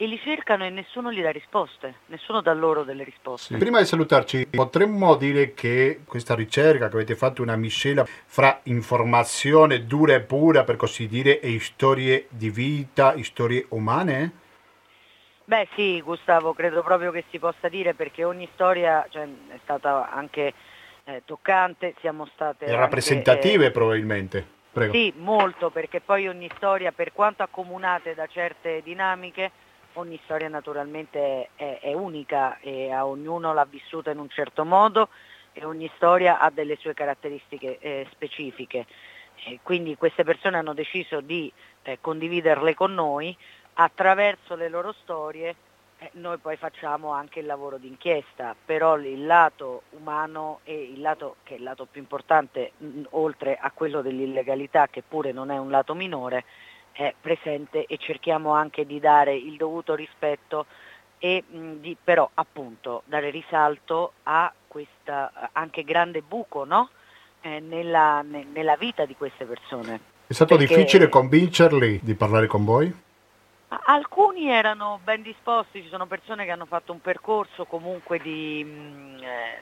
e 0.01 0.07
li 0.07 0.19
cercano 0.23 0.65
e 0.65 0.71
nessuno 0.71 1.13
gli 1.13 1.21
dà 1.21 1.33
risposte, 1.33 1.97
nessuno 2.07 2.41
dà 2.41 2.53
loro 2.55 2.85
delle 2.85 3.03
risposte. 3.03 3.57
Prima 3.57 3.81
di 3.81 3.85
salutarci, 3.85 4.47
potremmo 4.47 5.17
dire 5.17 5.55
che 5.55 6.03
questa 6.07 6.37
ricerca 6.37 6.89
che 6.89 6.95
avete 6.95 7.17
fatto 7.17 7.41
è 7.41 7.45
una 7.45 7.57
miscela 7.57 8.05
fra 8.07 8.61
informazione 8.65 9.87
dura 9.87 10.15
e 10.15 10.21
pura, 10.21 10.63
per 10.63 10.77
così 10.77 11.09
dire, 11.09 11.41
e 11.41 11.59
storie 11.59 12.27
di 12.31 12.49
vita, 12.49 13.21
storie 13.25 13.67
umane? 13.71 14.31
Beh 15.45 15.67
sì, 15.75 16.01
Gustavo, 16.01 16.55
credo 16.55 16.85
proprio 16.85 17.11
che 17.11 17.25
si 17.31 17.41
possa 17.41 17.69
dire 17.69 17.95
perché 17.95 18.23
ogni 18.23 18.49
storia 18.55 19.05
cioè, 19.11 19.25
è 19.25 19.59
stata 19.65 20.13
anche 20.13 20.55
eh, 21.03 21.23
toccante, 21.25 21.95
siamo 21.99 22.25
state... 22.35 22.67
E 22.67 22.69
anche, 22.69 22.81
rappresentative 22.81 23.67
eh, 23.67 23.71
probabilmente. 23.73 24.47
Prego. 24.71 24.93
Sì, 24.93 25.13
molto, 25.17 25.71
perché 25.71 26.01
poi 26.01 26.29
ogni 26.29 26.49
storia, 26.55 26.93
per 26.93 27.13
quanto 27.13 27.43
accomunate 27.43 28.15
da 28.15 28.29
certe 28.29 28.81
dinamiche, 28.85 29.51
ogni 29.99 30.19
storia 30.25 30.49
naturalmente 30.49 31.51
è, 31.55 31.79
è 31.81 31.93
unica 31.93 32.59
e 32.61 32.91
a 32.91 33.07
ognuno 33.07 33.53
l'ha 33.53 33.67
vissuta 33.69 34.11
in 34.11 34.19
un 34.19 34.29
certo 34.29 34.65
modo 34.65 35.09
e 35.53 35.65
ogni 35.65 35.91
storia 35.97 36.39
ha 36.39 36.51
delle 36.51 36.77
sue 36.77 36.95
caratteristiche 36.95 37.79
eh, 37.79 38.07
specifiche. 38.13 38.87
E 39.45 39.61
quindi 39.63 39.97
queste 39.97 40.25
persone 40.25 40.57
hanno 40.57 40.75
deciso 40.75 41.21
di 41.21 41.53
eh, 41.83 41.99
condividerle 42.01 42.75
con 42.75 42.95
noi, 42.95 43.37
attraverso 43.75 44.57
le 44.57 44.69
loro 44.69 44.93
storie 45.03 45.55
eh, 46.01 46.11
noi 46.13 46.39
poi 46.39 46.57
facciamo 46.57 47.11
anche 47.11 47.41
il 47.41 47.47
lavoro 47.47 47.77
di 47.77 47.89
inchiesta, 47.89 48.55
però 48.65 48.97
il 48.99 49.27
lato 49.27 49.83
umano 49.91 50.61
e 50.63 50.75
il 50.75 51.01
lato 51.01 51.37
che 51.43 51.55
è 51.55 51.57
il 51.57 51.65
lato 51.65 51.87
più 51.87 52.01
importante, 52.01 52.73
mh, 52.77 53.03
oltre 53.11 53.59
a 53.61 53.73
quello 53.73 54.01
dell'illegalità, 54.01 54.87
che 54.87 55.03
pure 55.03 55.33
non 55.33 55.51
è 55.51 55.59
un 55.59 55.71
lato 55.71 55.95
minore, 55.95 56.45
è 56.99 57.15
presente 57.21 57.87
e 57.87 57.97
cerchiamo 57.97 58.55
anche 58.55 58.85
di 58.85 58.99
dare 58.99 59.33
il 59.33 59.57
dovuto 59.57 59.95
rispetto 59.95 60.67
e 61.19 61.45
mh, 61.49 61.75
di 61.75 61.97
però 62.03 62.29
appunto 62.35 63.03
dare 63.05 63.31
risalto 63.31 64.15
a 64.25 64.53
questo 64.67 65.13
anche 65.53 65.85
grande 65.85 66.23
buco 66.23 66.65
no? 66.65 66.91
Eh, 67.41 67.61
nella, 67.61 68.23
ne- 68.23 68.47
nella 68.53 68.75
vita 68.77 69.05
di 69.07 69.15
queste 69.15 69.45
persone. 69.45 70.01
È 70.27 70.33
stato 70.33 70.57
Perché- 70.57 70.75
difficile 70.75 71.09
convincerli 71.09 72.01
di 72.03 72.15
parlare 72.17 72.49
con 72.49 72.65
voi? 72.65 72.93
Alcuni 73.69 74.51
erano 74.51 74.99
ben 75.05 75.23
disposti, 75.23 75.83
ci 75.83 75.89
sono 75.89 76.07
persone 76.07 76.45
che 76.47 76.51
hanno 76.51 76.65
fatto 76.67 76.91
un 76.91 77.01
percorso 77.01 77.65
comunque 77.67 78.19
di, 78.19 78.65
mh, 78.65 79.23
eh, 79.23 79.61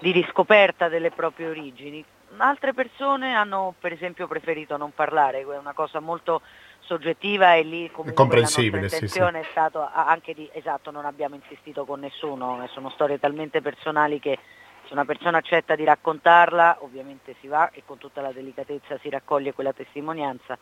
di 0.00 0.10
riscoperta 0.12 0.88
delle 0.88 1.10
proprie 1.10 1.46
origini, 1.48 2.04
altre 2.38 2.72
persone 2.74 3.34
hanno 3.34 3.74
per 3.78 3.92
esempio 3.92 4.26
preferito 4.26 4.76
non 4.76 4.92
parlare, 4.92 5.40
è 5.40 5.58
una 5.58 5.72
cosa 5.72 6.00
molto 6.00 6.42
soggettiva 6.80 7.54
e 7.54 7.62
lì 7.62 7.90
comunque 7.90 8.14
comprensibile, 8.14 8.82
la 8.82 8.88
sì, 8.88 8.94
intenzione 8.94 9.40
è 9.40 9.46
stato 9.50 9.82
a- 9.82 10.06
anche 10.06 10.34
di, 10.34 10.48
esatto, 10.52 10.90
non 10.90 11.04
abbiamo 11.04 11.36
insistito 11.36 11.84
con 11.84 12.00
nessuno, 12.00 12.62
eh, 12.64 12.68
sono 12.68 12.90
storie 12.90 13.20
talmente 13.20 13.60
personali 13.60 14.18
che 14.18 14.38
se 14.86 14.92
una 14.92 15.04
persona 15.04 15.38
accetta 15.38 15.76
di 15.76 15.84
raccontarla 15.84 16.78
ovviamente 16.80 17.36
si 17.40 17.46
va 17.46 17.70
e 17.70 17.82
con 17.84 17.98
tutta 17.98 18.20
la 18.20 18.32
delicatezza 18.32 18.98
si 18.98 19.08
raccoglie 19.08 19.52
quella 19.52 19.72
testimonianza, 19.72 20.58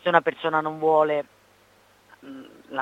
se 0.00 0.08
una 0.08 0.20
persona 0.20 0.60
non 0.60 0.78
vuole 0.78 1.24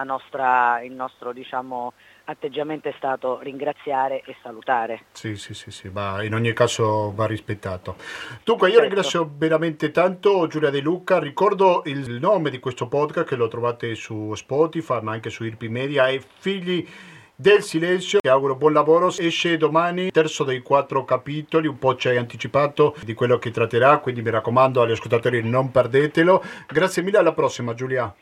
nostra, 0.05 0.83
il 0.83 0.93
nostro 0.93 1.33
diciamo, 1.33 1.93
atteggiamento 2.25 2.89
è 2.89 2.95
stato 2.97 3.39
ringraziare 3.41 4.23
e 4.25 4.35
salutare. 4.43 5.05
Sì, 5.13 5.37
sì, 5.37 5.55
sì, 5.55 5.71
sì, 5.71 5.89
ma 5.89 6.23
in 6.23 6.35
ogni 6.35 6.53
caso 6.53 7.13
va 7.15 7.27
rispettato. 7.27 7.97
Dunque, 8.45 8.69
io 8.69 8.75
Certo. 8.75 8.87
ringrazio 8.89 9.31
veramente 9.37 9.91
tanto 9.91 10.47
Giulia 10.47 10.71
De 10.71 10.81
Luca. 10.81 11.19
Ricordo 11.19 11.83
il 11.87 12.19
nome 12.21 12.51
di 12.51 12.59
questo 12.59 12.89
podcast 12.89 13.27
che 13.27 13.37
lo 13.37 13.49
trovate 13.49 13.95
su 13.95 14.35
Spotify, 14.35 15.01
ma 15.03 15.13
anche 15.13 15.31
su 15.31 15.45
Irpi 15.45 15.69
Media, 15.69 16.09
è 16.09 16.21
Figli 16.39 16.87
del 17.35 17.63
Silenzio. 17.63 18.21
Ti 18.21 18.29
auguro 18.29 18.55
buon 18.55 18.73
lavoro. 18.73 19.09
Esce 19.09 19.57
domani, 19.57 20.11
terzo 20.11 20.45
dei 20.45 20.61
quattro 20.61 21.05
capitoli, 21.05 21.67
un 21.67 21.79
po' 21.79 21.97
ci 21.97 22.09
hai 22.09 22.17
anticipato 22.17 22.95
di 23.05 23.15
quello 23.15 23.39
che 23.39 23.51
tratterà, 23.51 23.99
quindi 23.99 24.23
mi 24.23 24.31
raccomando 24.31 24.81
agli 24.81 24.93
ascoltatori 24.93 25.43
non 25.43 25.71
perdetelo. 25.71 26.43
Grazie 26.69 27.03
mille, 27.03 27.19
alla 27.19 27.33
prossima 27.33 27.75
Giulia. 27.75 28.15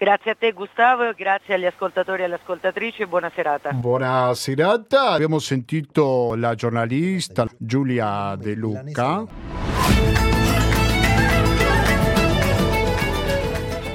Grazie 0.00 0.30
a 0.30 0.34
te 0.34 0.52
Gustavo, 0.52 1.12
grazie 1.14 1.52
agli 1.52 1.66
ascoltatori 1.66 2.22
e 2.22 2.24
alle 2.24 2.36
ascoltatrici 2.36 3.02
e 3.02 3.06
buona 3.06 3.30
serata. 3.34 3.70
Buona 3.72 4.32
serata, 4.32 5.10
abbiamo 5.10 5.38
sentito 5.38 6.34
la 6.36 6.54
giornalista 6.54 7.46
Giulia 7.58 8.34
De 8.34 8.54
Luca. 8.54 9.26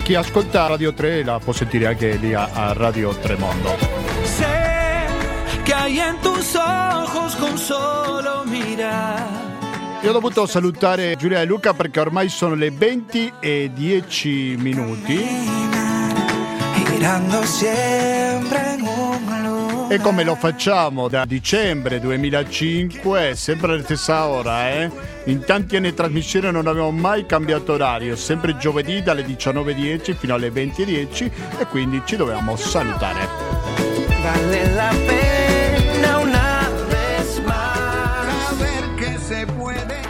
Chi 0.03 0.13
ascolta 0.13 0.67
Radio 0.67 0.93
3 0.93 1.23
la 1.23 1.39
può 1.39 1.53
sentire 1.53 1.87
anche 1.87 2.17
lì 2.17 2.35
a, 2.35 2.73
Radio 2.73 3.09
Tremondo. 3.15 3.75
Sé 4.25 4.45
que 5.63 5.73
hay 5.73 5.97
en 5.97 6.19
tus 6.21 6.53
ojos 6.53 7.35
con 7.37 7.57
solo 7.57 8.43
mirar. 8.45 9.23
Io 10.03 10.11
ho 10.11 10.13
dovuto 10.13 10.45
salutare 10.45 11.15
Giulia 11.15 11.39
De 11.39 11.45
Luca 11.45 11.73
perché 11.73 11.99
ormai 11.99 12.29
sono 12.29 12.53
le 12.53 12.69
20 12.69 13.33
e 13.39 13.71
10 13.73 14.55
minuti. 14.59 15.84
Girando 16.95 17.43
siempre 17.43 18.73
en 18.73 18.81
un 18.87 19.43
lugar. 19.43 19.91
E 19.91 19.99
come 19.99 20.23
lo 20.23 20.35
facciamo 20.35 21.09
da 21.09 21.25
dicembre 21.25 21.99
2005, 21.99 23.35
sempre 23.35 23.73
alla 23.73 23.83
stessa 23.83 24.27
ora, 24.27 24.71
eh? 24.71 24.89
In 25.25 25.43
tanti 25.43 25.75
anni 25.75 25.89
di 25.89 25.93
trasmissione 25.93 26.51
non 26.51 26.67
abbiamo 26.67 26.91
mai 26.91 27.25
cambiato 27.25 27.73
orario, 27.73 28.15
sempre 28.15 28.55
giovedì 28.55 29.03
dalle 29.03 29.25
19.10 29.25 30.15
fino 30.15 30.35
alle 30.35 30.47
20.10 30.47 31.31
e 31.59 31.65
quindi 31.65 32.01
ci 32.05 32.15
dovevamo 32.15 32.55
salutare. 32.55 33.27
Vale 34.21 35.04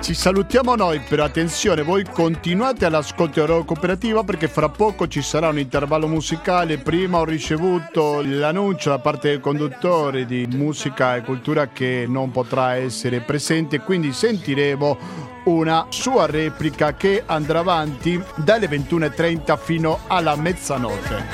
Ci 0.05 0.13
salutiamo 0.13 0.75
noi, 0.75 0.99
però 0.99 1.23
attenzione, 1.23 1.81
voi 1.81 2.03
continuate 2.03 2.85
all'ascolto 2.85 3.39
Euro 3.39 3.63
Cooperativa 3.63 4.23
perché 4.23 4.47
fra 4.47 4.69
poco 4.69 5.07
ci 5.07 5.23
sarà 5.23 5.47
un 5.47 5.57
intervallo 5.57 6.07
musicale. 6.07 6.77
Prima 6.77 7.17
ho 7.17 7.25
ricevuto 7.25 8.21
l'annuncio 8.23 8.91
da 8.91 8.99
parte 8.99 9.29
del 9.29 9.39
conduttore 9.39 10.27
di 10.27 10.45
musica 10.51 11.15
e 11.15 11.23
cultura 11.23 11.69
che 11.69 12.05
non 12.07 12.29
potrà 12.29 12.75
essere 12.75 13.21
presente, 13.21 13.79
quindi 13.79 14.13
sentiremo 14.13 14.97
una 15.45 15.87
sua 15.89 16.27
replica 16.27 16.93
che 16.93 17.23
andrà 17.25 17.57
avanti 17.57 18.23
dalle 18.35 18.69
21.30 18.69 19.57
fino 19.57 20.01
alla 20.05 20.35
mezzanotte. 20.35 21.25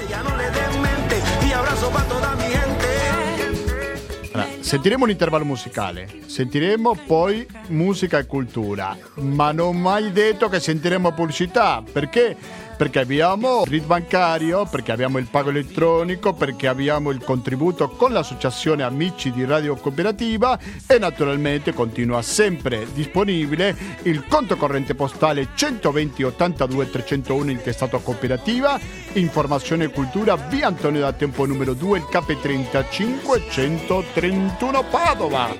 Sentiremo 4.71 5.03
un 5.03 5.09
intervallo 5.09 5.43
musicale, 5.43 6.07
sentiremo 6.27 6.95
poi 7.05 7.45
musica 7.67 8.19
e 8.19 8.25
cultura, 8.25 8.97
ma 9.15 9.51
non 9.51 9.77
mai 9.77 10.13
detto 10.13 10.47
che 10.47 10.61
sentiremo 10.61 11.11
pubblicità, 11.11 11.83
perché? 11.91 12.37
Perché 12.81 12.97
abbiamo 12.97 13.61
il 13.63 13.69
RID 13.69 13.85
bancario, 13.85 14.65
perché 14.65 14.91
abbiamo 14.91 15.19
il 15.19 15.27
pago 15.27 15.51
elettronico, 15.51 16.33
perché 16.33 16.67
abbiamo 16.67 17.11
il 17.11 17.23
contributo 17.23 17.89
con 17.89 18.11
l'associazione 18.11 18.81
Amici 18.81 19.29
di 19.29 19.45
Radio 19.45 19.75
Cooperativa 19.75 20.57
e 20.87 20.97
naturalmente 20.97 21.75
continua 21.75 22.23
sempre 22.23 22.87
disponibile 22.91 23.77
il 24.05 24.25
conto 24.27 24.57
corrente 24.57 24.95
postale 24.95 25.49
120 25.53 26.23
82 26.23 26.89
301 26.89 27.51
intestato 27.51 27.97
a 27.97 28.01
cooperativa, 28.01 28.79
informazione 29.13 29.83
e 29.83 29.89
cultura 29.89 30.35
via 30.35 30.65
Antonio 30.65 31.01
da 31.01 31.13
Tempo 31.13 31.45
numero 31.45 31.75
2, 31.75 31.99
il 31.99 32.07
KP35 32.11 33.47
131 33.47 34.83
Padova. 34.89 35.55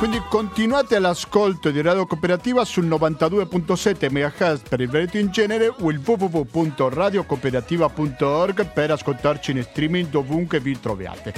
Quindi 0.01 0.17
continuate 0.27 0.95
all'ascolto 0.95 1.69
di 1.69 1.79
Radio 1.79 2.07
Cooperativa 2.07 2.65
sul 2.65 2.87
92.7 2.87 4.09
MHz 4.09 4.61
per 4.67 4.81
il 4.81 4.89
Veneto 4.89 5.19
in 5.19 5.29
genere 5.29 5.67
o 5.67 5.91
il 5.91 6.01
www.radiocooperativa.org 6.03 8.65
per 8.73 8.89
ascoltarci 8.89 9.51
in 9.51 9.61
streaming 9.61 10.09
dovunque 10.09 10.59
vi 10.59 10.79
troviate. 10.79 11.35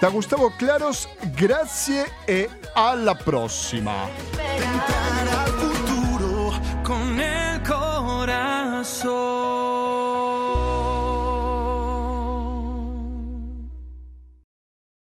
Da 0.00 0.08
Gustavo 0.08 0.52
Claros, 0.56 1.06
grazie 1.32 2.10
e 2.24 2.50
alla 2.74 3.14
prossima. 3.14 4.08
Tentar 4.32 5.28
al 5.28 5.52
futuro 5.52 6.52
con 6.82 7.20
el 7.20 7.62
corazón. 7.62 9.85